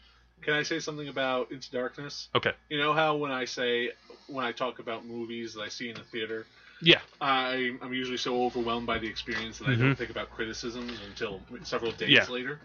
Can 0.42 0.54
I 0.54 0.62
say 0.62 0.80
something 0.80 1.08
about 1.08 1.52
Into 1.52 1.70
Darkness? 1.70 2.28
Okay. 2.34 2.52
You 2.70 2.78
know 2.80 2.92
how 2.92 3.16
when 3.16 3.30
I 3.30 3.44
say 3.44 3.90
when 4.26 4.44
I 4.44 4.52
talk 4.52 4.78
about 4.78 5.06
movies 5.06 5.54
that 5.54 5.60
I 5.62 5.68
see 5.68 5.88
in 5.90 5.94
the 5.94 6.02
theater, 6.02 6.46
Yeah. 6.80 7.00
I, 7.20 7.76
I'm 7.82 7.92
usually 7.94 8.16
so 8.18 8.42
overwhelmed 8.44 8.86
by 8.86 8.98
the 8.98 9.06
experience 9.06 9.58
that 9.58 9.68
I 9.68 9.72
Mhm. 9.72 9.78
don't 9.80 9.94
think 9.96 10.10
about 10.10 10.30
criticisms 10.30 10.98
until 11.08 11.40
several 11.64 11.92
days 11.92 12.10
Yeah. 12.10 12.26
later. 12.28 12.60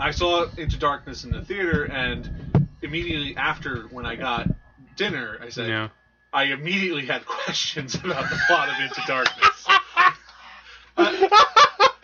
I 0.00 0.10
saw 0.10 0.46
Into 0.56 0.76
Darkness 0.76 1.24
in 1.24 1.30
the 1.30 1.42
theater, 1.44 1.84
and 1.84 2.45
immediately 2.86 3.36
after, 3.36 3.82
when 3.90 4.06
I 4.06 4.16
got 4.16 4.48
dinner, 4.96 5.38
I 5.42 5.50
said, 5.50 5.68
Yeah. 5.68 5.88
I 6.32 6.44
immediately 6.44 7.06
had 7.06 7.24
questions 7.44 7.94
about 7.94 8.28
the 8.30 8.38
plot 8.46 8.68
of 8.68 8.80
Into 8.80 9.02
Darkness. 9.06 9.66
Uh, 10.96 11.28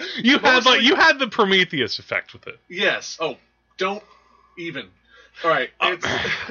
you 0.22 0.38
had 0.38 0.64
like 0.64 0.82
you 0.82 0.94
had 0.94 1.18
the 1.18 1.28
Prometheus 1.28 1.98
effect 1.98 2.32
with 2.32 2.46
it. 2.46 2.58
yes. 2.68 3.16
Oh, 3.20 3.36
don't 3.78 4.02
even. 4.58 4.88
All 5.42 5.50
right. 5.50 5.70
It's, 5.80 6.06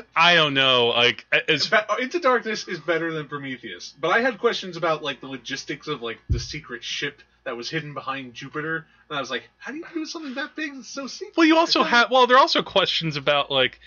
I 0.16 0.36
don't 0.36 0.54
know, 0.54 0.88
like 0.88 1.26
as 1.48 1.72
Into 2.00 2.20
Darkness 2.20 2.68
is 2.68 2.80
better 2.80 3.14
than 3.14 3.28
Prometheus, 3.28 3.94
but 4.00 4.10
I 4.10 4.22
had 4.22 4.40
questions 4.40 4.76
about 4.78 5.04
like 5.04 5.22
the 5.22 5.28
logistics 5.28 5.88
of 5.88 6.02
like 6.02 6.20
the 6.30 6.40
secret 6.40 6.84
ship 6.84 7.22
that 7.44 7.58
was 7.58 7.70
hidden 7.70 7.94
behind 7.94 8.34
Jupiter, 8.36 8.86
and 9.10 9.18
I 9.18 9.20
was 9.20 9.32
like, 9.32 9.44
how 9.58 9.72
do 9.72 9.78
you 9.80 9.86
do 9.94 10.06
something 10.06 10.36
that 10.36 10.56
big 10.56 10.76
that's 10.76 10.88
so 10.90 11.08
secret? 11.08 11.36
well, 11.38 11.48
you 11.48 11.58
also 11.58 11.84
have 11.84 12.10
well, 12.12 12.28
there 12.28 12.38
are 12.38 12.40
also 12.40 12.62
questions 12.64 13.18
about 13.18 13.50
like 13.52 13.80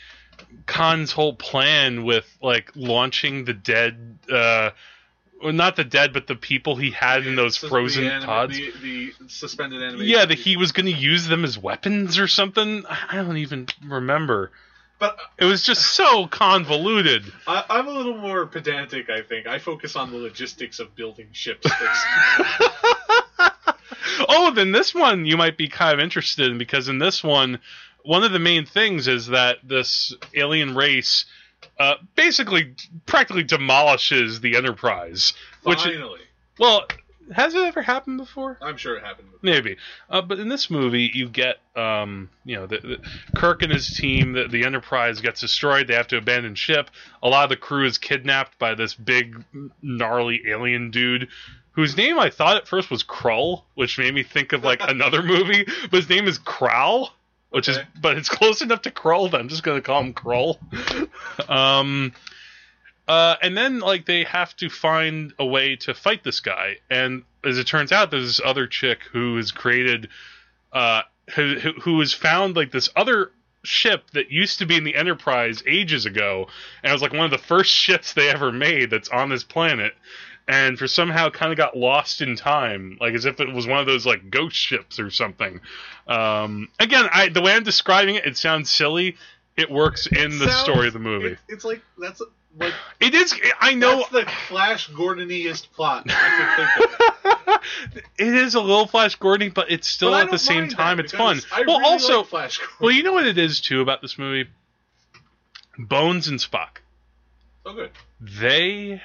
Khan's 0.67 1.13
whole 1.13 1.35
plan 1.35 2.05
with 2.05 2.27
like 2.43 2.71
launching 2.75 3.45
the 3.45 3.55
dead. 3.55 4.19
uh 4.31 4.71
well, 5.43 5.53
not 5.53 5.77
the 5.77 5.85
dead, 5.85 6.15
but 6.15 6.27
the 6.27 6.37
people 6.37 6.75
he 6.77 6.91
had 6.91 7.27
in 7.27 7.37
those 7.37 7.59
frozen 7.59 8.23
pods. 8.23 8.57
the, 8.57 8.73
the 8.81 9.13
suspended 9.29 9.83
animation. 9.83 10.07
Yeah, 10.07 10.25
that 10.25 10.39
he 10.39 10.57
was 10.57 10.73
going 10.73 10.87
to 10.87 10.93
use 10.93 11.27
them 11.27 11.45
as 11.45 11.59
weapons 11.59 12.19
or 12.19 12.29
something. 12.29 12.85
I 12.89 13.17
don't 13.17 13.37
even 13.37 13.67
remember. 13.85 14.53
But 14.99 15.19
It 15.39 15.45
was 15.45 15.63
just 15.63 15.95
so 15.95 16.27
convoluted. 16.29 17.31
I, 17.47 17.65
I'm 17.69 17.89
a 17.89 17.91
little 17.91 18.17
more 18.17 18.47
pedantic. 18.47 19.11
I 19.11 19.23
think 19.23 19.47
I 19.47 19.59
focus 19.59 19.97
on 19.97 20.11
the 20.11 20.17
logistics 20.17 20.79
of 20.79 20.95
building 20.95 21.29
ships. 21.33 21.67
oh, 24.29 24.53
then 24.55 24.73
this 24.73 24.95
one 24.95 25.27
you 25.27 25.37
might 25.37 25.59
be 25.59 25.69
kind 25.69 25.99
of 25.99 26.03
interested 26.03 26.51
in 26.51 26.59
because 26.59 26.89
in 26.89 26.99
this 26.99 27.23
one, 27.23 27.59
one 28.05 28.23
of 28.23 28.33
the 28.33 28.39
main 28.39 28.67
things 28.67 29.09
is 29.09 29.29
that 29.29 29.59
this 29.65 30.15
alien 30.35 30.75
race 30.75 31.25
uh, 31.79 31.95
basically 32.15 32.75
practically 33.07 33.43
demolishes 33.43 34.41
the 34.41 34.57
Enterprise. 34.57 35.33
Which, 35.63 35.83
Finally, 35.83 36.21
well, 36.59 36.87
has 37.33 37.55
it 37.55 37.65
ever 37.65 37.81
happened 37.81 38.19
before? 38.19 38.59
I'm 38.61 38.77
sure 38.77 38.97
it 38.97 39.03
happened. 39.03 39.29
Maybe, 39.41 39.79
uh, 40.11 40.21
but 40.21 40.39
in 40.39 40.49
this 40.49 40.71
movie, 40.71 41.11
you 41.13 41.29
get, 41.29 41.57
um, 41.75 42.29
you 42.45 42.57
know, 42.57 42.67
the, 42.67 42.79
the, 42.79 42.99
Kirk 43.35 43.63
and 43.63 43.73
his 43.73 43.89
team. 43.89 44.33
The, 44.33 44.47
the 44.47 44.65
Enterprise 44.65 45.21
gets 45.21 45.41
destroyed. 45.41 45.89
They 45.89 45.95
have 45.95 46.09
to 46.09 46.19
abandon 46.19 46.55
ship. 46.55 46.91
A 47.23 47.29
lot 47.29 47.45
of 47.45 47.51
the 47.51 47.57
crew 47.57 47.87
is 47.87 47.97
kidnapped 47.97 48.59
by 48.59 48.75
this 48.75 48.95
big, 48.95 49.43
gnarly 49.83 50.43
alien 50.47 50.91
dude, 50.91 51.29
whose 51.73 51.97
name 51.97 52.19
I 52.19 52.29
thought 52.31 52.59
at 52.59 52.69
first 52.69 52.91
was 52.91 53.03
Krull, 53.03 53.63
which 53.75 53.99
made 53.99 54.15
me 54.15 54.23
think 54.23 54.53
of 54.53 54.63
like 54.63 54.81
another 54.87 55.23
movie. 55.23 55.65
But 55.91 56.01
his 56.01 56.09
name 56.09 56.29
is 56.29 56.39
Krall, 56.39 57.09
which 57.55 57.69
is, 57.69 57.79
but 58.01 58.19
it's 58.19 58.29
close 58.41 58.61
enough 58.63 58.83
to 58.83 58.91
Krull 58.91 59.31
that 59.31 59.41
I'm 59.41 59.49
just 59.49 59.63
gonna 59.63 59.81
call 59.81 60.03
him 60.03 60.13
Krull. 60.13 60.59
um. 61.49 62.13
Uh, 63.07 63.37
and 63.43 63.55
then 63.55 63.81
like 63.81 64.07
they 64.07 64.25
have 64.25 64.57
to 64.57 64.71
find 64.71 65.35
a 65.39 65.45
way 65.45 65.77
to 65.77 65.93
fight 65.93 66.25
this 66.25 66.41
guy, 66.41 66.77
and 66.91 67.23
as 67.45 67.59
it 67.59 67.67
turns 67.67 67.93
out, 67.93 68.11
there's 68.11 68.25
this 68.27 68.41
other 68.43 68.67
chick 68.67 69.01
who 69.13 69.37
has 69.37 69.53
created, 69.53 70.09
uh, 70.73 71.03
who 71.37 71.59
who- 71.61 71.81
who 71.83 72.01
has 72.01 72.15
found 72.15 72.57
like 72.57 72.71
this 72.73 72.89
other 72.97 73.31
ship 73.63 74.11
that 74.15 74.31
used 74.31 74.59
to 74.61 74.65
be 74.67 74.77
in 74.77 74.85
the 74.85 74.95
Enterprise 74.95 75.63
ages 75.67 76.07
ago, 76.07 76.49
and 76.83 76.91
it 76.91 76.95
was 76.95 77.03
like 77.03 77.13
one 77.13 77.27
of 77.27 77.31
the 77.31 77.37
first 77.37 77.71
ships 77.75 78.15
they 78.15 78.31
ever 78.31 78.51
made 78.51 78.89
that's 78.89 79.11
on 79.11 79.29
this 79.29 79.45
planet, 79.45 79.95
and 80.47 80.79
for 80.79 80.87
somehow 80.87 81.31
kind 81.31 81.53
of 81.53 81.59
got 81.59 81.77
lost 81.77 82.21
in 82.21 82.37
time, 82.37 82.99
like 83.01 83.15
as 83.15 83.25
if 83.25 83.41
it 83.41 83.53
was 83.53 83.67
one 83.67 83.79
of 83.81 83.87
those 83.87 84.05
like 84.07 84.31
ghost 84.31 84.57
ships 84.57 84.99
or 84.99 85.11
something. 85.11 85.61
Um, 86.07 86.69
again, 86.79 87.07
I 87.13 87.29
the 87.31 87.41
way 87.43 87.53
I'm 87.55 87.63
describing 87.65 88.17
it, 88.17 88.27
it 88.27 88.37
sounds 88.37 88.71
silly. 88.71 89.17
It 89.57 89.71
works 89.71 90.07
in 90.09 90.39
the 90.39 90.49
Sounds- 90.49 90.61
story 90.61 90.87
of 90.89 90.93
the 90.93 90.99
movie. 90.99 91.29
It, 91.29 91.39
it's 91.49 91.65
like 91.65 91.81
that's 91.99 92.21
like 92.59 92.73
It 93.01 93.15
is. 93.15 93.35
I 93.61 93.75
know. 93.75 94.05
the 94.13 94.27
Flash 94.49 94.91
Gordoniest 94.91 95.71
plot 95.73 96.07
I 96.09 96.57
think 96.57 97.47
of. 97.47 97.61
it 98.19 98.27
is 98.35 98.55
a 98.55 98.61
little 98.61 98.87
Flash 98.87 99.15
Gordon, 99.17 99.51
but 99.55 99.71
it's 99.71 99.89
still 99.89 100.11
But 100.11 100.25
at 100.25 100.31
the 100.31 100.39
same 100.39 100.69
time 100.69 100.99
it's 101.01 101.13
fun. 101.13 101.41
I 101.53 101.63
well, 101.67 101.79
really 101.79 101.91
also, 101.93 102.19
like 102.19 102.27
Flash 102.27 102.59
Gordon. 102.59 102.77
well, 102.81 102.91
you 102.91 103.03
know 103.03 103.13
what 103.13 103.27
it 103.27 103.39
is 103.39 103.61
too 103.61 103.81
about 103.81 104.03
this 104.03 104.19
movie? 104.19 104.51
Bones 105.79 106.29
and 106.29 106.39
Spock. 106.39 106.79
oh 107.67 107.75
good, 107.75 107.91
They, 108.21 109.01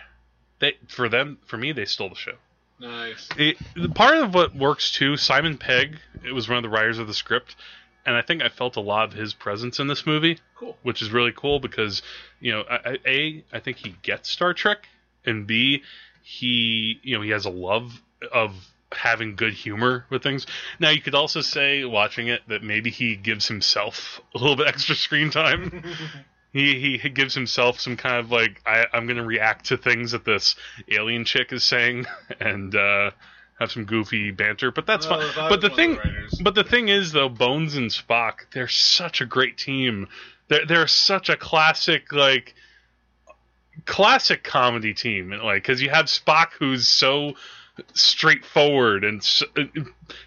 they 0.59 0.77
for 0.87 1.09
them 1.09 1.37
for 1.45 1.57
me 1.57 1.71
they 1.71 1.85
stole 1.85 2.09
the 2.09 2.15
show. 2.15 2.33
nice. 2.79 3.27
It, 3.37 3.57
the 3.75 3.89
part 3.89 4.17
of 4.17 4.33
what 4.33 4.55
works 4.55 4.91
too. 4.91 5.17
Simon 5.17 5.57
Pegg, 5.57 5.97
it 6.25 6.31
was 6.33 6.47
one 6.47 6.57
of 6.57 6.63
the 6.63 6.69
writers 6.69 6.97
of 6.99 7.07
the 7.07 7.13
script, 7.13 7.55
and 8.05 8.15
I 8.15 8.21
think 8.21 8.41
I 8.41 8.49
felt 8.49 8.75
a 8.75 8.81
lot 8.81 9.05
of 9.09 9.13
his 9.13 9.33
presence 9.33 9.79
in 9.79 9.87
this 9.87 10.05
movie. 10.05 10.39
Cool. 10.55 10.75
which 10.83 11.01
is 11.01 11.09
really 11.09 11.31
cool 11.33 11.61
because 11.61 12.01
you 12.41 12.51
know, 12.51 12.63
I- 12.69 12.89
I- 12.91 12.97
a 13.07 13.43
I 13.53 13.59
think 13.59 13.77
he 13.77 13.95
gets 14.01 14.29
Star 14.29 14.53
Trek, 14.53 14.87
and 15.25 15.47
b 15.47 15.83
he 16.21 16.99
you 17.01 17.15
know 17.15 17.21
he 17.23 17.29
has 17.29 17.45
a 17.45 17.49
love 17.49 18.01
of 18.33 18.53
having 18.91 19.35
good 19.35 19.53
humor 19.53 20.05
with 20.09 20.21
things. 20.23 20.45
Now 20.79 20.89
you 20.89 20.99
could 20.99 21.15
also 21.15 21.39
say 21.41 21.85
watching 21.85 22.27
it 22.27 22.41
that 22.49 22.61
maybe 22.63 22.89
he 22.89 23.15
gives 23.15 23.47
himself 23.47 24.19
a 24.35 24.37
little 24.37 24.55
bit 24.57 24.67
extra 24.73 24.95
screen 24.95 25.29
time. 25.29 25.83
he 26.53 26.97
he 26.97 27.09
gives 27.09 27.33
himself 27.33 27.79
some 27.79 27.95
kind 27.97 28.17
of 28.17 28.31
like 28.31 28.61
I, 28.65 28.85
I'm 28.93 29.07
gonna 29.07 29.25
react 29.25 29.65
to 29.67 29.77
things 29.77 30.11
that 30.11 30.25
this 30.25 30.55
alien 30.89 31.25
chick 31.25 31.51
is 31.53 31.63
saying 31.63 32.05
and 32.39 32.75
uh, 32.75 33.11
have 33.59 33.71
some 33.71 33.85
goofy 33.85 34.31
banter, 34.31 34.71
but 34.71 34.85
that's 34.87 35.05
Well, 35.05 35.31
fine. 35.31 35.49
But 35.49 35.61
the 35.61 35.69
thing, 35.69 35.95
the 35.95 36.43
but 36.43 36.55
the 36.55 36.63
thing 36.63 36.89
is 36.89 37.11
though, 37.11 37.29
Bones 37.29 37.75
and 37.75 37.91
Spock, 37.91 38.51
they're 38.53 38.67
such 38.67 39.21
a 39.21 39.25
great 39.25 39.57
team. 39.57 40.07
They're 40.47 40.65
they're 40.65 40.87
such 40.87 41.29
a 41.29 41.37
classic 41.37 42.11
like 42.11 42.55
classic 43.85 44.43
comedy 44.43 44.93
team, 44.93 45.29
like 45.31 45.63
because 45.63 45.81
you 45.81 45.89
have 45.89 46.05
Spock 46.05 46.51
who's 46.57 46.87
so 46.87 47.33
straightforward 47.93 49.03
and 49.03 49.19
s- 49.21 49.43
uh, 49.57 49.63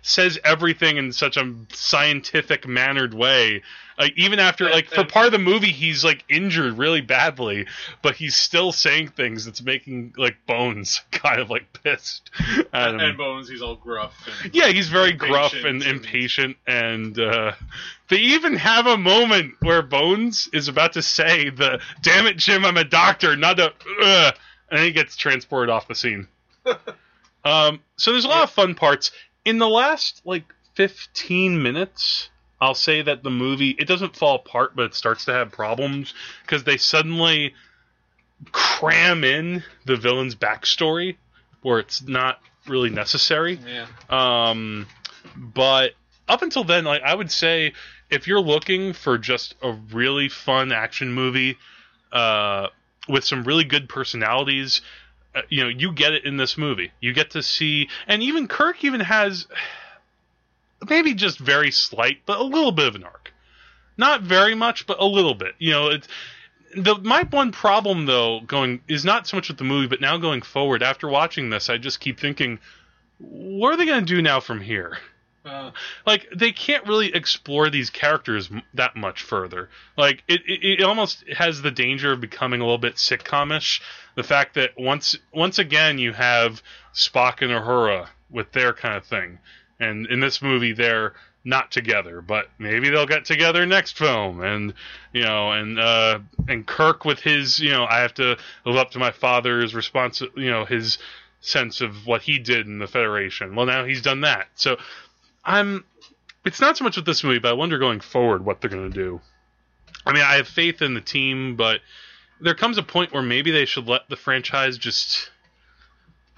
says 0.02 0.38
everything 0.44 0.96
in 0.96 1.12
such 1.12 1.36
a 1.36 1.54
scientific 1.72 2.66
mannered 2.66 3.14
way. 3.14 3.62
Like 4.02 4.14
even 4.16 4.40
after 4.40 4.68
like 4.68 4.88
for 4.88 5.04
part 5.04 5.26
of 5.26 5.32
the 5.32 5.38
movie 5.38 5.70
he's 5.70 6.02
like 6.04 6.24
injured 6.28 6.76
really 6.76 7.00
badly, 7.00 7.66
but 8.02 8.16
he's 8.16 8.34
still 8.34 8.72
saying 8.72 9.08
things 9.10 9.44
that's 9.44 9.62
making 9.62 10.12
like 10.16 10.36
Bones 10.44 11.02
kind 11.12 11.40
of 11.40 11.50
like 11.50 11.72
pissed. 11.84 12.30
at 12.72 12.90
him. 12.94 12.98
and 12.98 13.16
Bones, 13.16 13.48
he's 13.48 13.62
all 13.62 13.76
gruff. 13.76 14.12
And, 14.42 14.52
Yeah, 14.52 14.66
he's 14.68 14.88
very 14.88 15.12
gruff 15.12 15.54
and 15.54 15.64
and- 15.64 15.84
impatient, 15.84 16.56
and 16.66 17.16
uh, 17.16 17.52
they 18.08 18.16
even 18.16 18.56
have 18.56 18.88
a 18.88 18.96
moment 18.96 19.54
where 19.60 19.82
Bones 19.82 20.48
is 20.52 20.66
about 20.66 20.94
to 20.94 21.02
say 21.02 21.50
the 21.50 21.80
"Damn 22.02 22.26
it, 22.26 22.38
Jim, 22.38 22.64
I'm 22.64 22.76
a 22.76 22.82
doctor, 22.84 23.36
not 23.36 23.60
a," 23.60 23.72
uh, 24.02 24.32
and 24.72 24.80
he 24.80 24.90
gets 24.90 25.14
transported 25.16 25.70
off 25.70 25.86
the 25.86 25.94
scene. 25.94 26.26
um, 27.44 27.78
so 27.96 28.10
there's 28.10 28.24
a 28.24 28.28
lot 28.28 28.42
of 28.42 28.50
fun 28.50 28.74
parts 28.74 29.12
in 29.44 29.58
the 29.58 29.68
last 29.68 30.22
like 30.24 30.44
15 30.74 31.62
minutes. 31.62 32.30
I'll 32.62 32.76
say 32.76 33.02
that 33.02 33.24
the 33.24 33.30
movie 33.30 33.70
it 33.70 33.88
doesn't 33.88 34.14
fall 34.14 34.36
apart, 34.36 34.76
but 34.76 34.84
it 34.84 34.94
starts 34.94 35.24
to 35.24 35.32
have 35.32 35.50
problems 35.50 36.14
because 36.42 36.62
they 36.62 36.76
suddenly 36.76 37.54
cram 38.52 39.24
in 39.24 39.64
the 39.84 39.96
villain's 39.96 40.36
backstory 40.36 41.16
where 41.62 41.80
it's 41.80 42.06
not 42.06 42.38
really 42.68 42.90
necessary. 42.90 43.58
yeah. 43.66 43.86
Um, 44.08 44.86
but 45.36 45.94
up 46.28 46.42
until 46.42 46.62
then, 46.62 46.84
like 46.84 47.02
I 47.02 47.12
would 47.12 47.32
say, 47.32 47.72
if 48.10 48.28
you're 48.28 48.40
looking 48.40 48.92
for 48.92 49.18
just 49.18 49.56
a 49.60 49.72
really 49.72 50.28
fun 50.28 50.70
action 50.70 51.12
movie, 51.12 51.58
uh, 52.12 52.68
with 53.08 53.24
some 53.24 53.42
really 53.42 53.64
good 53.64 53.88
personalities, 53.88 54.82
uh, 55.34 55.42
you 55.48 55.64
know, 55.64 55.68
you 55.68 55.92
get 55.92 56.12
it 56.12 56.24
in 56.24 56.36
this 56.36 56.56
movie. 56.56 56.92
You 57.00 57.12
get 57.12 57.32
to 57.32 57.42
see, 57.42 57.88
and 58.06 58.22
even 58.22 58.46
Kirk 58.46 58.84
even 58.84 59.00
has 59.00 59.48
maybe 60.88 61.14
just 61.14 61.38
very 61.38 61.70
slight, 61.70 62.18
but 62.26 62.38
a 62.38 62.44
little 62.44 62.72
bit 62.72 62.88
of 62.88 62.94
an 62.94 63.04
arc. 63.04 63.32
Not 63.96 64.22
very 64.22 64.54
much, 64.54 64.86
but 64.86 65.00
a 65.00 65.04
little 65.06 65.34
bit. 65.34 65.54
You 65.58 65.70
know, 65.72 65.88
it's 65.88 66.08
the 66.74 66.96
my 66.96 67.24
one 67.24 67.52
problem 67.52 68.06
though 68.06 68.40
going 68.40 68.80
is 68.88 69.04
not 69.04 69.26
so 69.26 69.36
much 69.36 69.48
with 69.48 69.58
the 69.58 69.64
movie, 69.64 69.86
but 69.88 70.00
now 70.00 70.16
going 70.16 70.42
forward 70.42 70.82
after 70.82 71.08
watching 71.08 71.50
this, 71.50 71.68
I 71.68 71.76
just 71.78 72.00
keep 72.00 72.18
thinking, 72.18 72.58
what 73.18 73.72
are 73.72 73.76
they 73.76 73.86
going 73.86 74.00
to 74.04 74.14
do 74.14 74.22
now 74.22 74.40
from 74.40 74.60
here? 74.60 74.98
Uh, 75.44 75.72
Like 76.06 76.28
they 76.34 76.52
can't 76.52 76.86
really 76.86 77.14
explore 77.14 77.68
these 77.68 77.90
characters 77.90 78.48
m- 78.50 78.62
that 78.74 78.94
much 78.96 79.22
further. 79.22 79.68
Like 79.96 80.22
it, 80.28 80.40
it, 80.46 80.80
it 80.80 80.82
almost 80.82 81.24
has 81.36 81.60
the 81.60 81.70
danger 81.72 82.12
of 82.12 82.20
becoming 82.20 82.60
a 82.60 82.64
little 82.64 82.78
bit 82.78 82.94
sitcomish. 82.94 83.80
The 84.14 84.22
fact 84.22 84.54
that 84.54 84.70
once 84.78 85.16
once 85.34 85.58
again 85.58 85.98
you 85.98 86.12
have 86.12 86.62
Spock 86.94 87.42
and 87.42 87.50
Uhura 87.50 88.08
with 88.30 88.52
their 88.52 88.72
kind 88.72 88.94
of 88.96 89.04
thing, 89.04 89.38
and 89.80 90.06
in 90.06 90.20
this 90.20 90.42
movie 90.42 90.72
they're 90.72 91.14
not 91.44 91.70
together, 91.70 92.20
but 92.20 92.48
maybe 92.58 92.88
they'll 92.88 93.06
get 93.06 93.24
together 93.24 93.66
next 93.66 93.98
film, 93.98 94.42
and 94.42 94.74
you 95.12 95.22
know, 95.22 95.52
and 95.52 95.78
uh, 95.78 96.20
and 96.48 96.66
Kirk 96.66 97.04
with 97.04 97.20
his, 97.20 97.58
you 97.58 97.70
know, 97.70 97.84
I 97.84 98.00
have 98.00 98.14
to 98.14 98.38
live 98.64 98.76
up 98.76 98.92
to 98.92 98.98
my 98.98 99.10
father's 99.10 99.74
response, 99.74 100.20
you 100.36 100.50
know, 100.50 100.64
his 100.64 100.98
sense 101.40 101.80
of 101.80 102.06
what 102.06 102.22
he 102.22 102.38
did 102.38 102.66
in 102.66 102.78
the 102.78 102.86
Federation. 102.86 103.56
Well, 103.56 103.66
now 103.66 103.84
he's 103.84 104.02
done 104.02 104.22
that, 104.22 104.48
so 104.54 104.76
I'm. 105.44 105.84
It's 106.44 106.60
not 106.60 106.76
so 106.76 106.84
much 106.84 106.96
with 106.96 107.06
this 107.06 107.22
movie, 107.22 107.38
but 107.38 107.50
I 107.50 107.54
wonder 107.54 107.78
going 107.78 108.00
forward 108.00 108.44
what 108.44 108.60
they're 108.60 108.70
going 108.70 108.90
to 108.90 108.96
do. 108.96 109.20
I 110.04 110.12
mean, 110.12 110.22
I 110.22 110.34
have 110.34 110.48
faith 110.48 110.82
in 110.82 110.94
the 110.94 111.00
team, 111.00 111.54
but 111.54 111.80
there 112.40 112.54
comes 112.54 112.78
a 112.78 112.82
point 112.82 113.12
where 113.12 113.22
maybe 113.22 113.52
they 113.52 113.64
should 113.64 113.86
let 113.86 114.08
the 114.08 114.16
franchise 114.16 114.78
just. 114.78 115.30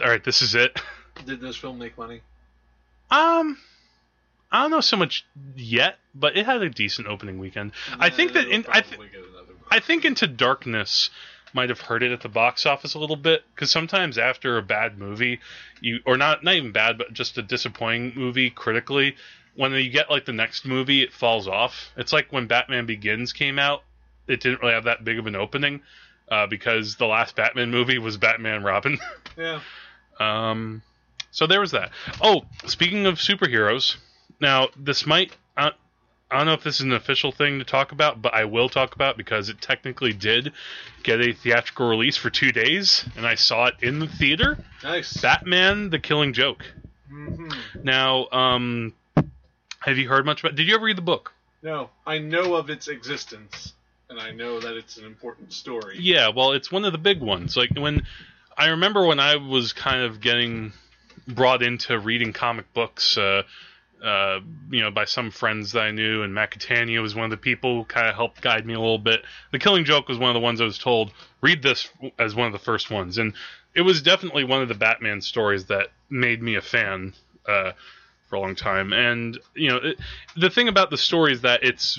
All 0.03 0.11
right, 0.11 0.23
this 0.23 0.43
is 0.43 0.55
it. 0.55 0.79
did 1.27 1.41
this 1.41 1.57
film 1.57 1.79
make 1.79 1.97
money? 1.97 2.21
Um, 3.11 3.59
I 4.51 4.63
don't 4.63 4.71
know 4.71 4.81
so 4.81 4.97
much 4.97 5.27
yet, 5.57 5.97
but 6.15 6.37
it 6.37 6.47
had 6.47 6.63
a 6.63 6.71
decent 6.71 7.09
opening 7.09 7.39
weekend. 7.39 7.73
I 7.99 8.11
think 8.11 8.33
that 8.35 8.49
in 8.49 8.65
I, 8.69 8.81
th- 8.81 8.95
probably 8.95 9.09
get 9.09 9.21
another 9.21 9.55
one. 9.55 9.65
I 9.71 9.81
think 9.81 10.05
Into 10.05 10.27
Darkness 10.27 11.11
might 11.53 11.69
have 11.69 11.81
hurt 11.81 12.03
it 12.03 12.13
at 12.13 12.21
the 12.21 12.29
box 12.29 12.67
office 12.67 12.95
a 12.95 12.99
little 12.99 13.17
bit 13.17 13.43
because 13.55 13.71
sometimes 13.71 14.19
after 14.19 14.59
a 14.59 14.63
bad 14.63 14.99
movie, 14.99 15.41
you 15.81 16.01
or 16.05 16.17
not 16.17 16.43
not 16.45 16.55
even 16.55 16.73
bad, 16.73 16.99
but 16.99 17.13
just 17.13 17.39
a 17.39 17.43
disappointing 17.43 18.13
movie 18.17 18.51
critically, 18.51 19.17
when 19.55 19.73
you 19.73 19.91
get 19.91 20.11
like 20.11 20.25
the 20.25 20.33
next 20.33 20.65
movie, 20.65 21.03
it 21.03 21.13
falls 21.13 21.47
off. 21.49 21.93
It's 21.97 22.13
like 22.13 22.33
when 22.33 22.47
Batman 22.47 22.87
Begins 22.87 23.33
came 23.33 23.59
out, 23.59 23.83
it 24.27 24.41
didn't 24.41 24.61
really 24.61 24.75
have 24.75 24.85
that 24.85 25.05
big 25.05 25.19
of 25.19 25.27
an 25.27 25.37
opening 25.37 25.81
uh, 26.29 26.47
because 26.47 26.97
the 26.97 27.07
last 27.07 27.37
Batman 27.37 27.71
movie 27.71 27.99
was 27.99 28.17
Batman 28.17 28.63
Robin. 28.63 28.99
yeah. 29.37 29.61
Um, 30.19 30.83
so 31.35 31.49
there 31.49 31.59
was 31.59 31.73
that. 31.73 31.91
Oh, 32.23 32.43
speaking 32.65 33.07
of 33.07 33.17
superheroes, 33.17 33.97
now 34.41 34.69
this 34.77 35.05
might. 35.05 35.37
Uh, 35.57 35.71
I 36.31 36.39
don't 36.39 36.47
know 36.47 36.53
if 36.53 36.63
this 36.63 36.77
is 36.77 36.83
an 36.83 36.93
official 36.93 37.33
thing 37.33 37.59
to 37.59 37.65
talk 37.65 37.91
about, 37.91 38.23
but 38.23 38.35
I 38.35 38.45
will 38.45 38.69
talk 38.69 38.95
about 38.95 39.17
because 39.17 39.49
it 39.49 39.61
technically 39.61 40.13
did 40.13 40.53
get 41.03 41.21
a 41.21 41.33
theatrical 41.33 41.89
release 41.89 42.17
for 42.17 42.31
two 42.31 42.53
days, 42.53 43.05
and 43.17 43.27
I 43.27 43.35
saw 43.35 43.67
it 43.67 43.75
in 43.83 43.99
the 43.99 44.07
theater. 44.07 44.57
Nice. 44.85 45.21
Batman: 45.21 45.91
The 45.91 45.99
Killing 45.99 46.35
Joke. 46.35 46.65
hmm 47.09 47.49
Now, 47.83 48.29
um, 48.31 48.95
have 49.81 49.99
you 49.99 50.09
heard 50.09 50.25
much 50.25 50.41
about? 50.41 50.55
Did 50.55 50.69
you 50.69 50.77
ever 50.77 50.85
read 50.85 50.97
the 50.97 51.03
book? 51.03 51.33
No, 51.65 51.91
I 52.07 52.19
know 52.19 52.55
of 52.55 52.71
its 52.71 52.87
existence, 52.87 53.75
and 54.09 54.21
I 54.21 54.31
know 54.31 54.61
that 54.61 54.77
it's 54.77 54.99
an 54.99 55.05
important 55.05 55.53
story. 55.53 55.97
Yeah, 55.99 56.29
well, 56.29 56.53
it's 56.53 56.71
one 56.71 56.85
of 56.85 56.93
the 56.93 56.99
big 56.99 57.21
ones. 57.21 57.57
Like 57.57 57.71
when 57.77 58.07
I 58.57 58.69
remember 58.69 59.05
when 59.05 59.19
I 59.19 59.35
was 59.35 59.73
kind 59.73 60.03
of 60.03 60.21
getting 60.21 60.73
brought 61.27 61.63
into 61.63 61.99
reading 61.99 62.33
comic 62.33 62.73
books. 62.73 63.17
Uh, 63.17 63.43
uh, 64.05 64.41
you 64.71 64.83
know, 64.83 64.91
by 64.91 65.07
some 65.07 65.31
friends 65.31 65.73
that 65.73 65.81
I 65.81 65.91
knew, 65.91 66.23
and 66.23 66.35
Matt 66.35 66.51
Catania 66.51 67.01
was 67.01 67.15
one 67.15 67.25
of 67.25 67.31
the 67.31 67.39
people 67.39 67.79
who 67.79 67.85
kind 67.85 68.07
of 68.07 68.15
helped 68.15 68.43
guide 68.43 68.67
me 68.67 68.75
a 68.75 68.79
little 68.79 68.99
bit. 68.99 69.23
The 69.51 69.59
Killing 69.59 69.87
Joke 69.87 70.09
was 70.09 70.19
one 70.19 70.29
of 70.29 70.35
the 70.35 70.41
ones 70.41 70.61
I 70.61 70.65
was 70.65 70.77
told 70.77 71.11
read 71.41 71.63
this 71.63 71.89
as 72.19 72.35
one 72.35 72.47
of 72.47 72.53
the 72.53 72.59
first 72.59 72.91
ones, 72.91 73.17
and 73.17 73.33
it 73.75 73.81
was 73.81 74.03
definitely 74.03 74.45
one 74.45 74.61
of 74.61 74.69
the 74.69 74.75
Batman 74.75 75.23
stories 75.23 75.67
that 75.67 75.89
made 76.11 76.43
me 76.43 76.57
a 76.57 76.61
fan 76.61 77.15
uh, 77.49 77.73
for 78.29 78.37
a 78.37 78.41
long 78.41 78.55
time. 78.55 78.93
And 78.93 79.39
you 79.55 79.71
know, 79.71 79.77
it, 79.77 79.99
the 80.37 80.51
thing 80.51 80.69
about 80.69 80.91
the 80.91 80.99
story 80.99 81.33
is 81.33 81.41
that 81.41 81.63
it's 81.63 81.99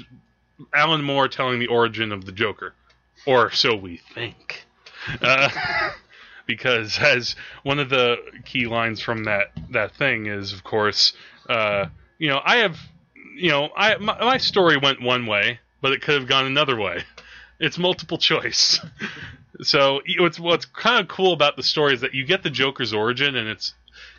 Alan 0.73 1.03
Moore 1.03 1.28
telling 1.28 1.59
the 1.59 1.67
origin 1.67 2.11
of 2.11 2.26
the 2.26 2.32
Joker, 2.32 2.73
or 3.26 3.51
so 3.51 3.76
we 3.76 3.97
think. 4.13 4.63
Uh, 5.21 5.49
because 6.45 6.99
as 7.01 7.35
one 7.63 7.79
of 7.79 7.89
the 7.89 8.17
key 8.45 8.67
lines 8.67 9.01
from 9.01 9.25
that 9.25 9.51
that 9.71 9.95
thing 9.95 10.27
is, 10.27 10.53
of 10.53 10.63
course, 10.63 11.13
uh, 11.49 11.85
you 12.17 12.29
know, 12.29 12.41
I 12.43 12.57
have, 12.57 12.77
you 13.35 13.49
know, 13.49 13.69
I 13.75 13.97
my, 13.97 14.19
my 14.19 14.37
story 14.37 14.77
went 14.77 15.01
one 15.01 15.25
way, 15.25 15.59
but 15.81 15.91
it 15.91 16.01
could 16.01 16.15
have 16.15 16.27
gone 16.27 16.45
another 16.45 16.77
way. 16.77 17.03
It's 17.57 17.77
multiple 17.77 18.17
choice. 18.17 18.81
so 19.61 20.01
what's 20.19 20.37
what's 20.37 20.65
kind 20.65 20.99
of 20.99 21.07
cool 21.07 21.31
about 21.31 21.55
the 21.55 21.63
story 21.63 21.93
is 21.93 22.01
that 22.01 22.13
you 22.13 22.25
get 22.25 22.43
the 22.43 22.49
Joker's 22.49 22.91
origin, 22.91 23.37
and 23.37 23.47
it's 23.47 23.73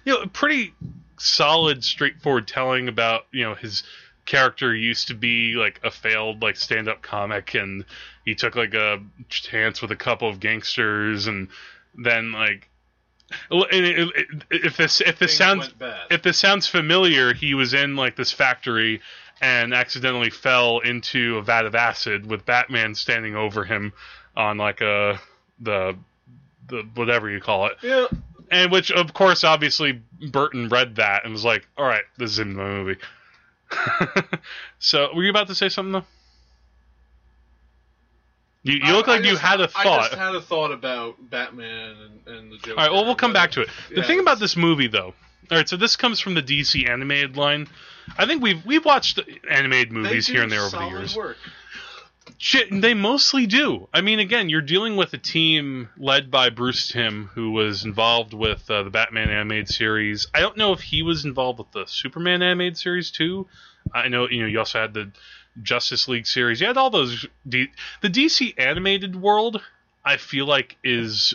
you 0.06 0.14
know 0.14 0.22
a 0.22 0.26
pretty 0.26 0.72
solid, 1.18 1.84
straightforward 1.84 2.48
telling 2.48 2.88
about 2.88 3.26
you 3.32 3.44
know 3.44 3.54
his 3.54 3.82
character 4.24 4.74
used 4.74 5.08
to 5.08 5.14
be 5.14 5.54
like 5.54 5.80
a 5.84 5.90
failed 5.90 6.42
like 6.42 6.56
stand-up 6.56 7.00
comic 7.00 7.54
and 7.54 7.84
he 8.24 8.34
took 8.34 8.56
like 8.56 8.74
a 8.74 9.00
chance 9.28 9.80
with 9.80 9.92
a 9.92 9.96
couple 9.96 10.28
of 10.28 10.40
gangsters 10.40 11.28
and 11.28 11.48
then 11.96 12.32
like 12.32 12.68
if 13.50 14.76
this 14.76 15.00
if 15.00 15.18
this 15.18 15.36
Things 15.36 15.38
sounds 15.38 15.74
if 16.10 16.22
this 16.22 16.38
sounds 16.38 16.66
familiar 16.66 17.34
he 17.34 17.54
was 17.54 17.74
in 17.74 17.96
like 17.96 18.16
this 18.16 18.32
factory 18.32 19.00
and 19.40 19.74
accidentally 19.74 20.30
fell 20.30 20.78
into 20.80 21.36
a 21.38 21.42
vat 21.42 21.66
of 21.66 21.74
acid 21.74 22.26
with 22.26 22.46
batman 22.46 22.94
standing 22.94 23.34
over 23.34 23.64
him 23.64 23.92
on 24.36 24.58
like 24.58 24.80
a 24.80 25.20
the 25.60 25.96
the 26.68 26.82
whatever 26.94 27.30
you 27.30 27.40
call 27.40 27.66
it. 27.66 27.76
Yeah, 27.82 28.06
and 28.50 28.70
which 28.70 28.90
of 28.90 29.12
course 29.12 29.44
obviously 29.44 30.02
burton 30.30 30.68
read 30.68 30.96
that 30.96 31.24
and 31.24 31.32
was 31.32 31.44
like 31.44 31.66
all 31.76 31.86
right 31.86 32.04
this 32.18 32.30
is 32.32 32.38
in 32.38 32.54
the 32.54 32.62
movie. 32.62 33.00
So 34.78 35.08
were 35.14 35.24
you 35.24 35.30
about 35.30 35.48
to 35.48 35.54
say 35.54 35.68
something 35.68 35.92
though 35.92 36.04
you, 38.72 38.80
you 38.84 38.92
look 38.92 39.08
I- 39.08 39.12
I 39.12 39.16
like 39.16 39.24
you 39.24 39.32
just- 39.32 39.42
had 39.42 39.60
a 39.60 39.64
I 39.76 39.82
thought 39.82 40.00
I 40.00 40.02
just 40.08 40.14
had 40.18 40.34
a 40.34 40.40
thought 40.40 40.72
about 40.72 41.16
Batman 41.30 41.96
and, 42.26 42.36
and 42.36 42.52
the 42.52 42.56
Joker. 42.58 42.70
All 42.72 42.76
right, 42.86 42.92
well, 42.92 43.04
we'll 43.04 43.14
come 43.16 43.32
back 43.32 43.52
to 43.52 43.62
it. 43.62 43.68
The 43.90 43.96
Yeah, 43.96 44.02
thing 44.06 44.20
about 44.20 44.38
this 44.38 44.56
movie, 44.56 44.88
though, 44.88 45.14
all 45.50 45.56
right, 45.58 45.68
so 45.68 45.76
this 45.76 45.96
comes 45.96 46.20
from 46.20 46.34
the 46.34 46.42
DC 46.42 46.88
animated 46.88 47.36
line. 47.36 47.68
I 48.18 48.26
think 48.26 48.42
we've 48.42 48.64
we've 48.64 48.84
watched 48.84 49.20
animated 49.50 49.92
movies 49.92 50.26
here 50.26 50.42
and 50.42 50.50
there 50.52 50.62
over 50.62 50.76
the 50.76 50.86
years. 50.88 51.16
Work. 51.16 51.36
Shit, 52.38 52.68
they 52.82 52.92
mostly 52.92 53.46
do. 53.46 53.88
I 53.94 54.00
mean, 54.02 54.18
again, 54.18 54.48
you're 54.50 54.60
dealing 54.60 54.96
with 54.96 55.12
a 55.14 55.18
team 55.18 55.88
led 55.96 56.30
by 56.30 56.50
Bruce 56.50 56.88
Timm, 56.88 57.30
who 57.34 57.52
was 57.52 57.84
involved 57.84 58.34
with 58.34 58.68
uh, 58.70 58.82
the 58.82 58.90
Batman 58.90 59.30
animated 59.30 59.68
series. 59.68 60.26
I 60.34 60.40
don't 60.40 60.56
know 60.56 60.72
if 60.72 60.80
he 60.80 61.02
was 61.02 61.24
involved 61.24 61.60
with 61.60 61.70
the 61.72 61.86
Superman 61.86 62.42
animated 62.42 62.76
series 62.76 63.10
too. 63.10 63.46
I 63.94 64.08
know, 64.08 64.28
you 64.28 64.42
know, 64.42 64.48
you 64.48 64.58
also 64.58 64.80
had 64.80 64.92
the 64.92 65.12
Justice 65.62 66.08
League 66.08 66.26
series. 66.26 66.60
You 66.60 66.66
had 66.66 66.76
all 66.76 66.90
those. 66.90 67.26
D- 67.48 67.70
the 68.02 68.10
DC 68.10 68.54
animated 68.58 69.16
world, 69.16 69.62
I 70.04 70.16
feel 70.16 70.46
like, 70.46 70.76
is 70.84 71.34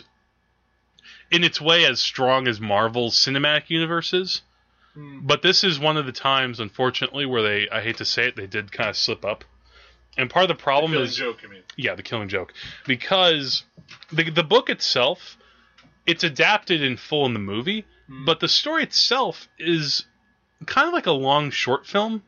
in 1.30 1.44
its 1.44 1.60
way 1.60 1.84
as 1.86 2.00
strong 2.00 2.46
as 2.46 2.60
Marvel's 2.60 3.16
cinematic 3.16 3.64
universes. 3.68 4.28
is. 4.30 4.42
Hmm. 4.94 5.20
But 5.26 5.42
this 5.42 5.64
is 5.64 5.78
one 5.78 5.96
of 5.96 6.06
the 6.06 6.12
times, 6.12 6.60
unfortunately, 6.60 7.24
where 7.26 7.42
they, 7.42 7.68
I 7.70 7.80
hate 7.80 7.96
to 7.98 8.04
say 8.04 8.28
it, 8.28 8.36
they 8.36 8.46
did 8.46 8.70
kind 8.72 8.90
of 8.90 8.96
slip 8.96 9.24
up. 9.24 9.44
And 10.18 10.28
part 10.28 10.44
of 10.44 10.48
the 10.56 10.62
problem 10.62 10.92
Killing 10.92 11.06
is 11.06 11.16
joke, 11.16 11.38
I 11.42 11.48
mean. 11.48 11.62
yeah, 11.76 11.94
the 11.94 12.02
Killing 12.02 12.28
Joke, 12.28 12.52
because 12.86 13.64
the 14.12 14.28
the 14.30 14.42
book 14.44 14.68
itself, 14.68 15.38
it's 16.06 16.22
adapted 16.22 16.82
in 16.82 16.98
full 16.98 17.24
in 17.24 17.32
the 17.32 17.38
movie, 17.40 17.86
Hmm. 18.08 18.26
but 18.26 18.40
the 18.40 18.48
story 18.48 18.82
itself 18.82 19.48
is 19.58 20.04
kind 20.66 20.86
of 20.86 20.92
like 20.92 21.06
a 21.06 21.12
long 21.12 21.50
short 21.50 21.86
film 21.86 22.22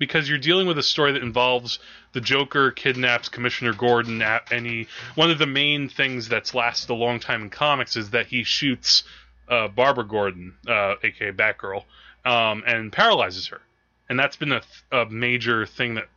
because 0.00 0.28
you're 0.28 0.38
dealing 0.38 0.66
with 0.66 0.78
a 0.78 0.82
story 0.82 1.12
that 1.12 1.22
involves 1.22 1.78
the 2.12 2.20
Joker 2.20 2.72
kidnaps 2.72 3.28
Commissioner 3.28 3.72
Gordon, 3.72 4.20
a- 4.22 4.40
and 4.50 4.66
he 4.66 4.88
one 5.14 5.30
of 5.30 5.38
the 5.38 5.46
main 5.46 5.88
things 5.88 6.28
that's 6.28 6.52
lasted 6.54 6.90
a 6.90 6.94
long 6.94 7.20
time 7.20 7.42
in 7.42 7.50
comics 7.50 7.96
is 7.96 8.10
that 8.10 8.26
he 8.26 8.42
shoots 8.42 9.04
uh, 9.48 9.68
Barbara 9.68 10.04
Gordon, 10.04 10.54
uh, 10.66 10.94
aka 11.04 11.30
Batgirl, 11.30 11.84
um, 12.24 12.64
and 12.66 12.90
paralyzes 12.92 13.46
her, 13.48 13.60
and 14.08 14.18
that's 14.18 14.36
been 14.36 14.52
a, 14.52 14.62
a 14.90 15.06
major 15.06 15.66
thing 15.66 15.94
that 15.94 16.08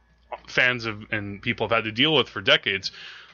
fans 0.47 0.85
of 0.85 1.03
and 1.11 1.41
people 1.41 1.67
have 1.67 1.75
had 1.75 1.83
to 1.83 1.91
deal 1.91 2.15
with 2.15 2.27
for 2.27 2.41
decades 2.41 2.91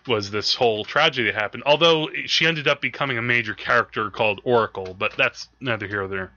was 0.07 0.31
this 0.31 0.55
whole 0.55 0.83
tragedy 0.83 1.29
that 1.31 1.35
happened. 1.39 1.63
Although 1.65 2.09
she 2.25 2.45
ended 2.47 2.67
up 2.67 2.81
becoming 2.81 3.17
a 3.17 3.21
major 3.21 3.53
character 3.53 4.09
called 4.09 4.41
Oracle, 4.43 4.95
but 4.97 5.13
that's 5.17 5.47
neither 5.61 5.87
here 5.87 5.99
nor 5.99 6.07
there. 6.07 6.31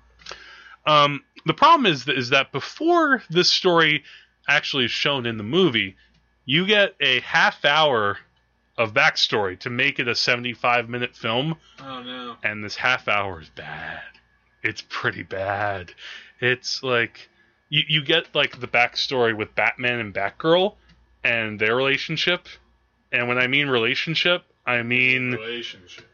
Um, 0.84 1.22
the 1.46 1.54
problem 1.54 1.86
is 1.86 2.04
that, 2.06 2.16
is 2.18 2.30
that 2.30 2.52
before 2.52 3.22
this 3.30 3.50
story 3.50 4.04
actually 4.48 4.84
is 4.86 4.90
shown 4.90 5.26
in 5.26 5.36
the 5.36 5.42
movie, 5.44 5.96
you 6.44 6.66
get 6.66 6.94
a 7.00 7.20
half 7.20 7.64
hour 7.64 8.18
of 8.78 8.92
backstory 8.94 9.58
to 9.60 9.70
make 9.70 9.98
it 9.98 10.08
a 10.08 10.14
75 10.14 10.88
minute 10.88 11.14
film, 11.14 11.56
Oh 11.80 12.02
no. 12.02 12.36
and 12.42 12.64
this 12.64 12.76
half 12.76 13.06
hour 13.08 13.40
is 13.40 13.48
bad. 13.50 14.00
It's 14.62 14.82
pretty 14.88 15.22
bad. 15.22 15.92
It's 16.40 16.82
like 16.82 17.28
you 17.68 17.82
you 17.88 18.04
get 18.04 18.34
like 18.34 18.60
the 18.60 18.66
backstory 18.68 19.36
with 19.36 19.54
Batman 19.54 19.98
and 20.00 20.14
Batgirl 20.14 20.74
and 21.24 21.58
their 21.60 21.76
relationship, 21.76 22.46
and 23.12 23.28
when 23.28 23.38
I 23.38 23.46
mean 23.46 23.68
relationship, 23.68 24.42
I 24.66 24.82
mean 24.82 25.32
Relationship. 25.32 26.04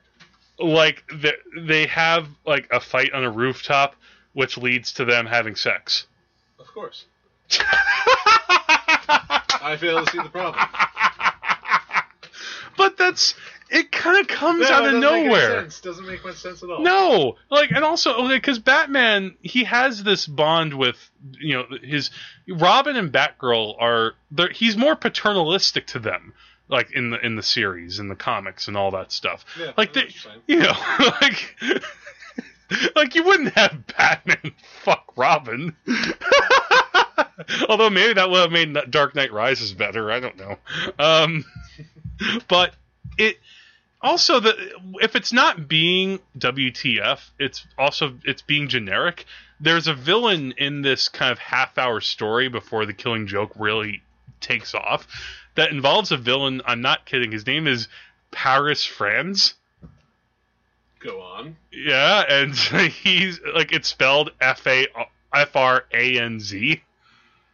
like 0.58 1.04
they 1.14 1.32
they 1.58 1.86
have 1.86 2.26
like 2.46 2.68
a 2.72 2.80
fight 2.80 3.12
on 3.12 3.24
a 3.24 3.30
rooftop, 3.30 3.94
which 4.32 4.56
leads 4.58 4.92
to 4.94 5.04
them 5.04 5.26
having 5.26 5.56
sex. 5.56 6.06
Of 6.58 6.66
course. 6.68 7.04
I 9.60 9.76
fail 9.78 10.04
to 10.04 10.10
see 10.10 10.18
the 10.18 10.28
problem. 10.28 10.64
but 12.76 12.96
that's 12.96 13.34
it. 13.70 13.90
Kind 13.92 14.20
of 14.20 14.28
comes 14.28 14.68
No, 14.68 14.74
out 14.74 14.84
of 14.86 14.92
doesn't 14.92 15.00
make 15.00 15.12
any 15.12 15.24
nowhere. 15.28 15.60
sense. 15.62 15.80
Doesn't 15.80 16.06
make 16.06 16.24
much 16.24 16.36
sense 16.36 16.62
at 16.62 16.70
all. 16.70 16.80
No, 16.82 17.36
like, 17.50 17.70
and 17.70 17.84
also 17.84 18.14
oh, 18.16 18.28
because 18.28 18.58
Batman, 18.58 19.36
he 19.42 19.64
has 19.64 20.02
this 20.04 20.26
bond 20.26 20.74
with 20.74 20.96
you 21.40 21.54
know 21.54 21.66
his 21.82 22.10
Robin 22.48 22.96
and 22.96 23.12
Batgirl 23.12 23.76
are 23.80 24.14
he's 24.52 24.76
more 24.76 24.94
paternalistic 24.96 25.86
to 25.88 25.98
them, 25.98 26.32
like 26.68 26.90
in 26.92 27.10
the 27.10 27.24
in 27.24 27.36
the 27.36 27.42
series, 27.42 27.98
in 27.98 28.08
the 28.08 28.16
comics, 28.16 28.68
and 28.68 28.76
all 28.76 28.90
that 28.92 29.10
stuff. 29.12 29.44
Yeah, 29.58 29.72
like 29.76 29.92
they, 29.92 30.02
what 30.02 30.14
you're 30.14 30.32
saying. 30.32 30.42
you 30.46 30.58
know, 30.60 30.74
like 31.20 31.56
like 32.94 33.14
you 33.14 33.24
wouldn't 33.24 33.54
have 33.54 33.86
Batman 33.86 34.52
fuck 34.82 35.12
Robin. 35.16 35.76
Although 37.68 37.90
maybe 37.90 38.14
that 38.14 38.30
would 38.30 38.40
have 38.40 38.52
made 38.52 38.76
Dark 38.90 39.14
Knight 39.14 39.32
Rises 39.32 39.72
better. 39.72 40.10
I 40.10 40.20
don't 40.20 40.36
know. 40.36 40.58
Um, 40.98 41.44
but 42.48 42.74
it 43.16 43.38
also 44.00 44.40
the 44.40 44.54
if 45.00 45.16
it's 45.16 45.32
not 45.32 45.68
being 45.68 46.20
WTF, 46.38 47.20
it's 47.38 47.66
also 47.76 48.18
it's 48.24 48.42
being 48.42 48.68
generic. 48.68 49.24
There's 49.60 49.88
a 49.88 49.94
villain 49.94 50.52
in 50.56 50.82
this 50.82 51.08
kind 51.08 51.32
of 51.32 51.38
half 51.38 51.78
hour 51.78 52.00
story 52.00 52.48
before 52.48 52.86
the 52.86 52.92
Killing 52.92 53.26
Joke 53.26 53.52
really 53.56 54.02
takes 54.40 54.74
off 54.74 55.06
that 55.56 55.72
involves 55.72 56.12
a 56.12 56.16
villain. 56.16 56.62
I'm 56.64 56.80
not 56.80 57.04
kidding. 57.06 57.32
His 57.32 57.46
name 57.46 57.66
is 57.66 57.88
Paris 58.30 58.84
Franz. 58.84 59.54
Go 61.00 61.20
on. 61.20 61.56
Yeah, 61.72 62.24
and 62.28 62.54
he's 62.90 63.40
like 63.54 63.72
it's 63.72 63.88
spelled 63.88 64.32
F 64.40 64.66
A 64.66 64.86
F 65.34 65.56
R 65.56 65.84
A 65.92 66.20
N 66.20 66.40
Z. 66.40 66.82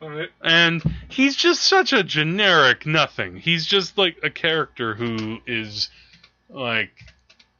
Right. 0.00 0.28
And 0.42 0.82
he's 1.08 1.36
just 1.36 1.62
such 1.62 1.92
a 1.92 2.02
generic 2.02 2.86
nothing. 2.86 3.36
He's 3.36 3.66
just 3.66 3.96
like 3.96 4.18
a 4.22 4.30
character 4.30 4.94
who 4.94 5.38
is 5.46 5.88
like 6.50 6.90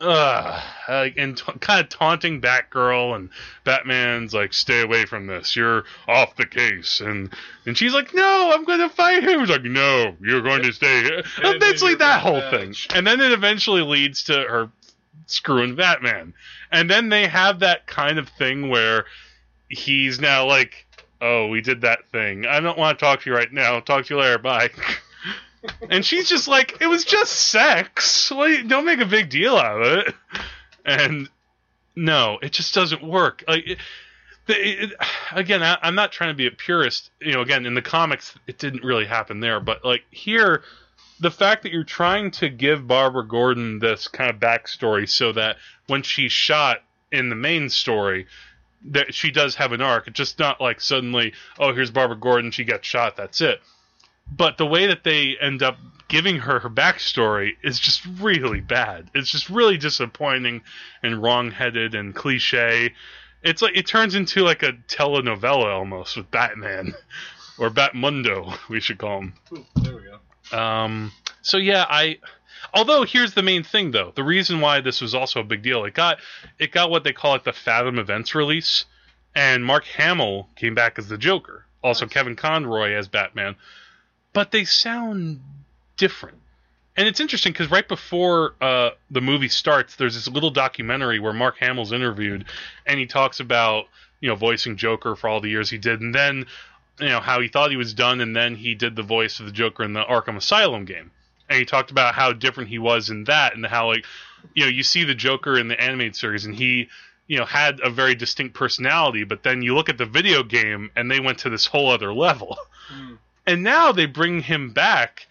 uh 0.01 0.61
like, 0.89 1.14
and 1.16 1.37
t- 1.37 1.53
kind 1.61 1.80
of 1.80 1.89
taunting 1.89 2.41
Batgirl 2.41 3.16
and 3.16 3.30
Batman's 3.64 4.35
like 4.35 4.53
stay 4.53 4.82
away 4.82 5.07
from 5.07 5.26
this. 5.26 5.57
You're 5.57 5.85
off 6.07 6.37
the 6.37 6.47
case 6.47 7.01
and 7.01 7.32
and 7.64 7.78
she's 7.78 7.95
like 7.95 8.12
no, 8.12 8.53
I'm 8.53 8.64
going 8.64 8.80
to 8.80 8.91
fight 8.91 9.22
him. 9.22 9.41
He's 9.41 9.49
like 9.49 9.62
no, 9.62 10.14
you're 10.20 10.43
going 10.43 10.62
to 10.64 10.72
stay 10.72 11.03
here. 11.03 11.22
And 11.43 11.62
It's 11.62 11.82
like 11.82 11.99
that 11.99 12.22
you're 12.24 12.32
whole 12.32 12.51
thing. 12.51 12.74
And 12.95 13.07
then 13.07 13.20
it 13.20 13.32
eventually 13.32 13.82
leads 13.82 14.24
to 14.24 14.35
her 14.35 14.70
screwing 15.27 15.75
Batman. 15.75 16.35
And 16.70 16.91
then 16.91 17.09
they 17.09 17.27
have 17.27 17.61
that 17.61 17.87
kind 17.87 18.18
of 18.18 18.29
thing 18.29 18.68
where 18.68 19.07
he's 19.68 20.20
now 20.20 20.47
like, 20.47 20.87
"Oh, 21.20 21.49
we 21.49 21.61
did 21.61 21.83
that 21.83 22.09
thing. 22.11 22.47
I 22.47 22.61
don't 22.61 22.79
want 22.79 22.99
to 22.99 23.05
talk 23.05 23.22
to 23.22 23.31
you 23.31 23.37
right 23.37 23.53
now. 23.53 23.81
Talk 23.81 24.07
to 24.07 24.14
you 24.14 24.20
later. 24.20 24.39
Bye." 24.39 24.70
and 25.91 26.05
she's 26.05 26.29
just 26.29 26.49
like, 26.49 26.79
"It 26.81 26.87
was 26.87 27.05
just 27.05 27.33
sex. 27.33 28.31
Well, 28.31 28.62
don't 28.66 28.87
make 28.87 29.01
a 29.01 29.07
big 29.07 29.31
deal 29.31 29.57
out 29.57 29.83
of 29.83 29.99
it." 29.99 30.14
And 30.87 31.29
no, 31.97 32.39
it 32.43 32.53
just 32.53 32.75
doesn't 32.75 33.03
work. 33.03 33.45
Like, 33.49 33.66
it, 33.66 33.79
it, 34.49 34.95
again, 35.33 35.62
I, 35.62 35.79
I'm 35.83 35.95
not 35.95 36.12
trying 36.12 36.31
to 36.31 36.35
be 36.35 36.47
a 36.47 36.51
purist. 36.51 37.11
You 37.20 37.33
know, 37.33 37.41
again, 37.41 37.66
in 37.66 37.75
the 37.75 37.83
comics, 37.83 38.35
it 38.47 38.59
didn't 38.59 38.85
really 38.85 39.07
happen 39.07 39.41
there, 39.41 39.61
but 39.61 39.85
like 39.85 40.05
here, 40.11 40.62
the 41.21 41.31
fact 41.31 41.62
that 41.62 41.73
you're 41.73 41.85
trying 41.85 42.31
to 42.33 42.49
give 42.49 42.87
Barbara 42.87 43.27
Gordon 43.27 43.79
this 43.79 44.09
kind 44.09 44.31
of 44.31 44.41
backstory 44.41 45.09
so 45.09 45.33
that 45.33 45.57
when 45.87 46.03
she's 46.03 46.33
shot 46.33 46.83
in 47.12 47.29
the 47.29 47.37
main 47.37 47.71
story, 47.71 48.27
that 48.87 49.15
she 49.15 49.31
does 49.31 49.55
have 49.57 49.73
an 49.73 49.81
arc. 49.81 50.09
It's 50.09 50.17
just 50.17 50.39
not 50.39 50.61
like 50.61 50.81
suddenly, 50.81 51.33
oh, 51.59 51.73
here's 51.73 51.91
Barbara 51.91 52.17
Gordon, 52.17 52.51
she 52.51 52.65
got 52.65 52.85
shot, 52.85 53.17
that's 53.17 53.41
it. 53.41 53.61
But 54.31 54.59
the 54.59 54.67
way 54.67 54.87
that 54.87 55.05
they 55.05 55.37
end 55.41 55.62
up 55.62 55.77
giving 56.09 56.39
her 56.39 56.59
her 56.61 56.71
backstory 56.71 57.53
is 57.62 57.79
just 57.79 58.05
really 58.21 58.61
bad. 58.61 59.11
It's 59.15 59.31
just 59.31 59.49
really 59.51 59.79
disappointing 59.79 60.62
and 61.03 61.23
wrong-headed 61.23 61.95
and 61.95 62.15
cliche. 62.15 62.95
It's 63.43 63.62
like 63.62 63.77
it 63.77 63.87
turns 63.87 64.15
into 64.15 64.43
like 64.43 64.62
a 64.62 64.73
telenovela 64.89 65.73
almost 65.75 66.17
with 66.17 66.31
Batman 66.31 66.95
or 67.59 67.71
Batmundo, 67.71 68.57
we 68.69 68.81
should 68.81 68.99
call 68.99 69.23
him. 69.23 69.35
Ooh, 69.53 69.65
there 69.77 69.97
we 69.97 70.03
go. 70.03 70.19
Um, 70.53 71.12
so 71.42 71.57
yeah, 71.57 71.84
I. 71.88 72.18
Although 72.72 73.05
here's 73.05 73.34
the 73.34 73.42
main 73.42 73.62
thing, 73.62 73.92
though, 73.92 74.12
the 74.16 74.24
reason 74.24 74.61
why 74.61 74.80
this 74.80 75.01
was 75.01 75.14
also 75.14 75.40
a 75.40 75.45
big 75.45 75.62
deal, 75.62 75.84
it 75.84 75.95
got 75.95 76.18
it 76.59 76.72
got 76.72 76.90
what 76.90 77.05
they 77.05 77.12
call 77.12 77.34
it 77.34 77.45
the 77.45 77.53
Fathom 77.53 77.99
Events 77.99 78.34
release, 78.34 78.84
and 79.34 79.64
Mark 79.64 79.84
Hamill 79.84 80.49
came 80.57 80.74
back 80.74 80.99
as 80.99 81.09
the 81.09 81.18
Joker, 81.18 81.66
also. 81.82 82.07
Kevin 82.07 82.34
Conroy 82.34 82.92
as 82.95 83.07
Batman, 83.07 83.55
but 84.32 84.51
they 84.51 84.64
sound 84.64 85.40
different. 85.97 86.38
And 86.97 87.09
it's 87.09 87.20
interesting 87.20 87.53
because 87.53 87.70
right 87.70 87.86
before 87.86 88.55
uh, 88.61 88.90
the 89.11 89.20
movie 89.20 89.49
starts, 89.49 89.97
there's 89.97 90.14
this 90.14 90.28
little 90.28 90.51
documentary 90.51 91.18
where 91.18 91.32
Mark 91.32 91.59
Hamill's 91.59 91.92
interviewed, 91.92 92.45
and 92.86 92.99
he 93.01 93.07
talks 93.07 93.40
about 93.40 93.86
you 94.20 94.28
know 94.28 94.36
voicing 94.36 94.76
Joker 94.76 95.16
for 95.16 95.28
all 95.28 95.40
the 95.40 95.51
years 95.51 95.70
he 95.70 95.78
did, 95.78 96.01
and 96.01 96.14
then 96.14 96.47
you 97.01 97.09
know 97.09 97.20
how 97.20 97.40
he 97.40 97.49
thought 97.49 97.70
he 97.70 97.76
was 97.76 97.95
done, 97.95 98.20
and 98.20 98.34
then 98.34 98.55
he 98.55 98.74
did 98.74 98.97
the 98.97 99.03
voice 99.03 99.40
of 99.40 99.47
the 99.47 99.53
Joker 99.53 99.82
in 99.82 99.92
the 99.92 100.05
Arkham 100.05 100.36
Asylum 100.36 100.84
game, 100.84 101.11
and 101.49 101.59
he 101.59 101.64
talked 101.64 101.90
about 101.90 102.14
how 102.14 102.32
different 102.32 102.70
he 102.70 102.78
was 102.78 103.11
in 103.11 103.24
that, 103.24 103.55
and 103.55 103.66
how 103.66 103.88
like 103.88 104.05
you 104.55 104.64
know 104.64 104.70
you 104.70 104.82
see 104.82 105.05
the 105.05 105.14
Joker 105.14 105.59
in 105.59 105.68
the 105.68 105.80
animated 105.80 106.16
series, 106.16 106.45
and 106.45 106.55
he 106.55 106.88
you 107.26 107.38
know 107.38 107.45
had 107.45 107.80
a 107.82 107.90
very 107.90 108.14
distinct 108.14 108.55
personality, 108.55 109.24
but 109.24 109.42
then 109.42 109.62
you 109.62 109.74
look 109.74 109.88
at 109.88 109.99
the 109.99 110.07
video 110.07 110.42
game, 110.42 110.90
and 110.95 111.11
they 111.11 111.20
went 111.20 111.38
to 111.38 111.51
this 111.51 111.66
whole 111.66 111.90
other 111.90 112.12
level, 112.12 112.57
Hmm. 112.88 113.14
and 113.47 113.62
now 113.62 113.92
they 113.92 114.07
bring 114.07 114.40
him 114.40 114.72
back, 114.72 115.26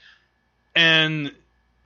and 0.76 1.28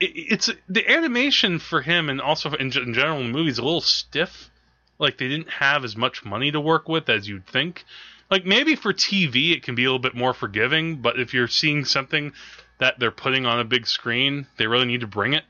it, 0.00 0.10
it's 0.14 0.50
the 0.68 0.90
animation 0.90 1.58
for 1.58 1.82
him, 1.82 2.08
and 2.08 2.20
also 2.20 2.52
in, 2.54 2.72
in 2.76 2.94
general 2.94 3.20
in 3.20 3.26
the 3.26 3.38
movie 3.38 3.50
is 3.50 3.58
a 3.58 3.64
little 3.64 3.80
stiff. 3.80 4.50
Like 4.98 5.18
they 5.18 5.28
didn't 5.28 5.50
have 5.50 5.84
as 5.84 5.96
much 5.96 6.24
money 6.24 6.50
to 6.50 6.60
work 6.60 6.88
with 6.88 7.08
as 7.08 7.28
you'd 7.28 7.46
think 7.46 7.84
like 8.30 8.44
maybe 8.44 8.74
for 8.74 8.92
TV 8.92 9.52
it 9.52 9.62
can 9.62 9.74
be 9.74 9.84
a 9.84 9.86
little 9.86 9.98
bit 9.98 10.14
more 10.14 10.34
forgiving, 10.34 10.96
but 10.96 11.18
if 11.18 11.34
you're 11.34 11.48
seeing 11.48 11.84
something 11.84 12.32
that 12.78 12.98
they're 12.98 13.10
putting 13.10 13.46
on 13.46 13.60
a 13.60 13.64
big 13.64 13.86
screen, 13.86 14.46
they 14.56 14.66
really 14.66 14.86
need 14.86 15.00
to 15.00 15.06
bring 15.06 15.34
it. 15.34 15.44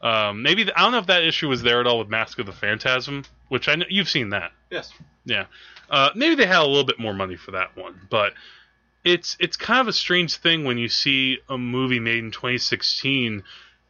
Um, 0.00 0.42
maybe 0.42 0.64
the, 0.64 0.78
I 0.78 0.82
don't 0.82 0.92
know 0.92 0.98
if 0.98 1.06
that 1.06 1.24
issue 1.24 1.48
was 1.48 1.62
there 1.62 1.80
at 1.80 1.86
all 1.86 1.98
with 1.98 2.08
Mask 2.08 2.38
of 2.38 2.46
the 2.46 2.52
Phantasm, 2.52 3.24
which 3.48 3.68
I 3.68 3.74
know 3.74 3.84
you've 3.88 4.08
seen 4.08 4.30
that. 4.30 4.52
Yes. 4.70 4.92
Yeah, 5.26 5.46
uh, 5.90 6.10
maybe 6.14 6.36
they 6.36 6.46
had 6.46 6.62
a 6.62 6.66
little 6.66 6.84
bit 6.84 6.98
more 6.98 7.12
money 7.12 7.36
for 7.36 7.50
that 7.50 7.76
one, 7.76 8.00
but 8.08 8.32
it's 9.04 9.36
it's 9.40 9.56
kind 9.56 9.80
of 9.80 9.88
a 9.88 9.92
strange 9.92 10.36
thing 10.36 10.64
when 10.64 10.78
you 10.78 10.88
see 10.88 11.38
a 11.48 11.58
movie 11.58 12.00
made 12.00 12.18
in 12.18 12.30
2016 12.30 13.42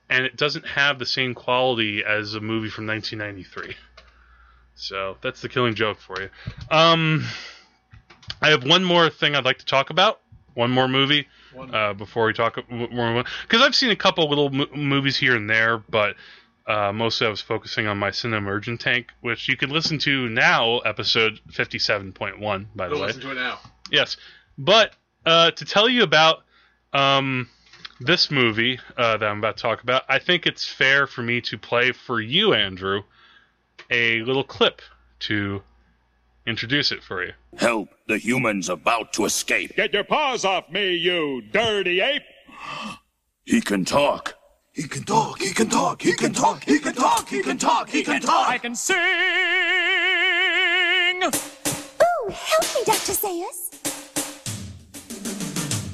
and 0.08 0.24
it 0.24 0.36
doesn't 0.36 0.66
have 0.66 0.98
the 0.98 1.06
same 1.06 1.34
quality 1.34 2.04
as 2.04 2.34
a 2.34 2.40
movie 2.40 2.68
from 2.68 2.86
1993. 2.86 3.76
So 4.74 5.16
that's 5.22 5.40
the 5.40 5.48
killing 5.48 5.74
joke 5.74 5.98
for 6.00 6.20
you. 6.20 6.30
Um, 6.70 7.24
I 8.42 8.50
have 8.50 8.64
one 8.64 8.84
more 8.84 9.10
thing 9.10 9.34
I'd 9.34 9.44
like 9.44 9.58
to 9.58 9.66
talk 9.66 9.90
about. 9.90 10.20
One 10.54 10.70
more 10.70 10.88
movie 10.88 11.28
One. 11.54 11.74
uh, 11.74 11.92
before 11.94 12.26
we 12.26 12.32
talk 12.32 12.58
more 12.70 13.24
because 13.42 13.62
I've 13.62 13.74
seen 13.74 13.90
a 13.90 13.96
couple 13.96 14.28
little 14.28 14.50
mo- 14.50 14.66
movies 14.74 15.16
here 15.16 15.36
and 15.36 15.48
there, 15.48 15.78
but 15.78 16.16
uh, 16.66 16.92
mostly 16.92 17.26
I 17.26 17.30
was 17.30 17.40
focusing 17.40 17.86
on 17.86 17.98
my 17.98 18.10
Cinema 18.10 18.38
Emergent 18.38 18.80
Tank, 18.80 19.06
which 19.20 19.48
you 19.48 19.56
can 19.56 19.70
listen 19.70 19.98
to 20.00 20.28
now, 20.28 20.78
episode 20.80 21.40
fifty-seven 21.52 22.12
point 22.12 22.40
one. 22.40 22.68
By 22.74 22.88
the 22.88 22.94
Go 22.96 23.00
way, 23.02 23.06
listen 23.08 23.22
to 23.22 23.30
it 23.30 23.34
now. 23.36 23.58
yes. 23.90 24.16
But 24.58 24.94
uh, 25.24 25.52
to 25.52 25.64
tell 25.64 25.88
you 25.88 26.02
about 26.02 26.42
um, 26.92 27.48
this 28.00 28.30
movie 28.30 28.78
uh, 28.96 29.16
that 29.16 29.26
I'm 29.26 29.38
about 29.38 29.56
to 29.56 29.62
talk 29.62 29.82
about, 29.82 30.02
I 30.08 30.18
think 30.18 30.46
it's 30.46 30.66
fair 30.66 31.06
for 31.06 31.22
me 31.22 31.40
to 31.42 31.58
play 31.58 31.92
for 31.92 32.20
you, 32.20 32.54
Andrew, 32.54 33.02
a 33.90 34.20
little 34.22 34.44
clip 34.44 34.82
to 35.20 35.62
introduce 36.50 36.92
it 36.92 37.02
for 37.02 37.24
you. 37.24 37.32
Help! 37.56 37.88
The 38.08 38.18
human's 38.18 38.68
about 38.68 39.12
to 39.14 39.24
escape. 39.24 39.74
Get 39.76 39.94
your 39.94 40.04
paws 40.04 40.44
off 40.44 40.68
me, 40.68 40.94
you 40.94 41.42
dirty 41.52 42.00
ape! 42.00 42.24
He 43.44 43.60
can 43.60 43.84
talk. 43.84 44.34
He 44.72 44.82
can 44.82 45.04
talk, 45.04 45.40
he 45.40 45.52
can 45.52 45.68
talk, 45.68 46.02
he 46.02 46.12
can 46.12 46.32
talk, 46.32 46.64
he 46.64 46.78
can 46.78 46.94
talk, 46.94 47.28
he 47.28 47.42
can 47.42 47.58
talk, 47.58 47.88
he 47.88 48.02
can 48.02 48.20
talk. 48.20 48.48
I 48.48 48.58
can 48.58 48.74
sing! 48.74 48.96
Ooh, 51.22 52.30
help 52.30 52.66
me, 52.74 52.82
Dr. 52.84 53.14
Zaius. 53.22 53.58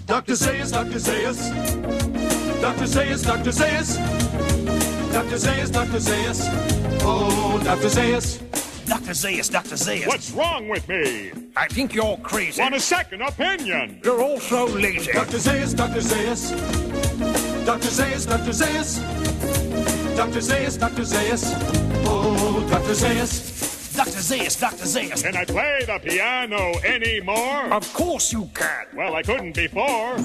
Dr. 0.07 0.33
Zaius, 0.33 0.71
Dr. 0.73 0.99
Zaius. 0.99 1.51
Dr. 2.61 2.87
Zaius, 2.87 3.23
Dr. 3.25 3.53
Zaius. 3.53 3.97
Dr. 5.13 5.39
Zaius, 5.39 5.71
Dr. 5.71 6.01
Zaius. 6.01 6.41
Oh, 7.03 7.61
Dr. 7.65 7.89
Zaius. 7.89 8.56
Dr. 9.07 9.29
Zaius, 9.29 9.49
Dr. 9.49 9.77
Zaius. 9.77 10.07
What's 10.09 10.33
wrong 10.33 10.67
with 10.67 10.89
me? 10.89 11.31
I 11.57 11.69
think 11.69 11.95
you're 11.95 12.17
crazy. 12.25 12.61
Want 12.61 12.75
a 12.75 12.81
second 12.81 13.23
opinion? 13.23 14.01
You're 14.03 14.21
also 14.21 14.67
lazy. 14.67 15.13
Dr. 15.13 15.39
Zaius, 15.39 15.77
Dr. 15.77 16.01
Zaius. 16.01 16.51
Dr. 17.65 17.87
Zaius, 17.87 18.27
Dr. 18.27 18.53
Zaius. 18.53 18.99
Dr. 20.17 20.41
Zaius, 20.41 20.77
Dr. 20.77 21.05
Zaius. 21.05 21.53
Oh, 22.05 22.67
Dr. 22.69 22.95
Zaius. 22.95 23.95
Dr. 23.95 24.11
Zaius, 24.11 24.59
Dr. 24.59 24.87
Zaius. 24.87 25.23
Can 25.23 25.37
I 25.37 25.45
play 25.45 25.85
the 25.87 26.01
piano 26.01 26.73
anymore? 26.81 27.73
Of 27.73 27.95
course 27.95 28.33
you 28.33 28.51
can. 28.55 28.87
Well, 28.93 29.15
I 29.15 29.23
couldn't 29.23 29.55
before. 29.55 30.17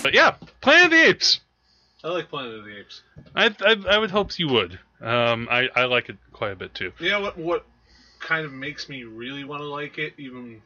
But 0.00 0.14
yeah, 0.14 0.36
Planet 0.60 0.84
of 0.84 0.90
the 0.92 1.08
Apes. 1.08 1.40
I 2.02 2.08
like 2.08 2.28
Planet 2.28 2.54
of 2.54 2.64
the 2.64 2.78
Apes. 2.78 3.02
I 3.34 3.54
I, 3.60 3.76
I 3.90 3.98
would 3.98 4.10
hope 4.10 4.38
you 4.38 4.48
would. 4.48 4.78
Um, 5.00 5.48
I, 5.50 5.68
I 5.74 5.84
like 5.84 6.08
it 6.08 6.16
quite 6.32 6.52
a 6.52 6.56
bit 6.56 6.74
too. 6.74 6.92
You 6.98 7.10
know 7.10 7.20
what? 7.20 7.38
What 7.38 7.66
kind 8.20 8.44
of 8.44 8.52
makes 8.52 8.88
me 8.88 9.04
really 9.04 9.44
want 9.44 9.62
to 9.62 9.66
like 9.66 9.98
it, 9.98 10.14
even 10.18 10.60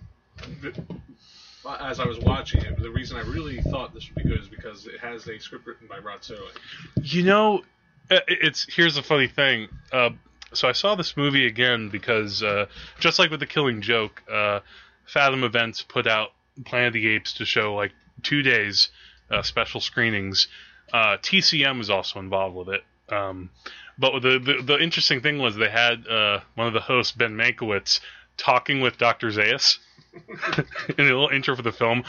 as 1.81 2.01
I 2.01 2.07
was 2.07 2.19
watching 2.19 2.63
it. 2.63 2.79
The 2.79 2.91
reason 2.91 3.17
I 3.17 3.23
really 3.23 3.61
thought 3.63 3.95
this 3.95 4.09
would 4.09 4.23
be 4.23 4.29
good 4.29 4.41
is 4.41 4.49
because 4.49 4.87
it 4.87 5.01
has 5.01 5.27
a 5.29 5.39
script 5.39 5.67
written 5.67 5.87
by 5.87 5.99
Rod 5.99 6.21
Serling. 6.21 6.57
You 7.03 7.23
know, 7.23 7.63
it's 8.11 8.67
here's 8.75 8.97
the 8.97 9.03
funny 9.03 9.29
thing. 9.29 9.69
Uh, 9.93 10.11
so 10.53 10.69
I 10.69 10.73
saw 10.73 10.95
this 10.95 11.17
movie 11.17 11.47
again 11.47 11.89
because 11.89 12.43
uh, 12.43 12.67
just 13.01 13.19
like 13.19 13.31
with 13.31 13.41
the 13.41 13.47
Killing 13.47 13.81
Joke, 13.81 14.23
uh, 14.31 14.61
Fathom 15.07 15.45
Events 15.45 15.83
put 15.83 16.07
out 16.07 16.31
Planet 16.65 16.89
of 16.89 16.93
the 16.95 17.09
Apes 17.09 17.35
to 17.35 17.45
show 17.45 17.75
like 17.75 17.93
two 18.23 18.43
days 18.43 18.91
uh, 19.31 19.43
special 19.43 19.81
screenings. 19.81 20.49
Uh, 20.93 21.17
TCM 21.19 21.79
was 21.79 21.91
also 21.91 22.19
involved 22.21 22.55
with 22.57 22.69
it. 22.69 22.85
Um, 23.13 23.51
but 23.99 24.21
the, 24.21 24.39
the 24.39 24.63
the 24.63 24.79
interesting 24.83 25.21
thing 25.21 25.39
was 25.39 25.57
they 25.57 25.69
had 25.69 26.07
uh, 26.07 26.41
one 26.55 26.67
of 26.67 26.73
the 26.73 26.81
hosts, 26.81 27.13
Ben 27.13 27.35
Mankiewicz, 27.37 28.01
talking 28.37 28.81
with 28.81 28.99
Dr. 28.99 29.29
Zaius 29.31 29.79
in 30.99 30.99
a 30.99 31.03
little 31.05 31.29
intro 31.29 31.55
for 31.57 31.63
the 31.63 31.73
film. 31.73 32.05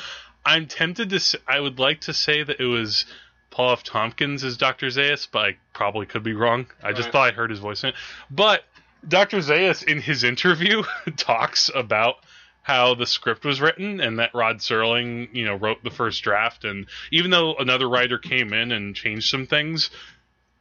I'm 0.45 0.67
tempted 0.67 1.09
to. 1.09 1.39
I 1.47 1.59
would 1.59 1.79
like 1.79 2.01
to 2.01 2.13
say 2.13 2.43
that 2.43 2.59
it 2.59 2.65
was 2.65 3.05
Paul 3.51 3.73
F. 3.73 3.83
Tompkins 3.83 4.43
as 4.43 4.57
Dr. 4.57 4.87
Zaius, 4.87 5.27
but 5.31 5.39
I 5.45 5.57
probably 5.73 6.05
could 6.05 6.23
be 6.23 6.33
wrong. 6.33 6.67
I 6.83 6.91
just 6.91 7.05
Right. 7.07 7.11
thought 7.11 7.29
I 7.29 7.31
heard 7.35 7.49
his 7.49 7.59
voice 7.59 7.83
in 7.83 7.89
it. 7.89 7.95
But 8.31 8.63
Dr. 9.07 9.37
Zaius 9.41 9.83
in 9.83 10.01
his 10.01 10.23
interview 10.23 10.83
talks 11.17 11.69
about 11.73 12.15
how 12.65 12.95
the 12.95 13.05
script 13.05 13.45
was 13.45 13.61
written 13.61 14.01
and 14.01 14.17
that 14.17 14.33
Rod 14.33 14.57
Serling, 14.57 15.29
you 15.35 15.45
know, 15.45 15.53
wrote 15.53 15.83
the 15.83 15.91
first 15.91 16.23
draft 16.23 16.65
and 16.65 16.87
even 17.11 17.29
though 17.29 17.53
another 17.53 17.87
writer 17.87 18.17
came 18.17 18.53
in 18.53 18.71
and 18.71 18.95
changed 18.95 19.29
some 19.29 19.45
things, 19.45 19.91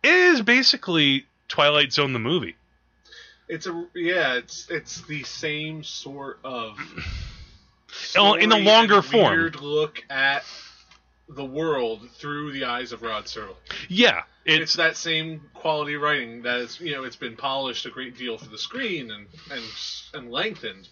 it 0.03 0.13
is 0.13 0.43
basically 0.43 1.25
Twilight 1.49 1.95
Zone 1.95 2.13
the 2.13 2.19
movie. 2.19 2.57
It's 3.49 3.67
a 3.67 3.87
yeah. 3.95 4.35
It's 4.35 4.69
it's 4.69 5.01
the 5.07 5.23
same 5.23 5.83
sort 5.83 6.41
of 6.45 6.79
in 8.39 8.53
a 8.53 8.59
longer 8.59 9.01
form. 9.01 9.33
Weird 9.33 9.63
look 9.63 10.05
at 10.11 10.45
the 11.27 11.45
world 11.45 12.07
through 12.17 12.53
the 12.53 12.65
eyes 12.65 12.93
of 12.93 13.01
Rod 13.01 13.25
Serling. 13.25 13.57
Yeah, 13.89 14.25
It's, 14.45 14.63
it's 14.63 14.75
that 14.75 14.99
same 14.99 15.41
quality 15.55 15.97
writing 15.97 16.43
that 16.43 16.59
is 16.59 16.81
you 16.81 16.93
know 16.93 17.05
it's 17.05 17.17
been 17.17 17.37
polished 17.37 17.87
a 17.87 17.91
great 17.91 18.19
deal 18.19 18.37
for 18.37 18.51
the 18.51 18.59
screen 18.59 19.11
and 19.11 19.27
and 19.51 19.65
and 20.13 20.31
lengthened, 20.31 20.87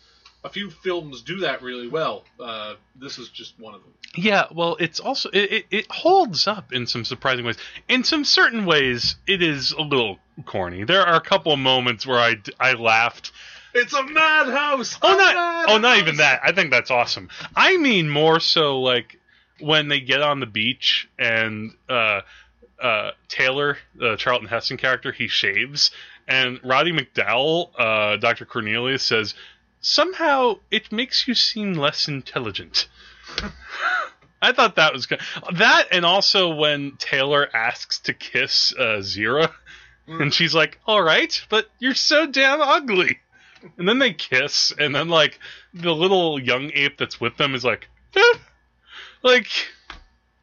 a 0.44 0.48
few 0.48 0.70
films 0.70 1.22
do 1.22 1.40
that 1.40 1.62
really 1.62 1.88
well. 1.88 2.24
Uh, 2.40 2.74
this 2.96 3.18
is 3.18 3.28
just 3.28 3.58
one 3.58 3.74
of 3.74 3.82
them. 3.82 3.92
Yeah, 4.14 4.46
well, 4.52 4.76
it's 4.78 5.00
also 5.00 5.30
it, 5.30 5.52
it, 5.52 5.66
it 5.70 5.86
holds 5.90 6.46
up 6.46 6.72
in 6.72 6.86
some 6.86 7.04
surprising 7.04 7.44
ways. 7.44 7.56
In 7.88 8.04
some 8.04 8.24
certain 8.24 8.66
ways, 8.66 9.16
it 9.26 9.42
is 9.42 9.72
a 9.72 9.80
little 9.82 10.18
corny. 10.44 10.84
There 10.84 11.02
are 11.02 11.14
a 11.14 11.20
couple 11.20 11.52
of 11.52 11.58
moments 11.58 12.06
where 12.06 12.18
I, 12.18 12.36
I 12.60 12.72
laughed. 12.74 13.32
It's 13.74 13.94
a 13.94 14.02
madhouse. 14.02 14.98
Oh, 15.00 15.14
a 15.14 15.16
not 15.16 15.70
oh, 15.70 15.78
not 15.78 15.98
even 15.98 16.16
that. 16.16 16.40
I 16.44 16.52
think 16.52 16.70
that's 16.70 16.90
awesome. 16.90 17.30
I 17.56 17.78
mean 17.78 18.10
more 18.10 18.38
so 18.38 18.80
like 18.80 19.18
when 19.60 19.88
they 19.88 20.00
get 20.00 20.20
on 20.20 20.40
the 20.40 20.46
beach 20.46 21.08
and 21.18 21.72
uh, 21.88 22.20
uh, 22.82 23.12
Taylor, 23.28 23.78
the 23.94 24.16
Charlton 24.16 24.48
Heston 24.48 24.76
character, 24.76 25.12
he 25.12 25.28
shaves, 25.28 25.90
and 26.28 26.60
Roddy 26.62 26.92
McDowall, 26.92 27.70
uh, 27.78 28.16
Dr. 28.16 28.44
Cornelius 28.44 29.02
says 29.02 29.34
somehow 29.82 30.54
it 30.70 30.90
makes 30.90 31.28
you 31.28 31.34
seem 31.34 31.74
less 31.74 32.08
intelligent. 32.08 32.88
I 34.42 34.52
thought 34.52 34.76
that 34.76 34.92
was 34.92 35.06
good. 35.06 35.20
That 35.52 35.88
and 35.92 36.04
also 36.04 36.54
when 36.54 36.96
Taylor 36.98 37.48
asks 37.54 38.00
to 38.00 38.14
kiss 38.14 38.72
uh, 38.76 39.00
Zira, 39.00 39.52
and 40.06 40.32
she's 40.32 40.54
like, 40.54 40.80
"All 40.86 41.02
right, 41.02 41.40
but 41.48 41.68
you're 41.78 41.94
so 41.94 42.26
damn 42.26 42.60
ugly." 42.60 43.20
And 43.78 43.88
then 43.88 44.00
they 44.00 44.12
kiss, 44.12 44.72
and 44.76 44.94
then 44.94 45.08
like 45.08 45.38
the 45.72 45.94
little 45.94 46.40
young 46.40 46.72
ape 46.74 46.98
that's 46.98 47.20
with 47.20 47.36
them 47.36 47.54
is 47.54 47.64
like, 47.64 47.88
"Eh." 48.16 48.38
like 49.22 49.46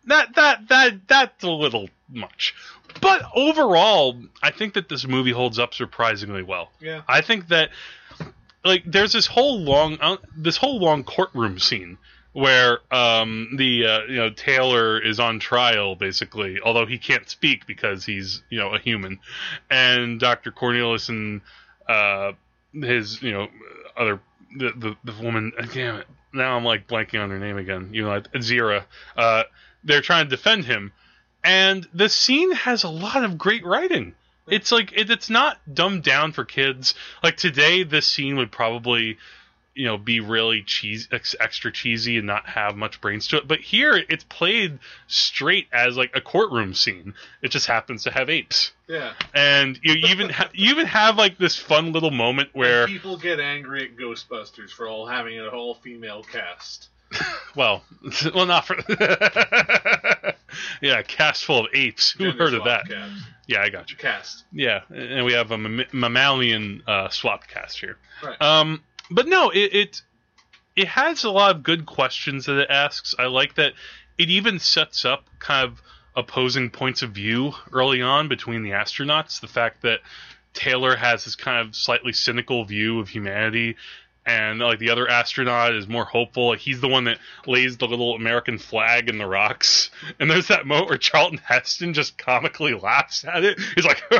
that 0.07 0.35
that 0.35 0.67
that 0.69 1.07
that's 1.07 1.43
a 1.43 1.49
little 1.49 1.89
much. 2.09 2.55
But 3.01 3.23
overall, 3.35 4.19
I 4.41 4.51
think 4.51 4.73
that 4.73 4.89
this 4.89 5.05
movie 5.07 5.31
holds 5.31 5.59
up 5.59 5.73
surprisingly 5.73 6.43
well. 6.43 6.71
Yeah. 6.79 7.01
I 7.07 7.21
think 7.21 7.49
that 7.49 7.69
like 8.63 8.83
there's 8.85 9.13
this 9.13 9.27
whole 9.27 9.59
long 9.59 9.97
uh, 10.01 10.17
this 10.35 10.57
whole 10.57 10.79
long 10.79 11.03
courtroom 11.03 11.59
scene 11.59 11.97
where 12.33 12.79
um 12.91 13.49
the 13.57 13.85
uh, 13.85 13.99
you 14.03 14.17
know 14.17 14.29
Taylor 14.29 15.01
is 15.01 15.19
on 15.19 15.39
trial 15.39 15.95
basically 15.95 16.59
although 16.63 16.85
he 16.85 16.97
can't 16.97 17.29
speak 17.29 17.65
because 17.65 18.05
he's 18.05 18.43
you 18.49 18.59
know 18.59 18.73
a 18.73 18.79
human 18.79 19.19
and 19.69 20.19
Dr. 20.19 20.51
Cornelius 20.51 21.09
and 21.09 21.41
uh 21.87 22.33
his 22.73 23.21
you 23.21 23.31
know 23.31 23.47
other 23.97 24.19
the 24.57 24.71
the, 24.75 24.95
the 25.11 25.23
woman 25.23 25.51
uh, 25.57 25.65
damn 25.73 25.95
it 25.95 26.07
now 26.33 26.55
I'm 26.55 26.63
like 26.63 26.87
blanking 26.87 27.21
on 27.23 27.29
her 27.29 27.39
name 27.39 27.57
again 27.57 27.89
you 27.93 28.03
know 28.03 28.21
Zira 28.35 28.85
uh 29.17 29.43
they're 29.83 30.01
trying 30.01 30.25
to 30.25 30.29
defend 30.29 30.65
him 30.65 30.91
and 31.43 31.87
the 31.93 32.09
scene 32.09 32.51
has 32.51 32.83
a 32.83 32.89
lot 32.89 33.23
of 33.23 33.37
great 33.37 33.65
writing 33.65 34.13
it's 34.51 34.71
like 34.71 34.91
it, 34.93 35.09
it's 35.09 35.29
not 35.29 35.57
dumbed 35.73 36.03
down 36.03 36.31
for 36.31 36.45
kids. 36.45 36.95
Like 37.23 37.37
today, 37.37 37.83
this 37.83 38.07
scene 38.07 38.37
would 38.37 38.51
probably, 38.51 39.17
you 39.75 39.85
know, 39.85 39.97
be 39.97 40.19
really 40.19 40.63
cheese 40.63 41.07
ex, 41.11 41.35
extra 41.39 41.71
cheesy 41.71 42.17
and 42.17 42.27
not 42.27 42.45
have 42.47 42.75
much 42.75 42.99
brains 43.01 43.27
to 43.29 43.37
it. 43.37 43.47
But 43.47 43.59
here, 43.59 43.95
it's 44.09 44.23
played 44.25 44.79
straight 45.07 45.67
as 45.71 45.95
like 45.95 46.15
a 46.15 46.21
courtroom 46.21 46.73
scene. 46.73 47.13
It 47.41 47.49
just 47.51 47.67
happens 47.67 48.03
to 48.03 48.11
have 48.11 48.29
apes, 48.29 48.71
Yeah. 48.87 49.13
and 49.33 49.79
you 49.83 49.93
even 50.09 50.29
ha- 50.29 50.49
you 50.53 50.71
even 50.71 50.85
have 50.87 51.17
like 51.17 51.37
this 51.37 51.55
fun 51.55 51.93
little 51.93 52.11
moment 52.11 52.49
where, 52.53 52.87
People 52.87 53.17
get 53.17 53.39
angry 53.39 53.83
at 53.85 53.95
Ghostbusters 53.97 54.69
for 54.71 54.87
all 54.87 55.07
having 55.07 55.39
an 55.39 55.47
all 55.47 55.75
female 55.75 56.23
cast. 56.23 56.89
well, 57.55 57.83
well, 58.35 58.45
not 58.45 58.67
for, 58.67 58.75
yeah, 60.81 60.99
a 60.99 61.03
cast 61.03 61.45
full 61.45 61.61
of 61.65 61.67
apes. 61.73 62.11
Who 62.11 62.31
heard 62.31 62.53
of 62.53 62.65
that? 62.65 62.85
Yeah, 63.49 63.61
I 63.63 63.69
got 63.69 63.89
you. 63.89 63.97
cast. 63.97 64.43
Yeah, 64.53 64.81
and 64.89 65.25
we 65.25 65.33
have 65.33 65.49
a 65.49 65.57
mam- 65.57 65.87
mammalian 65.91 66.83
uh, 66.85 67.09
swap 67.09 67.47
cast 67.47 67.79
here. 67.79 67.97
Right. 68.23 68.39
Um, 68.39 68.83
but 69.09 69.27
no, 69.27 69.49
it, 69.49 69.73
it 69.73 70.01
it 70.75 70.87
has 70.87 71.23
a 71.23 71.31
lot 71.31 71.55
of 71.55 71.63
good 71.63 71.87
questions 71.87 72.45
that 72.45 72.59
it 72.59 72.69
asks. 72.69 73.15
I 73.17 73.25
like 73.25 73.55
that 73.55 73.73
it 74.19 74.29
even 74.29 74.59
sets 74.59 75.03
up 75.03 75.23
kind 75.39 75.67
of 75.67 75.81
opposing 76.15 76.69
points 76.69 77.01
of 77.01 77.11
view 77.11 77.53
early 77.73 78.03
on 78.03 78.27
between 78.27 78.61
the 78.61 78.69
astronauts. 78.69 79.41
The 79.41 79.47
fact 79.47 79.81
that 79.81 80.01
Taylor 80.53 80.95
has 80.95 81.25
this 81.25 81.35
kind 81.35 81.67
of 81.67 81.75
slightly 81.75 82.13
cynical 82.13 82.65
view 82.65 82.99
of 82.99 83.09
humanity. 83.09 83.77
And 84.25 84.59
like 84.59 84.79
the 84.79 84.91
other 84.91 85.09
astronaut 85.09 85.73
is 85.73 85.87
more 85.87 86.05
hopeful. 86.05 86.49
Like 86.49 86.59
he's 86.59 86.81
the 86.81 86.87
one 86.87 87.05
that 87.05 87.17
lays 87.47 87.77
the 87.77 87.87
little 87.87 88.15
American 88.15 88.59
flag 88.59 89.09
in 89.09 89.17
the 89.17 89.25
rocks. 89.25 89.89
And 90.19 90.29
there's 90.29 90.49
that 90.49 90.67
moment 90.67 90.89
where 90.89 90.97
Charlton 90.97 91.39
Heston 91.39 91.93
just 91.93 92.17
comically 92.17 92.73
laughs 92.73 93.25
at 93.25 93.43
it. 93.43 93.59
He's 93.75 93.85
like, 93.85 94.03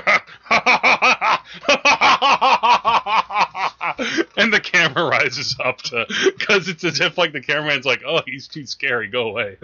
and 4.38 4.54
the 4.54 4.62
camera 4.64 5.06
rises 5.06 5.56
up 5.64 5.78
to 5.84 6.06
because 6.38 6.68
it's 6.68 6.84
as 6.84 7.00
if 7.00 7.18
like 7.18 7.34
the 7.34 7.42
cameraman's 7.42 7.86
like, 7.86 8.02
oh, 8.06 8.22
he's 8.26 8.48
too 8.48 8.66
scary, 8.66 9.08
go 9.08 9.28
away. 9.30 9.58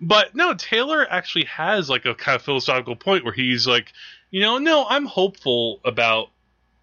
but 0.00 0.34
no, 0.34 0.54
Taylor 0.54 1.06
actually 1.10 1.46
has 1.46 1.90
like 1.90 2.04
a 2.04 2.14
kind 2.14 2.36
of 2.36 2.42
philosophical 2.42 2.96
point 2.96 3.24
where 3.24 3.34
he's 3.34 3.66
like, 3.66 3.92
you 4.30 4.40
know, 4.40 4.58
no, 4.58 4.86
I'm 4.88 5.06
hopeful 5.06 5.80
about 5.84 6.30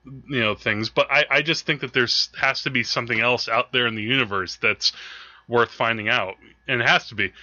you 0.06 0.39
know 0.39 0.56
things, 0.56 0.89
but 0.89 1.08
I, 1.12 1.26
I 1.30 1.41
just 1.41 1.66
think 1.66 1.82
that 1.82 1.93
there's 1.93 2.30
has 2.39 2.62
to 2.64 2.70
be 2.70 2.84
something 2.84 3.20
else 3.20 3.47
out 3.49 3.72
there 3.72 3.88
in 3.88 3.95
the 3.95 4.01
universe 4.03 4.58
that's 4.62 4.93
worth 5.47 5.72
finding 5.72 6.10
out, 6.10 6.36
and 6.68 6.82
it 6.82 6.88
has 6.88 7.08
to 7.10 7.16
be. 7.16 7.34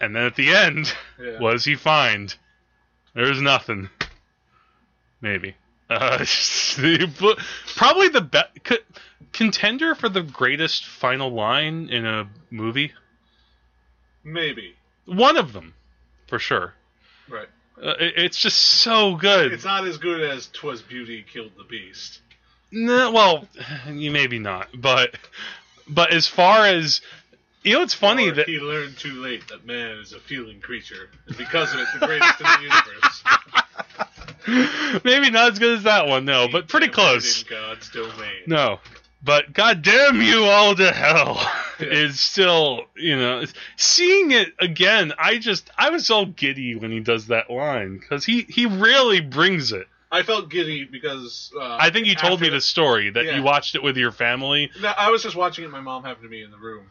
And 0.00 0.14
then 0.16 0.24
at 0.24 0.36
the 0.36 0.54
end, 0.54 0.92
Yeah. 1.20 1.38
what 1.38 1.52
does 1.52 1.64
he 1.64 1.76
find? 1.76 2.34
There's 3.14 3.40
nothing. 3.40 3.88
Maybe. 5.20 5.54
Uh, 5.88 6.18
probably 7.76 8.08
the 8.08 8.20
best 8.22 8.48
contender 9.32 9.94
for 9.94 10.08
the 10.08 10.22
greatest 10.22 10.86
final 10.86 11.30
line 11.30 11.88
in 11.90 12.04
a 12.06 12.28
movie. 12.50 12.92
Maybe. 14.24 14.74
One 15.04 15.36
of 15.36 15.52
them, 15.52 15.74
for 16.28 16.38
sure. 16.38 16.74
Right. 17.28 17.48
Uh, 17.80 17.90
it- 17.98 18.14
it's 18.16 18.38
just 18.38 18.58
so 18.58 19.14
good. 19.16 19.52
It's 19.52 19.64
not 19.64 19.86
as 19.86 19.98
good 19.98 20.22
as 20.22 20.46
"Twas 20.48 20.82
Beauty 20.82 21.24
Killed 21.30 21.52
the 21.56 21.64
Beast." 21.64 22.20
No, 22.70 23.10
well, 23.12 23.48
you 23.88 24.10
maybe 24.10 24.38
not, 24.38 24.68
but 24.74 25.14
but 25.86 26.10
as 26.12 26.26
far 26.26 26.66
as 26.66 27.00
you 27.62 27.74
know, 27.74 27.82
it's 27.82 27.94
funny 27.94 28.30
Or 28.30 28.34
that 28.34 28.48
he 28.48 28.58
learned 28.58 28.96
too 28.98 29.20
late 29.22 29.46
that 29.48 29.64
man 29.66 29.98
is 29.98 30.12
a 30.12 30.20
feeling 30.20 30.60
creature, 30.60 31.10
and 31.26 31.36
because 31.36 31.72
of 31.74 31.80
it, 31.80 31.86
the 31.98 32.06
greatest 32.06 32.40
in 32.40 32.46
the 32.46 32.62
universe. 32.62 33.22
maybe 35.04 35.30
not 35.30 35.52
as 35.52 35.58
good 35.58 35.78
as 35.78 35.84
that 35.84 36.06
one, 36.08 36.24
no, 36.24 36.48
but 36.50 36.68
pretty 36.68 36.88
close. 36.88 37.42
In 37.42 37.48
God's 37.48 37.88
domain. 37.90 38.42
No, 38.46 38.80
but 39.22 39.52
God 39.52 39.82
damn 39.82 40.20
you 40.20 40.44
all 40.44 40.74
to 40.74 40.90
hell 40.92 41.36
Yeah. 41.80 41.88
is 41.88 42.20
still, 42.20 42.84
you 42.96 43.16
know, 43.16 43.44
seeing 43.76 44.30
it 44.30 44.48
again. 44.60 45.12
I 45.18 45.38
just, 45.38 45.68
I 45.76 45.90
was 45.90 46.10
all 46.10 46.26
giddy 46.26 46.76
when 46.76 46.90
he 46.92 47.00
does 47.00 47.26
that 47.28 47.50
line 47.50 47.98
because 47.98 48.24
he 48.24 48.42
he 48.42 48.66
really 48.66 49.20
brings 49.20 49.72
it. 49.72 49.88
I 50.10 50.22
felt 50.22 50.50
giddy 50.50 50.84
because 50.84 51.50
uh, 51.58 51.76
I 51.80 51.90
think 51.90 52.06
you 52.06 52.14
told 52.14 52.40
me 52.40 52.48
the- 52.50 52.56
the 52.56 52.60
story 52.60 53.10
that 53.10 53.24
Yeah. 53.24 53.36
you 53.36 53.42
watched 53.42 53.74
it 53.74 53.82
with 53.82 53.96
your 53.96 54.12
family. 54.12 54.70
No, 54.80 54.92
I 54.96 55.10
was 55.10 55.22
just 55.22 55.34
watching 55.34 55.64
it. 55.64 55.70
My 55.70 55.80
mom 55.80 56.04
happened 56.04 56.24
to 56.24 56.28
be 56.28 56.42
in 56.42 56.50
the 56.50 56.58
room, 56.58 56.84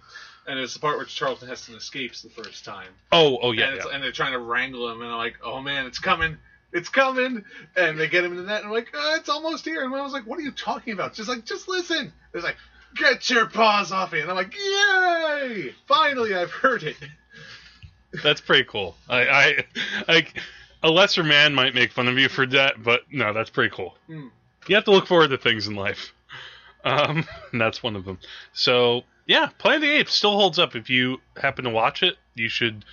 and 0.48 0.58
it's 0.60 0.74
the 0.74 0.80
part 0.80 0.98
where 0.98 1.06
Charlton 1.06 1.48
Heston 1.48 1.76
escapes 1.76 2.22
the 2.24 2.30
first 2.32 2.66
time. 2.66 2.90
Oh, 3.12 3.38
oh 3.44 3.52
yeah, 3.52 3.68
and, 3.68 3.76
it's, 3.76 3.86
yeah. 3.86 3.92
and 3.94 4.04
they're 4.04 4.12
trying 4.12 4.34
to 4.34 4.40
wrangle 4.40 4.90
him, 4.92 5.02
and 5.02 5.10
I'm 5.12 5.18
like, 5.18 5.36
"Oh 5.44 5.62
man, 5.62 5.86
it's 5.86 6.00
coming, 6.00 6.38
it's 6.74 6.90
coming!" 6.90 7.44
And 7.76 8.00
they 8.00 8.08
get 8.08 8.24
him 8.24 8.32
in 8.32 8.38
the 8.38 8.44
net, 8.44 8.58
and 8.58 8.68
I'm 8.68 8.72
like, 8.72 8.90
oh, 8.94 9.16
"It's 9.20 9.30
almost 9.30 9.66
here." 9.66 9.84
And 9.84 9.94
I 9.94 10.02
was 10.02 10.14
like, 10.14 10.26
"What 10.26 10.40
are 10.40 10.44
you 10.44 10.52
talking 10.52 10.94
about?" 10.94 11.14
Just 11.14 11.30
like, 11.30 11.46
just 11.46 11.68
listen. 11.68 12.14
It's 12.34 12.44
like, 12.44 12.58
"Get 12.96 13.30
your 13.30 13.48
paws 13.48 13.92
off 13.92 14.14
me!" 14.14 14.22
And 14.22 14.30
I'm 14.30 14.36
like, 14.36 14.56
"Yay! 14.56 15.74
Finally, 15.88 16.36
I've 16.36 16.52
heard 16.52 16.84
it." 16.84 16.98
That's 18.24 18.42
pretty 18.42 18.66
cool. 18.66 18.96
I, 19.08 19.28
I, 19.28 19.66
like, 20.08 20.38
a 20.84 20.90
lesser 20.90 21.24
man 21.24 21.54
might 21.54 21.74
make 21.74 21.92
fun 21.92 22.08
of 22.08 22.18
you 22.18 22.28
for 22.28 22.46
that, 22.48 22.84
but 22.84 23.02
no, 23.12 23.34
that's 23.34 23.50
pretty 23.50 23.74
cool. 23.74 23.96
Hmm. 24.08 24.28
You 24.68 24.76
have 24.76 24.86
to 24.86 24.92
look 24.92 25.08
forward 25.08 25.30
to 25.30 25.38
things 25.38 25.68
in 25.68 25.76
life. 25.76 26.14
Um, 26.84 27.26
and 27.52 27.62
that's 27.62 27.82
one 27.82 27.96
of 27.96 28.06
them. 28.06 28.20
So 28.54 29.04
yeah, 29.26 29.50
Planet 29.58 29.78
of 29.78 29.82
the 29.84 29.96
Apes 29.96 30.14
still 30.14 30.36
holds 30.36 30.60
up. 30.60 30.76
If 30.76 30.90
you 30.90 31.20
happen 31.38 31.66
to 31.66 31.70
watch 31.70 32.04
it, 32.04 32.16
you 32.36 32.50
should. 32.50 32.84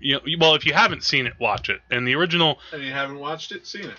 You 0.00 0.14
know, 0.14 0.20
well, 0.38 0.54
if 0.54 0.66
you 0.66 0.72
haven't 0.74 1.02
seen 1.04 1.26
it, 1.26 1.34
watch 1.40 1.68
it. 1.68 1.80
And 1.90 2.06
the 2.06 2.14
original, 2.14 2.58
And 2.72 2.82
you 2.82 2.92
haven't 2.92 3.18
watched 3.18 3.52
it, 3.52 3.66
seen 3.66 3.84
it. 3.86 3.96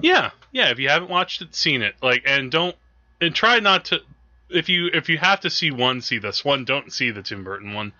yeah, 0.00 0.30
yeah. 0.52 0.70
If 0.70 0.78
you 0.78 0.88
haven't 0.88 1.10
watched 1.10 1.42
it, 1.42 1.54
seen 1.54 1.82
it. 1.82 1.94
Like, 2.02 2.22
and 2.26 2.50
don't 2.50 2.76
and 3.20 3.34
try 3.34 3.58
not 3.60 3.86
to. 3.86 4.00
If 4.48 4.68
you 4.68 4.88
if 4.92 5.08
you 5.08 5.18
have 5.18 5.40
to 5.40 5.50
see 5.50 5.70
one, 5.70 6.00
see 6.00 6.18
this 6.18 6.44
one. 6.44 6.64
Don't 6.64 6.92
see 6.92 7.10
the 7.10 7.22
Tim 7.22 7.44
Burton 7.44 7.72
one 7.74 7.92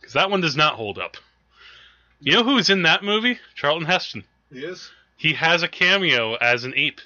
because 0.00 0.14
that 0.14 0.30
one 0.30 0.40
does 0.40 0.56
not 0.56 0.74
hold 0.74 0.98
up. 0.98 1.16
You 2.20 2.32
know 2.32 2.44
who's 2.44 2.70
in 2.70 2.82
that 2.82 3.02
movie? 3.04 3.38
Charlton 3.54 3.86
Heston. 3.86 4.24
Yes. 4.50 4.90
He 5.16 5.32
has 5.34 5.62
a 5.62 5.68
cameo 5.68 6.34
as 6.34 6.64
an 6.64 6.74
ape. 6.76 7.00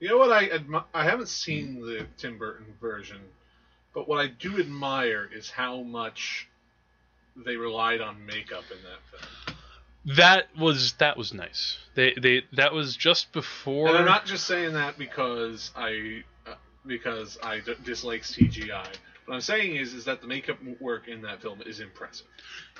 You 0.00 0.08
know 0.08 0.18
what 0.18 0.32
I 0.32 0.48
admi- 0.48 0.84
I 0.94 1.04
haven't 1.04 1.28
seen 1.28 1.80
the 1.80 2.06
Tim 2.18 2.36
Burton 2.38 2.66
version, 2.80 3.18
but 3.94 4.08
what 4.08 4.18
I 4.20 4.26
do 4.28 4.58
admire 4.58 5.28
is 5.34 5.50
how 5.50 5.82
much 5.82 6.48
they 7.44 7.56
relied 7.56 8.00
on 8.00 8.24
makeup 8.26 8.64
in 8.70 8.78
that 8.82 9.00
film. 9.10 9.45
That 10.14 10.46
was 10.58 10.92
that 10.94 11.16
was 11.16 11.34
nice. 11.34 11.78
They 11.94 12.14
they 12.20 12.42
that 12.52 12.72
was 12.72 12.96
just 12.96 13.32
before. 13.32 13.88
And 13.88 13.98
I'm 13.98 14.04
not 14.04 14.24
just 14.24 14.46
saying 14.46 14.74
that 14.74 14.98
because 14.98 15.72
I 15.74 16.22
uh, 16.46 16.54
because 16.86 17.36
I 17.42 17.58
d- 17.60 17.74
dislike 17.84 18.22
CGI, 18.22 18.86
What 19.26 19.34
I'm 19.34 19.40
saying 19.40 19.74
is, 19.74 19.94
is 19.94 20.04
that 20.04 20.20
the 20.20 20.28
makeup 20.28 20.58
work 20.80 21.08
in 21.08 21.22
that 21.22 21.42
film 21.42 21.60
is 21.66 21.80
impressive. 21.80 22.26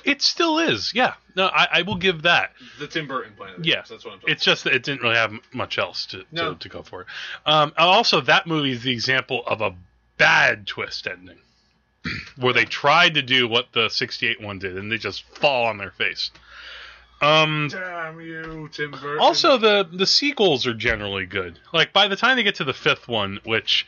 It 0.05 0.23
still 0.23 0.61
is. 0.61 0.93
Yeah. 0.95 1.15
No, 1.35 1.47
I, 1.47 1.67
I 1.73 1.83
will 1.83 1.97
give 1.97 2.23
that. 2.23 2.53
The 2.79 2.87
Tim 2.87 3.09
Burton 3.09 3.33
the 3.37 3.65
Yeah, 3.69 3.83
that's 3.89 4.05
what 4.05 4.13
I'm 4.15 4.21
talking 4.21 4.33
it's 4.33 4.45
just 4.45 4.63
that 4.65 4.75
it 4.75 4.85
didn't 4.85 5.03
really 5.03 5.17
have 5.17 5.33
much 5.53 5.79
else 5.79 6.07
to, 6.07 6.25
No. 6.31 6.55
to, 6.55 6.61
to 6.61 6.69
go 6.69 6.83
for. 6.83 7.07
Um, 7.45 7.73
also, 7.77 8.21
that 8.21 8.47
movie 8.47 8.71
is 8.71 8.83
the 8.85 8.93
example 8.93 9.43
of 9.49 9.61
a 9.61 9.75
bad 10.17 10.69
twist 10.69 11.09
ending, 11.09 11.39
where 12.37 12.53
they 12.53 12.65
tried 12.67 13.15
to 13.15 13.23
do 13.23 13.49
what 13.49 13.73
the 13.73 13.89
'68 13.89 14.41
one 14.41 14.61
did, 14.61 14.77
and 14.79 14.93
they 14.93 14.99
just 14.99 15.25
fall 15.41 15.67
on 15.67 15.79
their 15.79 15.91
face. 15.91 16.31
Um, 17.21 17.69
Damn 17.71 18.21
you, 18.21 18.69
Tim 18.73 18.91
Burton. 18.91 19.19
also, 19.21 19.57
the 19.57 19.89
the 19.91 20.07
sequels 20.07 20.67
are 20.67 20.75
generally 20.75 21.27
good. 21.27 21.59
Like 21.73 21.93
by 21.93 22.09
the 22.09 22.17
time 22.17 22.37
they 22.37 22.43
get 22.43 22.57
to 22.57 22.65
the 22.65 22.75
fifth 22.75 23.09
one, 23.09 23.41
which 23.45 23.87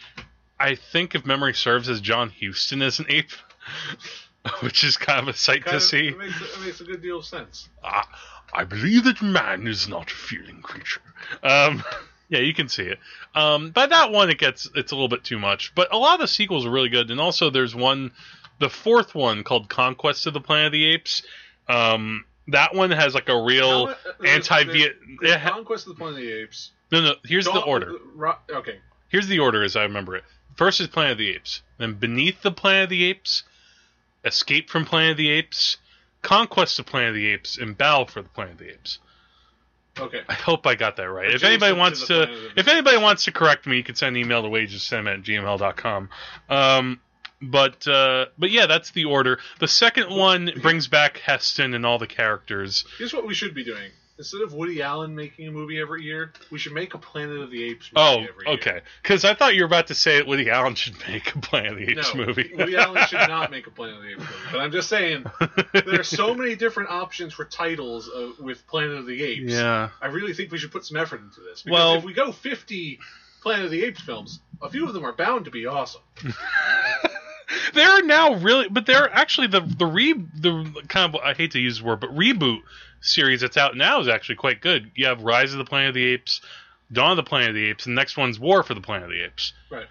I 0.59 0.75
think, 0.75 1.15
if 1.15 1.27
memory 1.27 1.55
serves, 1.55 1.89
is 1.89 2.01
John 2.01 2.33
Huston 2.41 2.83
as 2.83 2.99
an 2.99 3.07
ape, 3.09 3.31
which 4.61 4.83
is 4.83 4.97
kind 4.97 5.21
of 5.21 5.29
a 5.29 5.37
sight 5.37 5.65
kind 5.65 5.73
to 5.73 5.77
of, 5.77 5.83
see. 5.83 6.09
It 6.09 6.19
makes, 6.19 6.41
it 6.41 6.61
makes 6.65 6.81
a 6.81 6.85
good 6.85 7.03
deal 7.03 7.19
of 7.19 7.27
sense. 7.27 7.69
Ah, 7.85 8.09
I 8.53 8.65
believe 8.65 9.05
that 9.05 9.21
man 9.21 9.67
is 9.67 9.89
not 9.89 10.11
a 10.11 10.15
feeling 10.15 10.63
creature. 10.63 11.03
Um, 11.43 11.85
yeah, 12.29 12.41
you 12.41 12.55
can 12.55 12.69
see 12.69 12.85
it. 12.85 12.99
Um, 13.35 13.71
by 13.71 13.87
that 13.87 14.11
one, 14.11 14.31
it 14.31 14.39
gets 14.39 14.69
it's 14.75 14.93
a 14.93 14.95
little 14.95 15.09
bit 15.09 15.25
too 15.25 15.39
much. 15.39 15.75
But 15.75 15.93
a 15.93 15.99
lot 15.99 16.15
of 16.15 16.21
the 16.21 16.29
sequels 16.29 16.65
are 16.65 16.71
really 16.71 16.89
good, 16.89 17.11
and 17.11 17.21
also 17.21 17.51
there's 17.51 17.75
one, 17.75 18.13
the 18.59 18.71
fourth 18.71 19.15
one 19.15 19.45
called 19.45 19.69
Conquest 19.69 20.27
of 20.27 20.33
the 20.33 20.41
Planet 20.41 20.67
of 20.67 20.73
the 20.73 20.87
Apes. 20.87 21.23
Um, 21.69 22.25
that 22.49 22.75
one 22.75 22.91
has 22.91 23.15
like 23.15 23.29
a 23.29 23.43
real 23.43 23.89
uh, 23.89 23.95
uh, 24.21 24.27
anti-Viet. 24.27 24.93
Uh, 24.93 25.17
there's 25.23 25.43
Conquest 25.43 25.87
of 25.87 25.95
the 25.95 25.99
Planet 25.99 26.19
of 26.19 26.23
the 26.25 26.33
Apes. 26.43 26.71
No, 26.91 27.01
no. 27.01 27.15
Here's 27.25 27.45
the 27.45 27.53
Dawn- 27.53 27.69
order. 27.69 27.93
Ro- 28.15 28.37
Okay. 28.51 28.79
Here's 29.09 29.27
the 29.29 29.39
order 29.39 29.63
as 29.63 29.75
I 29.77 29.83
remember 29.85 30.17
it. 30.17 30.25
First 30.57 30.81
is 30.81 30.87
Planet 30.89 31.13
of 31.13 31.19
the 31.19 31.31
Apes. 31.31 31.63
Then 31.79 31.95
Beneath 31.95 32.43
the 32.43 32.51
Planet 32.51 32.85
of 32.85 32.91
the 32.91 33.05
Apes, 33.05 33.45
Escape 34.25 34.69
from 34.69 34.85
Planet 34.85 35.13
of 35.13 35.17
the 35.17 35.31
Apes, 35.31 35.77
Conquest 36.23 36.79
of 36.79 36.87
Planet 36.87 37.11
of 37.11 37.15
the 37.15 37.27
Apes, 37.29 37.57
and 37.59 37.77
Battle 37.79 38.07
for 38.07 38.23
the 38.23 38.29
Planet 38.29 38.55
of 38.55 38.59
the 38.59 38.71
Apes. 38.71 38.99
Okay. 39.99 40.21
I 40.29 40.35
hope 40.35 40.67
I 40.67 40.75
got 40.75 40.97
that 40.97 41.11
right. 41.11 41.33
If 41.35 41.43
anybody 41.43 41.73
wants 41.77 42.07
the 42.07 42.27
to, 42.27 42.33
the 42.33 42.51
if 42.57 42.69
anybody 42.69 42.99
wants 42.99 43.25
to 43.25 43.33
correct 43.33 43.67
me, 43.67 43.77
you 43.79 43.83
can 43.85 43.95
send 43.97 44.17
an 44.17 44.23
email 44.23 44.43
to 44.43 44.49
wagescinema 44.49 45.15
at 45.15 45.23
gmail.com. 45.23 46.09
Um, 46.49 47.01
but 47.43 47.87
uh, 47.87 48.27
but 48.39 48.51
yeah, 48.51 48.67
that's 48.67 48.91
the 48.93 49.05
order. 49.05 49.39
The 49.61 49.69
second 49.69 50.11
one 50.11 50.51
brings 50.63 50.89
back 50.89 51.19
Heston 51.19 51.75
and 51.75 51.85
all 51.87 51.99
the 51.99 52.07
characters. 52.07 52.85
Here's 52.99 53.13
what 53.15 53.27
we 53.27 53.35
should 53.35 53.55
be 53.55 53.65
doing. 53.65 53.91
Instead 54.19 54.41
of 54.43 54.53
Woody 54.53 54.83
Allen 54.83 55.15
making 55.15 55.47
a 55.47 55.53
movie 55.53 55.79
every 55.81 56.03
year, 56.03 56.33
we 56.51 56.59
should 56.59 56.73
make 56.73 56.93
a 56.95 56.99
Planet 56.99 57.39
of 57.39 57.53
the 57.53 57.63
Apes 57.63 57.93
movie 57.95 58.05
Oh, 58.05 58.15
every 58.29 58.47
year. 58.47 58.55
okay. 58.57 58.81
Because 59.01 59.25
I 59.25 59.35
thought 59.35 59.55
you 59.55 59.63
were 59.63 59.67
about 59.67 59.87
to 59.87 59.95
say 59.95 60.17
that 60.17 60.27
Woody 60.27 60.51
Allen 60.51 60.75
should 60.75 60.97
make 61.07 61.37
a 61.37 61.39
Planet 61.39 61.71
of 61.75 61.79
the 61.79 61.85
Apes 61.93 62.13
No, 62.17 62.27
movie. 62.27 62.51
Woody 62.53 62.75
Allen 62.77 63.07
should 63.07 63.29
not 63.29 63.53
make 63.53 63.69
a 63.69 63.71
Planet 63.71 63.95
of 63.99 64.03
the 64.03 64.09
Apes 64.11 64.19
movie. 64.23 64.33
But 64.51 64.61
I'm 64.61 64.73
just 64.73 64.89
saying, 64.89 65.25
there 65.73 66.01
are 66.01 66.03
so 66.03 66.35
many 66.35 66.57
different 66.57 66.91
options 66.91 67.33
for 67.33 67.45
titles 67.45 68.09
uh, 68.13 68.33
with 68.41 68.67
Planet 68.67 68.97
of 68.99 69.07
the 69.07 69.23
Apes. 69.23 69.53
Yeah. 69.53 69.91
I 70.03 70.09
really 70.09 70.33
think 70.35 70.51
we 70.51 70.59
should 70.59 70.73
put 70.73 70.85
some 70.85 70.97
effort 70.97 71.21
into 71.21 71.41
this. 71.43 71.63
Because 71.63 71.73
Well- 71.79 71.95
if 71.95 72.03
we 72.03 72.13
go 72.13 72.33
50 72.33 72.99
Planet 73.41 73.67
of 73.67 73.71
the 73.71 73.85
Apes 73.85 74.01
films, 74.01 74.41
a 74.61 74.69
few 74.69 74.85
of 74.89 74.95
them 74.95 75.05
are 75.07 75.13
bound 75.13 75.45
to 75.45 75.53
be 75.53 75.67
awesome. 75.67 76.03
They're 77.75 78.03
now 78.05 78.35
really, 78.35 78.69
but 78.69 78.87
they're 78.87 79.11
actually 79.13 79.47
the 79.49 79.61
the 79.61 79.87
re 79.87 80.13
the 80.13 80.83
kind 80.89 81.15
of 81.15 81.21
I 81.23 81.35
hate 81.35 81.53
to 81.53 81.59
use 81.61 81.79
the 81.79 81.85
word, 81.85 82.01
but 82.01 82.11
reboot 82.15 82.61
series 83.01 83.41
that's 83.41 83.57
out 83.57 83.77
now 83.77 84.01
is 84.01 84.09
actually 84.09 84.35
quite 84.37 84.61
good. 84.61 84.91
You 84.95 85.07
have 85.07 85.23
Rise 85.23 85.53
of 85.53 85.59
the 85.59 85.65
Planet 85.65 85.89
of 85.91 85.95
the 85.95 86.05
Apes, 86.07 86.41
Dawn 86.93 87.13
of 87.13 87.17
the 87.17 87.23
Planet 87.23 87.51
of 87.51 87.55
the 87.55 87.65
Apes, 87.71 87.87
and 87.87 87.97
the 87.97 88.01
next 88.01 88.17
one's 88.17 88.39
War 88.39 88.63
for 88.63 88.75
the 88.75 88.81
Planet 88.81 89.05
of 89.05 89.11
the 89.11 89.25
Apes. 89.25 89.53
Right. 89.71 89.87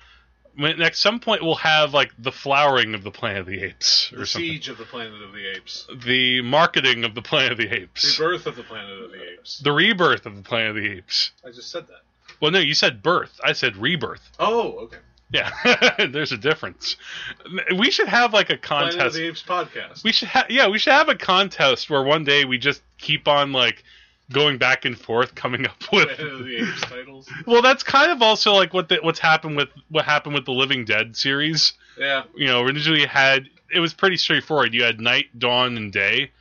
When- 0.55 0.81
At 0.81 0.95
some 0.95 1.19
point, 1.19 1.43
we'll 1.43 1.55
have 1.55 1.93
like 1.93 2.11
the 2.19 2.31
flowering 2.31 2.93
of 2.95 3.03
the 3.03 3.11
Planet 3.11 3.41
of 3.41 3.45
the 3.47 3.61
Apes 3.63 4.11
or 4.13 4.19
The 4.19 4.25
something. 4.25 4.49
Siege 4.49 4.69
of 4.69 4.77
the 4.77 4.85
Planet 4.85 5.21
of 5.21 5.31
the 5.31 5.47
Apes. 5.55 5.87
The 6.05 6.41
marketing 6.41 7.05
of 7.05 7.15
the 7.15 7.21
Planet 7.21 7.51
of 7.53 7.57
the 7.59 7.71
Apes. 7.73 8.19
Rebirth 8.19 8.45
of 8.47 8.55
the 8.55 8.63
Planet 8.63 9.01
of 9.03 9.11
the 9.11 9.33
Apes. 9.33 9.59
The 9.59 9.71
rebirth 9.71 10.25
of 10.25 10.35
the 10.35 10.41
Planet 10.43 10.69
of 10.69 10.75
the 10.83 10.91
Apes. 10.97 11.31
I 11.45 11.49
just 11.51 11.71
said 11.71 11.87
that. 11.87 12.01
Well, 12.39 12.51
no, 12.51 12.59
you 12.59 12.73
said 12.75 13.01
birth. 13.01 13.39
I 13.43 13.53
said 13.53 13.77
rebirth. 13.77 14.31
Oh, 14.39 14.73
okay. 14.85 14.97
Yeah, 15.29 15.51
there's 16.11 16.31
a 16.31 16.37
difference. 16.37 16.95
We 17.77 17.91
should 17.91 18.07
have 18.07 18.33
like 18.33 18.49
a 18.49 18.57
Planet 18.57 18.93
of 18.93 18.99
contest. 18.99 19.15
the 19.15 19.27
Apes 19.27 19.43
podcast. 19.43 20.03
We 20.03 20.11
should, 20.13 20.29
have 20.29 20.49
yeah, 20.49 20.67
we 20.67 20.79
should 20.79 20.93
have 20.93 21.09
a 21.09 21.15
contest 21.15 21.89
where 21.89 22.01
one 22.01 22.23
day 22.23 22.45
we 22.45 22.57
just 22.57 22.81
keep 22.97 23.27
on 23.27 23.51
like 23.51 23.83
going 24.31 24.57
back 24.57 24.85
and 24.85 24.97
forth, 24.97 25.35
coming 25.35 25.65
up 25.65 25.77
with. 25.91 26.07
Planet 26.07 26.19
of 26.33 26.45
the 26.45 26.57
Apes 26.57 26.81
titles. 26.81 27.29
Well, 27.45 27.61
that's 27.61 27.83
kind 27.83 28.11
of 28.11 28.21
also 28.21 28.53
like 28.53 28.73
what 28.73 28.89
the, 28.89 28.99
what's 29.01 29.19
happened 29.19 29.57
with 29.57 29.69
what 29.89 30.05
happened 30.05 30.35
with 30.35 30.45
the 30.45 30.53
Living 30.53 30.85
Dead 30.85 31.15
series. 31.15 31.73
Yeah. 31.97 32.23
You 32.35 32.47
know, 32.47 32.61
originally 32.61 33.05
had 33.05 33.49
it 33.73 33.79
was 33.79 33.93
pretty 33.93 34.17
straightforward. 34.17 34.73
You 34.73 34.83
had 34.83 35.01
night, 35.01 35.37
dawn, 35.37 35.75
and 35.77 35.91
day. 35.91 36.31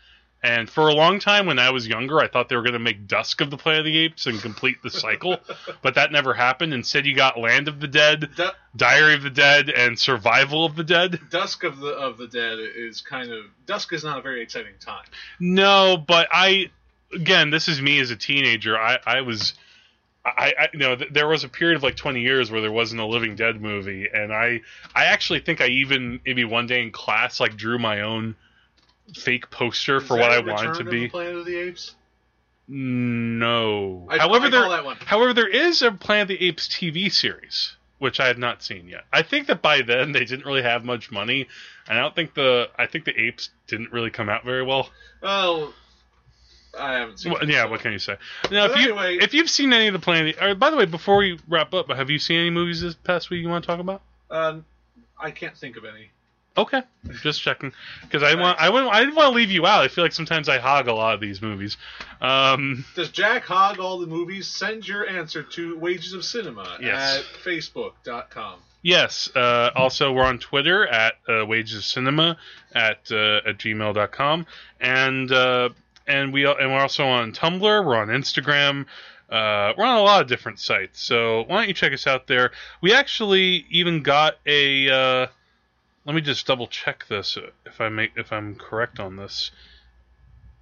And 0.46 0.70
for 0.70 0.86
a 0.86 0.94
long 0.94 1.18
time, 1.18 1.46
when 1.46 1.58
I 1.58 1.70
was 1.70 1.88
younger, 1.88 2.20
I 2.20 2.28
thought 2.28 2.48
they 2.48 2.54
were 2.54 2.62
going 2.62 2.74
to 2.74 2.78
make 2.78 3.08
Dusk 3.08 3.40
of 3.40 3.50
the 3.50 3.56
Planet 3.56 3.80
of 3.80 3.86
the 3.86 3.98
Apes 3.98 4.26
and 4.26 4.40
complete 4.40 4.80
the 4.80 4.90
cycle, 4.90 5.38
but 5.82 5.96
that 5.96 6.12
never 6.12 6.34
happened. 6.34 6.72
Instead, 6.72 7.04
you 7.04 7.16
got 7.16 7.36
Land 7.36 7.66
of 7.66 7.80
the 7.80 7.88
Dead, 7.88 8.30
Du- 8.36 8.54
Diary 8.76 9.14
of 9.14 9.24
the 9.24 9.30
Dead, 9.30 9.70
and 9.70 9.98
Survival 9.98 10.64
of 10.64 10.76
the 10.76 10.84
Dead. 10.84 11.18
Dusk 11.30 11.64
of 11.64 11.80
the 11.80 11.88
of 11.88 12.16
the 12.16 12.28
Dead 12.28 12.60
is 12.60 13.00
kind 13.00 13.32
of 13.32 13.46
Dusk 13.66 13.92
is 13.92 14.04
not 14.04 14.18
a 14.18 14.22
very 14.22 14.40
exciting 14.40 14.74
time. 14.78 15.06
No, 15.40 15.96
but 15.96 16.28
I 16.30 16.70
again, 17.12 17.50
this 17.50 17.66
is 17.66 17.82
me 17.82 17.98
as 17.98 18.12
a 18.12 18.16
teenager. 18.16 18.78
I 18.78 19.00
I 19.04 19.22
was 19.22 19.54
I, 20.24 20.54
I 20.56 20.68
you 20.72 20.78
know 20.78 20.94
th- 20.94 21.12
there 21.12 21.26
was 21.26 21.42
a 21.42 21.48
period 21.48 21.74
of 21.74 21.82
like 21.82 21.96
20 21.96 22.20
years 22.20 22.52
where 22.52 22.60
there 22.60 22.70
wasn't 22.70 23.00
a 23.00 23.06
Living 23.06 23.34
Dead 23.34 23.60
movie 23.60 24.08
and 24.14 24.32
I 24.32 24.60
I 24.94 25.06
actually 25.06 25.40
think 25.40 25.60
I 25.60 25.66
even 25.66 26.20
maybe 26.24 26.44
one 26.44 26.68
day 26.68 26.82
in 26.82 26.92
class 26.92 27.40
like 27.40 27.56
drew 27.56 27.80
my 27.80 28.02
own 28.02 28.36
fake 29.14 29.50
poster 29.50 29.96
Is 29.96 30.04
for 30.06 30.16
what 30.16 30.30
I 30.32 30.40
wanted 30.40 30.74
to 30.74 30.84
be. 30.84 31.00
the 31.00 31.08
Planet 31.08 31.36
of 31.36 31.46
the 31.46 31.56
Apes. 31.56 31.94
No. 32.68 34.06
I- 34.10 34.18
however 34.18 34.46
I 34.46 34.50
there 34.50 34.68
that 34.68 34.84
one. 34.84 34.96
however 34.98 35.32
there 35.32 35.48
is 35.48 35.82
a 35.82 35.92
Planet 35.92 36.22
of 36.22 36.28
the 36.28 36.46
Apes 36.46 36.68
TV 36.68 37.10
series 37.10 37.76
which 37.98 38.20
I 38.20 38.26
have 38.26 38.36
not 38.36 38.62
seen 38.62 38.88
yet. 38.88 39.04
I 39.10 39.22
think 39.22 39.46
that 39.46 39.62
by 39.62 39.80
then 39.80 40.12
they 40.12 40.26
didn't 40.26 40.44
really 40.44 40.62
have 40.62 40.84
much 40.84 41.10
money 41.10 41.48
and 41.88 41.98
I 41.98 42.02
don't 42.02 42.14
think 42.14 42.34
the 42.34 42.68
I 42.78 42.86
think 42.86 43.04
the 43.06 43.18
apes 43.18 43.48
didn't 43.68 43.90
really 43.92 44.10
come 44.10 44.28
out 44.28 44.44
very 44.44 44.62
well. 44.62 44.90
Well, 45.22 45.72
I 46.78 46.94
haven't 46.98 47.18
seen. 47.20 47.32
Well, 47.32 47.40
it, 47.42 47.48
yeah, 47.48 47.62
so- 47.64 47.70
what 47.70 47.80
can 47.80 47.92
you 47.92 47.98
say? 47.98 48.16
Now, 48.50 48.68
But 48.68 48.72
if 48.78 48.84
you 48.84 48.92
anyway- 48.98 49.16
if 49.24 49.32
you've 49.32 49.48
seen 49.48 49.72
any 49.72 49.86
of 49.86 49.94
the 49.94 49.98
Planet, 49.98 50.36
or 50.42 50.54
by 50.54 50.68
the 50.70 50.76
way, 50.76 50.84
before 50.84 51.16
we 51.16 51.38
wrap 51.48 51.72
up, 51.72 51.90
have 51.90 52.10
you 52.10 52.18
seen 52.18 52.38
any 52.40 52.50
movies 52.50 52.82
this 52.82 52.94
past 52.94 53.30
week 53.30 53.40
you 53.40 53.48
want 53.48 53.64
to 53.64 53.66
talk 53.66 53.80
about? 53.80 54.02
Um, 54.30 54.66
I 55.18 55.30
can't 55.30 55.56
think 55.56 55.76
of 55.78 55.84
any. 55.86 56.10
Okay, 56.58 56.82
just 57.22 57.42
checking 57.42 57.72
because 58.02 58.22
I 58.22 58.34
want 58.34 58.58
I 58.58 58.70
wouldn't 58.70 58.90
I 58.92 59.00
didn't 59.00 59.14
want 59.14 59.30
to 59.32 59.36
leave 59.36 59.50
you 59.50 59.66
out. 59.66 59.82
I 59.84 59.88
feel 59.88 60.04
like 60.04 60.12
sometimes 60.12 60.48
I 60.48 60.58
hog 60.58 60.88
a 60.88 60.92
lot 60.94 61.14
of 61.14 61.20
these 61.20 61.42
movies. 61.42 61.76
Um, 62.20 62.84
Does 62.94 63.10
Jack 63.10 63.44
hog 63.44 63.78
all 63.78 63.98
the 63.98 64.06
movies? 64.06 64.46
Send 64.46 64.88
your 64.88 65.06
answer 65.06 65.42
to 65.42 65.78
Wages 65.78 66.14
of 66.14 66.24
Cinema 66.24 66.78
Yes. 66.80 67.18
at 67.18 67.24
facebook.com. 67.44 68.60
yes. 68.82 69.28
Uh, 69.36 69.70
also, 69.74 70.12
we're 70.12 70.24
on 70.24 70.38
Twitter 70.38 70.86
at 70.86 71.14
uh, 71.28 71.44
Wages 71.44 71.76
of 71.76 71.84
Cinema 71.84 72.38
at 72.74 73.00
uh, 73.12 73.40
at 73.46 73.58
gmail.com. 73.58 74.46
and 74.80 75.32
uh, 75.32 75.68
and 76.06 76.32
we 76.32 76.46
and 76.46 76.72
we're 76.72 76.80
also 76.80 77.04
on 77.06 77.32
Tumblr. 77.32 77.60
We're 77.84 77.96
on 77.96 78.08
Instagram. 78.08 78.86
Uh, 79.28 79.72
we're 79.76 79.84
on 79.84 79.96
a 79.98 80.02
lot 80.02 80.22
of 80.22 80.28
different 80.28 80.58
sites, 80.60 81.02
so 81.02 81.42
why 81.48 81.56
don't 81.56 81.68
you 81.68 81.74
check 81.74 81.92
us 81.92 82.06
out 82.06 82.28
there? 82.28 82.52
We 82.80 82.94
actually 82.94 83.66
even 83.70 84.02
got 84.02 84.36
a. 84.46 84.88
Uh, 84.88 85.26
let 86.06 86.14
me 86.14 86.20
just 86.20 86.46
double 86.46 86.68
check 86.68 87.06
this 87.08 87.36
if 87.66 87.80
I 87.80 87.88
make 87.88 88.12
if 88.16 88.32
I'm 88.32 88.54
correct 88.54 89.00
on 89.00 89.16
this. 89.16 89.50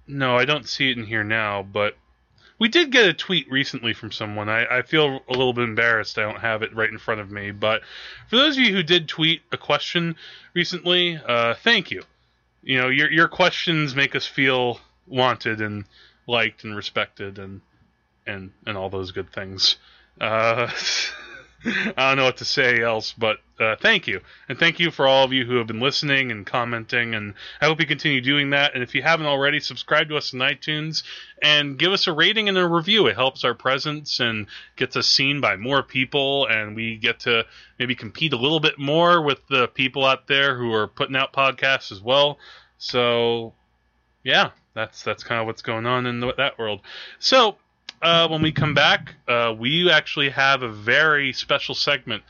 No, 0.07 0.35
I 0.35 0.45
don't 0.45 0.67
see 0.67 0.89
it 0.89 0.97
in 0.97 1.05
here 1.05 1.23
now, 1.23 1.61
but 1.61 1.95
we 2.57 2.67
did 2.67 2.91
get 2.91 3.07
a 3.07 3.13
tweet 3.13 3.49
recently 3.51 3.93
from 3.93 4.11
someone. 4.11 4.49
I, 4.49 4.65
I 4.65 4.81
feel 4.81 5.21
a 5.27 5.31
little 5.31 5.53
bit 5.53 5.65
embarrassed 5.65 6.17
I 6.17 6.23
don't 6.23 6.39
have 6.39 6.63
it 6.63 6.75
right 6.75 6.89
in 6.89 6.97
front 6.97 7.21
of 7.21 7.29
me, 7.29 7.51
but 7.51 7.81
for 8.27 8.37
those 8.37 8.57
of 8.57 8.63
you 8.63 8.73
who 8.73 8.83
did 8.83 9.07
tweet 9.07 9.41
a 9.51 9.57
question 9.57 10.15
recently, 10.53 11.17
uh, 11.17 11.53
thank 11.55 11.91
you. 11.91 12.03
You 12.63 12.79
know, 12.79 12.89
your 12.89 13.11
your 13.11 13.27
questions 13.27 13.95
make 13.95 14.15
us 14.15 14.25
feel 14.25 14.79
wanted 15.05 15.61
and 15.61 15.85
liked 16.25 16.63
and 16.63 16.75
respected 16.75 17.37
and 17.37 17.61
and 18.25 18.51
and 18.65 18.77
all 18.77 18.89
those 18.89 19.11
good 19.11 19.31
things. 19.31 19.77
Uh, 20.19 20.71
I 21.65 21.93
don't 21.97 22.17
know 22.17 22.25
what 22.25 22.37
to 22.37 22.45
say 22.45 22.81
else, 22.81 23.13
but 23.17 23.37
uh, 23.59 23.75
thank 23.77 24.07
you, 24.07 24.21
and 24.47 24.59
thank 24.59 24.79
you 24.79 24.91
for 24.91 25.07
all 25.07 25.23
of 25.23 25.33
you 25.33 25.45
who 25.45 25.55
have 25.55 25.67
been 25.67 25.79
listening 25.79 26.31
and 26.31 26.45
commenting, 26.45 27.15
and 27.15 27.33
I 27.59 27.65
hope 27.65 27.79
you 27.79 27.87
continue 27.87 28.21
doing 28.21 28.51
that. 28.51 28.73
And 28.75 28.83
if 28.83 28.93
you 28.93 29.01
haven't 29.01 29.25
already, 29.25 29.59
subscribe 29.59 30.09
to 30.09 30.17
us 30.17 30.33
on 30.33 30.41
iTunes 30.41 31.03
and 31.41 31.79
give 31.79 31.91
us 31.91 32.07
a 32.07 32.13
rating 32.13 32.49
and 32.49 32.57
a 32.57 32.67
review. 32.67 33.07
It 33.07 33.15
helps 33.15 33.43
our 33.43 33.53
presence 33.53 34.19
and 34.19 34.47
gets 34.75 34.95
us 34.95 35.07
seen 35.07 35.41
by 35.41 35.55
more 35.55 35.81
people, 35.81 36.47
and 36.47 36.75
we 36.75 36.97
get 36.97 37.21
to 37.21 37.45
maybe 37.79 37.95
compete 37.95 38.33
a 38.33 38.37
little 38.37 38.59
bit 38.59 38.77
more 38.77 39.21
with 39.21 39.39
the 39.47 39.67
people 39.67 40.05
out 40.05 40.27
there 40.27 40.57
who 40.57 40.73
are 40.73 40.87
putting 40.87 41.15
out 41.15 41.33
podcasts 41.33 41.91
as 41.91 42.01
well. 42.01 42.37
So, 42.77 43.53
yeah, 44.23 44.51
that's 44.73 45.01
that's 45.01 45.23
kind 45.23 45.41
of 45.41 45.47
what's 45.47 45.61
going 45.61 45.85
on 45.85 46.05
in 46.05 46.19
the, 46.19 46.33
that 46.35 46.59
world. 46.59 46.81
So, 47.19 47.57
uh, 48.01 48.27
when 48.27 48.41
we 48.41 48.51
come 48.51 48.73
back, 48.73 49.15
uh, 49.27 49.53
we 49.57 49.89
actually 49.89 50.29
have 50.29 50.61
a 50.61 50.69
very 50.69 51.33
special 51.33 51.75
segment 51.75 52.23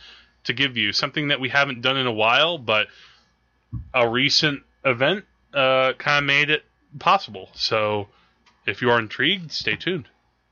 to 0.45 0.53
give 0.53 0.77
you, 0.77 0.93
something 0.93 1.29
that 1.29 1.39
we 1.39 1.49
haven't 1.49 1.81
done 1.81 1.97
in 1.97 2.07
a 2.07 2.13
while, 2.13 2.57
but 2.57 2.87
a 3.93 4.07
recent 4.07 4.61
event 4.83 5.25
uh, 5.53 5.93
kind 5.97 6.19
of 6.19 6.23
made 6.25 6.49
it 6.49 6.63
possible. 6.99 7.49
So 7.53 8.07
if 8.65 8.81
you 8.81 8.89
are 8.91 8.99
intrigued, 8.99 9.51
stay 9.51 9.75
tuned. 9.75 10.07